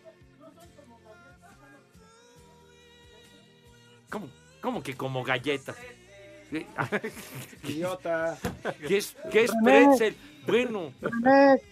¿Cómo, 4.11 4.29
cómo 4.61 4.83
que 4.83 4.97
como 4.97 5.23
galletas? 5.23 5.77
¿Qué- 6.51 6.67
Idiota. 7.65 8.37
¿Qué 8.87 8.97
es, 8.99 9.17
qué 9.31 9.45
es 9.45 9.53
pretzel? 9.65 10.17
Bueno, 10.47 10.91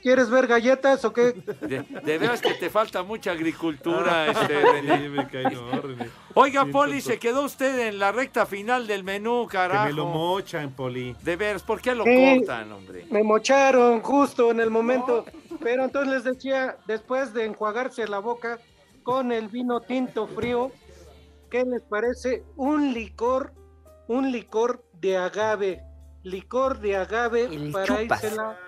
¿quieres 0.03 0.29
ver 0.31 0.47
galletas 0.47 1.05
o 1.05 1.13
qué? 1.13 1.33
de, 1.63 1.83
de 2.05 2.19
veras 2.19 2.41
que 2.41 2.53
te 2.55 2.69
falta 2.71 3.03
mucha 3.03 3.33
agricultura, 3.33 4.25
Ah, 4.25 4.27
este, 4.31 4.61
sí, 4.61 4.67
René. 4.73 5.09
me 5.09 5.27
cae, 5.27 5.45
no, 5.51 5.81
René. 5.81 6.09
Oiga, 6.35 6.63
Bien 6.65 6.73
Poli, 6.73 6.93
tonto. 6.99 7.07
se 7.11 7.19
quedó 7.19 7.45
usted 7.45 7.89
en 7.89 7.99
la 7.99 8.13
recta 8.13 8.45
final 8.47 8.87
del 8.87 9.03
menú, 9.05 9.47
Que 9.49 9.57
carajo. 9.57 9.87
me 9.87 9.93
lo 9.95 10.07
mochan, 10.07 10.71
Poli. 10.73 11.17
De 11.23 11.35
veras, 11.37 11.63
¿por 11.63 11.81
qué 11.81 11.95
lo 11.95 12.05
Sí. 12.05 12.37
cortan, 12.39 12.71
hombre? 12.71 13.07
Me 13.11 13.23
mocharon 13.25 14.01
justo 14.03 14.51
en 14.51 14.61
el 14.61 14.71
momento. 14.71 15.25
Pero 15.61 15.85
entonces 15.87 16.13
les 16.13 16.25
decía, 16.25 16.77
después 16.87 17.33
de 17.35 17.47
enjuagarse 17.47 18.07
la 18.07 18.19
boca 18.21 18.59
con 19.03 19.33
el 19.33 19.49
vino 19.49 19.81
tinto 19.81 20.27
frío, 20.29 20.71
¿qué 21.51 21.65
les 21.65 21.83
parece? 21.83 22.45
Un 22.57 22.93
licor, 22.93 23.53
un 24.09 24.33
licor 24.33 24.85
de 24.95 25.17
agave. 25.17 25.85
Licor 26.25 26.81
de 26.81 26.97
agave 26.97 27.49
para 27.73 27.87
chupas. 27.87 28.25
írsela 28.25 28.59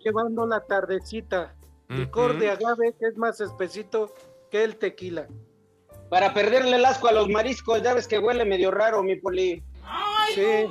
llevando 0.00 0.46
la 0.46 0.60
tardecita. 0.66 1.54
Licor 1.88 2.38
de 2.38 2.50
agave 2.50 2.94
que 2.98 3.06
es 3.06 3.16
más 3.16 3.40
espesito 3.40 4.12
que 4.50 4.64
el 4.64 4.76
tequila. 4.76 5.28
Para 6.10 6.34
perderle 6.34 6.76
el 6.76 6.84
asco 6.84 7.08
a 7.08 7.12
los 7.12 7.28
mariscos, 7.28 7.82
ya 7.82 7.94
ves 7.94 8.08
que 8.08 8.18
huele 8.18 8.44
medio 8.44 8.70
raro, 8.70 9.02
mi 9.02 9.16
poli. 9.16 9.62
Sí. 10.34 10.66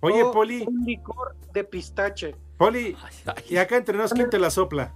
Oye, 0.00 0.22
O 0.24 0.32
Poli, 0.32 0.64
Un 0.66 0.84
licor 0.84 1.36
de 1.52 1.64
pistache. 1.64 2.34
Poli, 2.56 2.96
y 3.48 3.56
acá 3.56 3.76
entre 3.76 3.96
nos, 3.96 4.12
¿quién 4.12 4.30
te 4.30 4.38
la 4.38 4.50
sopla? 4.50 4.92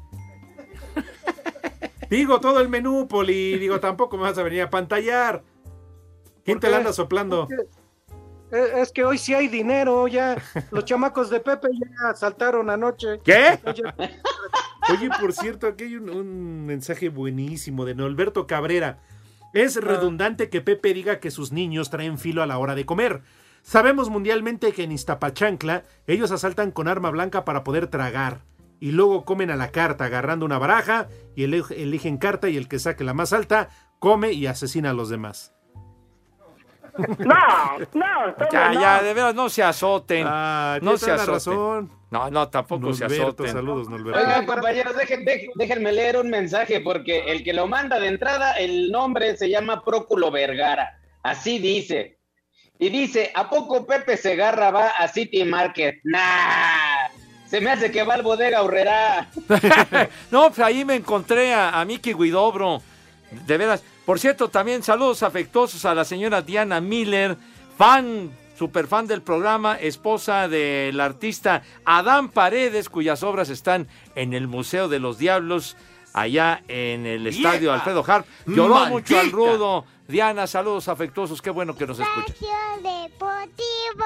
Digo, 2.10 2.40
todo 2.40 2.60
el 2.60 2.68
menú, 2.68 3.08
Poli. 3.08 3.58
Digo, 3.58 3.80
tampoco 3.80 4.16
me 4.16 4.24
vas 4.24 4.38
a 4.38 4.42
venir 4.42 4.62
a 4.62 4.70
pantallar. 4.70 5.42
¿Quién 6.46 6.58
te 6.60 6.70
la 6.70 6.78
anda 6.78 6.92
soplando? 6.94 7.46
Eh, 8.52 8.72
Es 8.76 8.92
que 8.92 9.04
hoy 9.04 9.18
sí 9.18 9.34
hay 9.34 9.48
dinero, 9.48 10.06
ya. 10.08 10.40
Los 10.70 10.84
chamacos 10.84 11.28
de 11.28 11.40
Pepe 11.40 11.68
ya 11.78 12.14
saltaron 12.14 12.70
anoche. 12.70 13.20
¿Qué? 13.24 13.58
Oye, 13.66 13.82
Oye, 14.88 15.10
por 15.20 15.32
cierto, 15.32 15.66
aquí 15.66 15.84
hay 15.84 15.96
un, 15.96 16.08
un 16.08 16.64
mensaje 16.64 17.08
buenísimo 17.08 17.84
de 17.84 17.94
Norberto 17.96 18.46
Cabrera. 18.46 19.00
Es 19.52 19.76
redundante 19.76 20.48
que 20.48 20.60
Pepe 20.60 20.94
diga 20.94 21.18
que 21.18 21.30
sus 21.32 21.50
niños 21.50 21.90
traen 21.90 22.18
filo 22.18 22.42
a 22.42 22.46
la 22.46 22.58
hora 22.58 22.74
de 22.76 22.86
comer. 22.86 23.22
Sabemos 23.62 24.10
mundialmente 24.10 24.70
que 24.72 24.84
en 24.84 24.92
Iztapachancla 24.92 25.82
ellos 26.06 26.30
asaltan 26.30 26.70
con 26.70 26.86
arma 26.86 27.10
blanca 27.10 27.44
para 27.44 27.64
poder 27.64 27.88
tragar. 27.88 28.42
Y 28.78 28.92
luego 28.92 29.24
comen 29.24 29.50
a 29.50 29.56
la 29.56 29.72
carta 29.72 30.04
agarrando 30.04 30.46
una 30.46 30.58
baraja 30.58 31.08
y 31.34 31.42
ele- 31.44 31.64
eligen 31.70 32.18
carta 32.18 32.48
y 32.48 32.56
el 32.56 32.68
que 32.68 32.78
saque 32.78 33.02
la 33.02 33.14
más 33.14 33.32
alta 33.32 33.70
come 33.98 34.32
y 34.32 34.46
asesina 34.46 34.90
a 34.90 34.94
los 34.94 35.08
demás. 35.08 35.52
No, 37.18 37.78
no, 37.94 38.36
Ya, 38.52 38.72
ya, 38.72 39.02
de 39.02 39.14
veras, 39.14 39.34
no 39.34 39.48
se 39.48 39.62
azoten. 39.62 40.24
Ah, 40.28 40.78
no 40.82 40.96
se 40.96 41.10
azoten. 41.10 41.34
razón. 41.34 41.92
No, 42.10 42.30
no, 42.30 42.48
tampoco 42.48 42.92
se 42.92 43.04
azoten. 43.04 43.50
saludos, 43.52 43.88
Norberto. 43.88 44.20
Oigan, 44.20 44.46
compañeros, 44.46 44.94
dejen- 44.96 45.24
dejen- 45.24 45.50
déjenme 45.54 45.92
leer 45.92 46.16
un 46.16 46.30
mensaje 46.30 46.80
porque 46.80 47.30
el 47.30 47.42
que 47.44 47.52
lo 47.52 47.66
manda 47.66 47.98
de 47.98 48.08
entrada, 48.08 48.52
el 48.52 48.90
nombre 48.90 49.36
se 49.36 49.48
llama 49.50 49.82
Próculo 49.84 50.30
Vergara. 50.30 50.98
Así 51.22 51.58
dice. 51.58 52.18
Y 52.78 52.90
dice, 52.90 53.32
¿a 53.34 53.48
poco 53.48 53.86
Pepe 53.86 54.16
Segarra 54.16 54.70
va 54.70 54.88
a 54.90 55.08
City 55.08 55.44
Market? 55.44 55.96
Nah, 56.04 57.08
se 57.46 57.60
me 57.60 57.70
hace 57.70 57.90
que 57.90 58.02
va 58.02 58.14
al 58.14 58.22
bodega 58.22 58.62
Horrera. 58.62 59.28
no, 60.30 60.48
pues 60.48 60.58
ahí 60.60 60.84
me 60.84 60.94
encontré 60.94 61.54
a, 61.54 61.80
a 61.80 61.84
Miki 61.84 62.12
Guidobro. 62.12 62.82
De 63.30 63.56
veras. 63.58 63.82
Por 64.06 64.20
cierto, 64.20 64.48
también 64.48 64.84
saludos 64.84 65.24
afectuosos 65.24 65.84
a 65.84 65.92
la 65.94 66.04
señora 66.04 66.40
Diana 66.40 66.80
Miller, 66.80 67.36
fan, 67.76 68.30
super 68.56 68.86
fan 68.86 69.08
del 69.08 69.20
programa, 69.20 69.74
esposa 69.74 70.46
del 70.46 71.00
artista 71.00 71.64
Adán 71.84 72.28
Paredes, 72.28 72.88
cuyas 72.88 73.24
obras 73.24 73.50
están 73.50 73.88
en 74.14 74.32
el 74.32 74.46
Museo 74.46 74.86
de 74.88 75.00
los 75.00 75.18
Diablos, 75.18 75.76
allá 76.12 76.62
en 76.68 77.04
el 77.04 77.26
estadio. 77.26 77.72
Alfredo 77.72 78.04
Harp. 78.06 78.26
Lloró 78.46 78.74
¡Maldita! 78.74 78.90
mucho 78.90 79.18
al 79.18 79.32
rudo. 79.32 79.84
Diana, 80.06 80.46
saludos 80.46 80.86
afectuosos, 80.86 81.42
qué 81.42 81.50
bueno 81.50 81.76
que 81.76 81.84
nos 81.84 81.98
escuchas. 81.98 82.30
Espacio 82.30 82.48
Deportivo. 82.76 84.04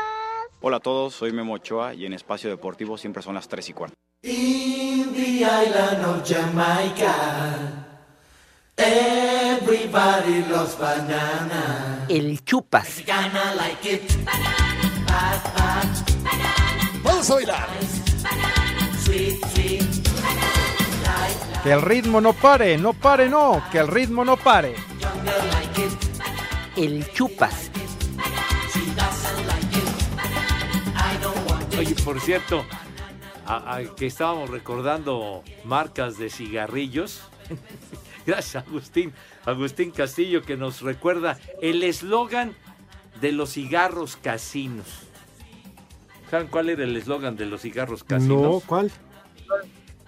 Hola 0.63 0.79
a 0.79 0.81
todos, 0.81 1.15
soy 1.15 1.31
Memo 1.33 1.53
Ochoa 1.55 1.93
y 1.93 2.07
en 2.07 2.15
Espacio 2.15 2.49
Deportivo 2.49 2.97
siempre 2.97 3.23
son 3.23 3.35
las 3.35 3.49
3 3.49 3.69
y 3.69 3.73
cuarto. 3.75 3.95
In 4.23 5.13
the 5.13 5.45
island 5.45 6.05
of 6.07 6.27
Jamaica, 6.27 7.90
everybody 8.83 10.43
loves 10.51 10.77
banana. 10.79 12.07
El 12.09 12.43
chupas. 12.45 12.85
Mexicana 12.85 13.55
like 13.57 13.85
it. 13.95 14.11
Hot, 15.09 15.43
hot. 15.57 15.87
Vamos 17.03 17.31
a 17.31 17.35
bailar. 17.35 17.69
Sweet, 19.05 19.45
sweet. 19.55 19.83
Que 21.63 21.73
el 21.73 21.83
ritmo 21.83 22.21
no 22.23 22.33
pare, 22.33 22.79
no 22.79 22.95
pare, 22.95 23.29
no, 23.29 23.63
que 23.71 23.79
el 23.79 23.89
ritmo 23.89 24.25
no 24.25 24.37
pare. 24.39 24.75
El 26.77 27.11
chupas. 27.13 27.71
Oye, 31.79 31.95
por 32.05 32.21
cierto, 32.21 32.65
a- 33.47 33.77
a 33.77 33.83
que 33.95 34.07
estábamos 34.07 34.49
recordando 34.51 35.43
marcas 35.65 36.17
de 36.19 36.31
cigarrillos. 36.31 37.21
Gracias, 38.31 38.65
Agustín. 38.67 39.13
Agustín 39.45 39.91
Castillo, 39.91 40.43
que 40.43 40.57
nos 40.57 40.83
recuerda 40.83 41.39
el 41.61 41.83
eslogan 41.83 42.55
de 43.21 43.33
los 43.33 43.53
cigarros 43.53 44.17
casinos. 44.17 44.87
¿Saben 46.31 46.47
cuál 46.47 46.69
era 46.69 46.85
el 46.85 46.97
eslogan 46.97 47.37
de 47.37 47.47
los 47.47 47.63
cigarros 47.63 48.05
casinos? 48.05 48.41
No, 48.43 48.61
¿cuál? 48.65 48.91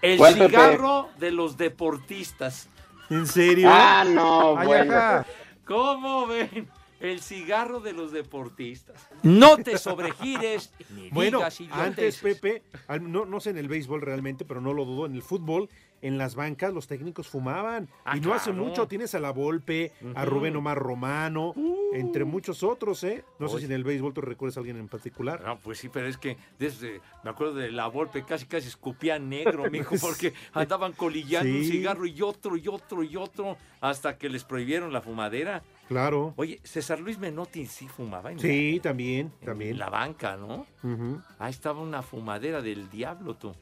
El 0.00 0.18
¿Cuál, 0.18 0.34
Pepe? 0.34 0.46
cigarro 0.46 1.08
de 1.18 1.32
los 1.32 1.56
deportistas. 1.56 2.68
¿En 3.10 3.26
serio? 3.26 3.68
Ah, 3.70 4.04
no, 4.08 4.56
Ay, 4.56 4.66
bueno. 4.66 4.94
ajá. 4.94 5.26
¿Cómo 5.64 6.26
ven? 6.26 6.68
El 7.00 7.20
cigarro 7.20 7.80
de 7.80 7.92
los 7.92 8.12
deportistas. 8.12 8.96
No 9.24 9.56
te 9.56 9.76
sobregires 9.78 10.72
ni 10.90 11.10
Bueno, 11.10 11.38
digas 11.38 11.60
antes. 11.72 12.18
Pepe, 12.18 12.62
al- 12.86 13.10
no, 13.10 13.24
no 13.24 13.40
sé 13.40 13.50
en 13.50 13.58
el 13.58 13.66
béisbol 13.66 14.00
realmente, 14.00 14.44
pero 14.44 14.60
no 14.60 14.72
lo 14.72 14.84
dudo, 14.84 15.06
en 15.06 15.16
el 15.16 15.22
fútbol, 15.22 15.68
en 16.02 16.18
las 16.18 16.34
bancas 16.34 16.74
los 16.74 16.86
técnicos 16.86 17.28
fumaban. 17.28 17.88
Ah, 18.04 18.16
y 18.16 18.20
no 18.20 18.34
hace 18.34 18.52
mucho 18.52 18.86
tienes 18.88 19.14
a 19.14 19.20
la 19.20 19.30
Volpe, 19.30 19.92
a. 20.14 20.24
Rubén 20.24 20.56
Omar 20.56 20.78
Romano, 20.78 21.54
entre 21.92 22.24
muchos 22.24 22.62
otros, 22.62 23.02
¿eh? 23.04 23.24
No 23.38 23.48
sé 23.48 23.60
si 23.60 23.64
en 23.64 23.72
el 23.72 23.84
béisbol 23.84 24.12
tú 24.12 24.20
recuerdas 24.20 24.56
a 24.56 24.60
alguien 24.60 24.76
en 24.76 24.88
particular. 24.88 25.40
No, 25.42 25.58
pues 25.58 25.78
sí, 25.78 25.88
pero 25.88 26.06
es 26.08 26.18
que 26.18 26.36
desde, 26.58 27.00
me 27.24 27.30
acuerdo 27.30 27.54
de 27.54 27.70
la 27.72 27.86
Volpe, 27.86 28.24
casi 28.24 28.46
casi 28.46 28.68
escupía 28.68 29.18
negro, 29.18 29.70
mijo, 29.70 29.94
porque 30.00 30.34
andaban 30.52 30.92
colillando 30.92 31.50
un 31.56 31.64
cigarro 31.64 32.04
y 32.06 32.20
otro 32.20 32.56
y 32.56 32.68
otro 32.68 33.02
y 33.02 33.16
otro, 33.16 33.56
hasta 33.80 34.18
que 34.18 34.28
les 34.28 34.44
prohibieron 34.44 34.92
la 34.92 35.00
fumadera. 35.00 35.62
Claro. 35.88 36.32
Oye, 36.36 36.60
César 36.64 37.00
Luis 37.00 37.18
Menotti 37.18 37.66
sí 37.66 37.86
fumaba 37.86 38.32
en, 38.32 38.38
Sí, 38.38 38.80
también, 38.82 39.32
en 39.40 39.46
también. 39.46 39.78
la 39.78 39.90
banca, 39.90 40.36
¿no? 40.36 40.66
Ujú. 40.82 41.20
Ahí 41.38 41.50
estaba 41.50 41.80
una 41.80 42.02
fumadera 42.02 42.62
del 42.62 42.88
diablo, 42.90 43.34
tú. 43.36 43.54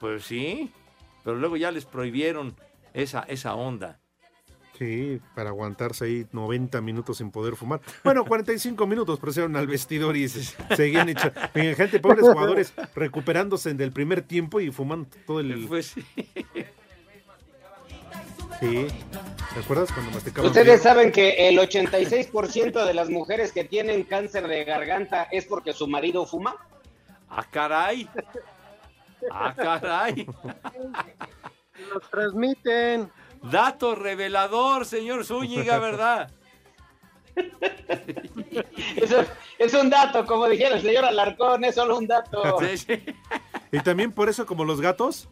Pues 0.00 0.24
sí, 0.24 0.70
pero 1.24 1.36
luego 1.36 1.56
ya 1.56 1.70
les 1.70 1.84
prohibieron 1.84 2.56
esa, 2.94 3.20
esa 3.28 3.54
onda. 3.54 3.98
Sí, 4.78 5.20
para 5.34 5.50
aguantarse 5.50 6.06
ahí 6.06 6.26
90 6.32 6.80
minutos 6.80 7.18
sin 7.18 7.30
poder 7.30 7.54
fumar. 7.54 7.80
Bueno, 8.02 8.24
45 8.24 8.86
minutos, 8.86 9.18
pero 9.20 9.30
se 9.30 9.42
al 9.42 9.66
vestidor 9.66 10.16
y 10.16 10.26
se- 10.26 10.56
seguían 10.74 11.10
echando. 11.10 11.38
Gente, 11.52 12.00
pobres 12.00 12.22
jugadores 12.22 12.72
recuperándose 12.94 13.74
del 13.74 13.92
primer 13.92 14.22
tiempo 14.22 14.58
y 14.58 14.70
fumando 14.70 15.08
todo 15.26 15.40
el. 15.40 15.66
Pues 15.68 15.88
sí. 15.88 16.04
Sí. 18.60 18.86
¿Te 19.54 19.60
acuerdas 19.60 19.90
cuando 19.92 20.12
masticaban? 20.12 20.46
Ustedes 20.48 20.66
bien? 20.66 20.80
saben 20.80 21.12
que 21.12 21.48
el 21.48 21.58
86% 21.58 22.84
de 22.86 22.94
las 22.94 23.08
mujeres 23.10 23.52
que 23.52 23.64
tienen 23.64 24.02
cáncer 24.04 24.46
de 24.48 24.64
garganta 24.64 25.24
es 25.30 25.46
porque 25.46 25.72
su 25.72 25.88
marido 25.88 26.24
fuma. 26.26 26.56
¡Ah, 27.28 27.44
caray! 27.50 28.08
¡Ah, 29.30 29.54
caray! 29.56 30.26
Los 31.92 32.10
transmiten. 32.10 33.10
Dato 33.42 33.94
revelador, 33.94 34.84
señor 34.84 35.24
Zúñiga, 35.24 35.78
¿verdad? 35.78 36.30
Eso 38.96 39.24
es 39.58 39.74
un 39.74 39.88
dato, 39.88 40.26
como 40.26 40.46
dijera 40.46 40.76
el 40.76 40.82
señor 40.82 41.04
Alarcón, 41.04 41.64
es 41.64 41.74
solo 41.74 41.98
un 41.98 42.06
dato. 42.06 42.58
Y 43.72 43.80
también 43.80 44.12
por 44.12 44.28
eso, 44.28 44.46
como 44.46 44.64
los 44.64 44.80
gatos. 44.80 45.28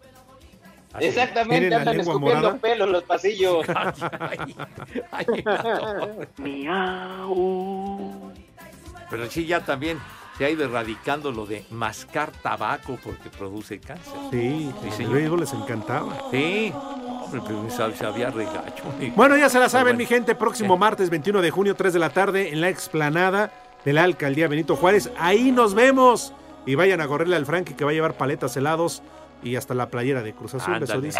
Exactamente, 1.00 1.74
andan 1.74 2.00
escupiendo 2.00 2.40
morada. 2.40 2.58
pelo 2.58 2.86
en 2.86 2.92
los 2.92 3.04
pasillos. 3.04 3.66
Pero 9.10 9.30
sí, 9.30 9.46
ya 9.46 9.64
también 9.64 9.98
se 10.38 10.44
ha 10.44 10.50
ido 10.50 10.64
erradicando 10.64 11.32
lo 11.32 11.44
de 11.46 11.64
mascar 11.70 12.30
tabaco 12.30 12.96
porque 13.04 13.28
produce 13.28 13.80
cáncer. 13.80 14.14
Sí, 14.30 14.72
Sí, 14.96 15.04
béisbol 15.04 15.40
les 15.40 15.52
encantaba. 15.52 16.16
Sí, 16.30 16.72
hombre, 16.74 17.40
pero 17.46 17.62
sab- 17.68 17.94
sabía 17.94 18.30
regacho. 18.30 18.84
Bueno, 19.16 19.36
ya 19.36 19.48
se 19.48 19.58
la 19.58 19.68
saben, 19.68 19.96
mi 19.96 20.06
gente. 20.06 20.34
Próximo 20.36 20.76
martes 20.76 21.10
21 21.10 21.40
de 21.42 21.50
junio, 21.50 21.74
3 21.74 21.92
de 21.92 21.98
la 21.98 22.10
tarde, 22.10 22.50
en 22.52 22.60
la 22.60 22.68
explanada 22.68 23.52
de 23.84 23.92
la 23.92 24.04
alcaldía 24.04 24.46
Benito 24.48 24.76
Juárez. 24.76 25.10
Ahí 25.18 25.50
nos 25.50 25.74
vemos. 25.74 26.32
Y 26.66 26.74
vayan 26.74 27.00
a 27.00 27.06
correrle 27.08 27.34
al 27.36 27.46
Frankie 27.46 27.74
que 27.74 27.84
va 27.84 27.90
a 27.90 27.94
llevar 27.94 28.14
paletas 28.14 28.56
helados 28.56 29.02
y 29.42 29.56
hasta 29.56 29.74
la 29.74 29.88
playera 29.88 30.22
de 30.22 30.34
Cruz 30.34 30.54
Azul. 30.54 30.82
Eso 30.82 31.00
dice. 31.00 31.18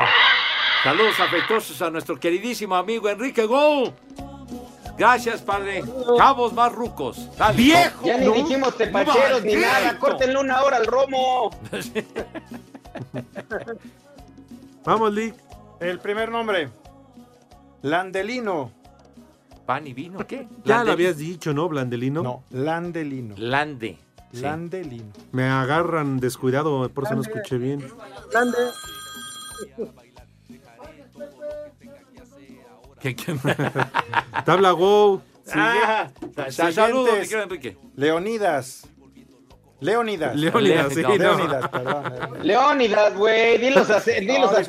Saludos 0.85 1.19
afectuosos 1.19 1.81
a 1.83 1.91
nuestro 1.91 2.21
queridísimo 2.21 2.77
amigo 2.77 3.09
Enrique 3.09 3.47
Go. 3.47 3.95
Gracias, 4.99 5.41
padre. 5.43 5.83
Cabos 6.19 6.53
más 6.53 6.73
rucos. 6.73 7.29
Dale. 7.37 7.65
Ya 8.05 8.19
ni 8.19 8.33
dijimos 8.33 8.77
tepacheros 8.77 9.45
ni 9.45 9.55
nada, 9.55 9.97
córtenle 9.99 10.39
una 10.41 10.63
hora 10.63 10.79
al 10.79 10.87
romo. 10.87 11.51
Vamos, 14.85 15.13
Lick. 15.13 15.35
El 15.81 15.99
primer 16.01 16.31
nombre. 16.31 16.71
Landelino. 17.83 18.73
¿Pan 19.67 19.87
y 19.87 19.93
vino 19.93 20.27
qué? 20.27 20.49
Ya 20.65 20.77
Lande- 20.79 20.87
lo 20.87 20.93
habías 20.93 21.19
dicho, 21.19 21.53
¿no, 21.55 21.69
Blandelino? 21.69 22.23
No, 22.23 22.43
Landelino. 22.51 23.35
Lande. 23.39 23.99
Sí. 24.33 24.41
Landelino. 24.41 25.13
Me 25.33 25.45
agarran 25.49 26.19
descuidado, 26.19 26.89
por 26.91 27.05
eso 27.05 27.15
no 27.15 27.23
escuché 27.23 27.59
bien. 27.59 27.87
Grande. 28.31 28.57
¿Qué- 33.01 33.15
qué- 33.17 33.35
Tabla 34.45 34.73
Go. 34.73 35.23
Ah, 35.55 36.09
saludos, 36.51 37.15
mi 37.15 37.21
querido 37.21 37.43
Enrique. 37.43 37.77
Leonidas. 37.97 38.87
Leonidas. 39.81 40.35
Leónidas, 40.35 40.93
sí, 40.93 41.03
no. 41.03 41.09
Perdón. 41.71 42.39
Leónidas, 42.43 43.15
güey, 43.17 43.59
di 43.59 43.71
los, 43.71 43.89
ace- 43.89 44.21
di 44.21 44.27
los 44.39 44.51
No, 44.51 44.59
acentos. 44.59 44.67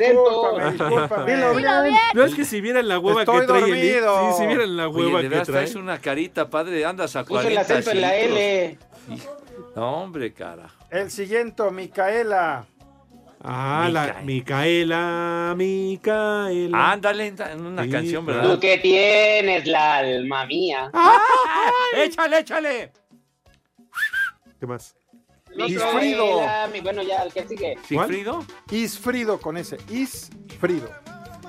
discúlpame, 0.61 0.71
discúlpame. 0.71 1.35
Dilo 1.35 1.55
bien. 1.55 1.95
No 2.13 2.23
es 2.23 2.35
que 2.35 2.45
si 2.45 2.61
vieran 2.61 2.87
la 2.87 2.99
hueva 2.99 3.21
Estoy 3.21 3.41
que 3.41 3.47
trae 3.47 3.59
el 3.63 3.69
dormido. 3.69 4.31
Sí, 4.33 4.37
si 4.41 4.47
vieran 4.47 4.77
la 4.77 4.87
hueva 4.87 5.21
que 5.21 5.29
trae. 5.29 5.45
traes 5.45 5.73
una 5.75 5.97
carita, 5.97 6.47
padre, 6.49 6.85
andas 6.85 7.15
a 7.15 7.23
Puso 7.23 7.41
40 7.41 7.49
el 7.51 7.57
acento 7.57 7.89
en 7.91 8.01
la. 8.01 8.15
L. 8.15 8.77
No, 9.75 10.03
hombre, 10.03 10.31
carajo. 10.31 10.75
El 10.91 11.09
siguiente, 11.09 11.63
Micaela. 11.71 12.65
Ah, 13.41 13.87
la 13.91 14.21
Micaela, 14.23 15.53
Micaela. 15.55 16.91
Ándale 16.91 17.27
en 17.27 17.65
una 17.65 17.83
Sí, 17.83 17.89
canción. 17.89 18.25
¿verdad? 18.25 18.43
Tú 18.53 18.59
que 18.59 18.77
tienes 18.79 19.65
la 19.65 19.97
alma 19.97 20.45
mía. 20.45 20.91
¡Échale, 21.95 22.39
échale! 22.39 22.91
¿Qué 24.59 24.65
más? 24.67 24.95
Isfrido. 25.55 26.25
Micaela, 26.25 26.69
mi- 26.73 26.81
Bueno, 26.81 27.01
ya, 27.01 27.23
el 27.23 27.31
que 27.33 27.47
sigue. 27.47 27.77
¿Sigfrido? 27.87 28.45
Isfrido 28.71 29.39
con 29.39 29.55
ese. 29.57 29.77
Isfrido. 29.89 30.89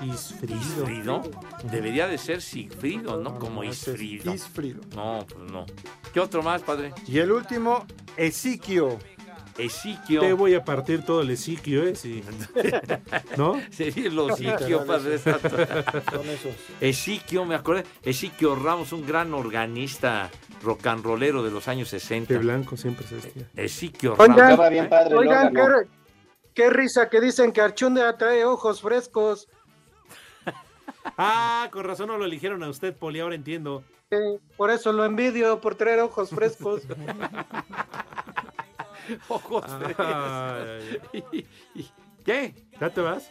Isfrido. 0.02 0.56
¿Isfrido? 0.56 1.22
Debería 1.64 2.06
de 2.06 2.16
ser 2.16 2.40
Sigfrido, 2.40 3.16
¿no? 3.18 3.38
Como 3.38 3.62
Isfrido. 3.64 4.32
Isfrido. 4.32 4.80
No, 4.94 5.26
pues 5.28 5.50
no. 5.50 5.66
¿Qué 6.14 6.20
otro 6.20 6.42
más, 6.42 6.62
padre? 6.62 6.92
Y 7.06 7.18
el 7.18 7.30
último, 7.32 7.84
Esiquio. 8.16 8.98
Esiquio. 9.60 10.20
Te 10.20 10.32
voy 10.32 10.54
a 10.54 10.64
partir 10.64 11.04
todo 11.04 11.22
el 11.22 11.30
esiquio, 11.30 11.84
¿eh? 11.84 11.94
Sí. 11.94 12.22
¿No? 13.36 13.60
Sería 13.70 14.08
el 14.08 14.18
hociquio, 14.18 14.86
padre. 14.86 15.14
exacto. 15.16 15.50
Son 16.10 16.28
esos. 16.28 16.54
Esiquio, 16.80 17.44
me 17.44 17.54
acuerdo. 17.54 17.82
Esiquio 18.02 18.54
Ramos, 18.54 18.92
un 18.92 19.06
gran 19.06 19.34
organista 19.34 20.30
rock 20.62 20.86
and 20.86 21.04
rollero 21.04 21.42
de 21.42 21.50
los 21.50 21.68
años 21.68 21.88
60. 21.88 22.32
De 22.32 22.38
blanco 22.38 22.76
siempre 22.76 23.06
se 23.06 23.16
vestía. 23.16 23.48
Esiquio 23.56 24.14
Oigan, 24.18 24.36
Ramos. 24.36 24.50
Estaba 24.50 24.68
bien 24.68 24.88
padre, 24.88 25.14
Oigan, 25.16 25.52
¿no? 25.52 25.66
qué, 25.66 25.88
qué 26.54 26.70
risa 26.70 27.08
que 27.08 27.20
dicen 27.20 27.52
que 27.52 27.60
Archundia 27.60 28.16
trae 28.16 28.44
ojos 28.44 28.80
frescos. 28.80 29.48
Ah, 31.16 31.68
con 31.70 31.84
razón 31.84 32.08
no 32.08 32.18
lo 32.18 32.26
eligieron 32.26 32.62
a 32.62 32.68
usted, 32.68 32.94
Poli, 32.94 33.20
ahora 33.20 33.34
entiendo. 33.34 33.82
Eh, 34.10 34.38
por 34.56 34.70
eso 34.70 34.92
lo 34.92 35.04
envidio, 35.04 35.60
por 35.60 35.76
traer 35.76 36.00
ojos 36.00 36.30
frescos. 36.30 36.82
Ojos 39.28 39.64
Ay, 39.66 39.94
frescos. 39.94 41.30
¿Qué? 42.24 42.54
¿Ya 42.80 42.90
te 42.90 43.00
vas? 43.00 43.30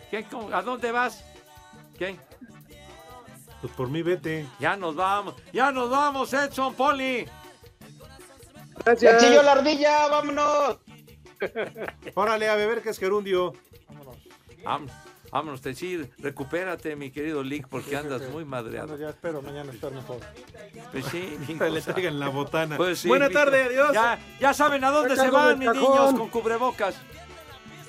¿A 0.52 0.62
dónde 0.62 0.92
vas? 0.92 1.24
¿Qué? 1.98 2.18
Pues 3.62 3.74
por 3.74 3.90
mí 3.90 4.02
vete. 4.02 4.48
Ya 4.60 4.76
nos 4.76 4.96
vamos. 4.96 5.36
Ya 5.54 5.72
nos 5.72 5.90
vamos, 5.90 6.34
Edson 6.34 6.74
Poli. 6.74 7.26
Ya 9.00 9.18
chilló 9.18 9.44
la 9.44 9.52
ardilla, 9.54 10.08
vámonos. 10.08 10.80
Órale, 12.16 12.50
a 12.50 12.56
beber 12.56 12.82
que 12.82 12.90
es 12.90 13.00
gerundio. 13.00 13.54
Vámonos, 13.88 14.18
vámonos, 14.64 14.96
te 15.62 15.74
sí, 15.76 16.10
recupérate, 16.18 16.96
mi 16.96 17.12
querido 17.12 17.44
Link, 17.44 17.68
porque 17.70 17.96
andas 17.96 18.22
muy 18.24 18.44
Bueno, 18.44 18.50
madreado. 18.50 18.98
ya 18.98 19.10
espero 19.10 19.42
mañana 19.42 19.72
estar 19.72 19.92
mejor. 19.92 20.18
Pues 20.92 21.06
sí, 21.06 21.38
le 21.60 21.82
traigan 21.82 22.20
la 22.20 22.30
botana. 22.30 22.78
Pues 22.78 23.00
sí, 23.00 23.08
Buena 23.08 23.30
tarde, 23.30 23.64
adiós. 23.64 23.94
Ya, 23.94 24.20
ya 24.40 24.54
saben 24.54 24.84
a 24.84 24.92
dónde 24.92 25.16
se 25.16 25.30
van, 25.30 25.60
mis 25.60 25.68
cajón. 25.70 25.82
niños, 25.84 26.14
con 26.16 26.30
cubrebocas. 26.30 26.96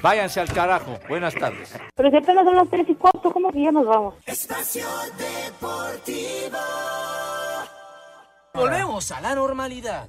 Váyanse 0.03 0.41
al 0.41 0.53
carajo. 0.53 0.99
Buenas 1.09 1.35
tardes. 1.35 1.75
Pero 1.95 2.11
si 2.11 2.17
apenas 2.17 2.45
son 2.45 2.57
las 2.57 2.71
tres 2.71 2.89
y 2.89 2.95
cuarto, 2.95 3.31
¿cómo 3.31 3.53
que 3.53 3.63
ya 3.63 3.71
nos 3.73 3.85
vamos? 3.87 4.15
Espacio 4.25 4.87
Deportivo. 5.19 6.59
Volvemos 8.55 9.11
a 9.13 9.21
la 9.21 9.35
normalidad. 9.35 10.09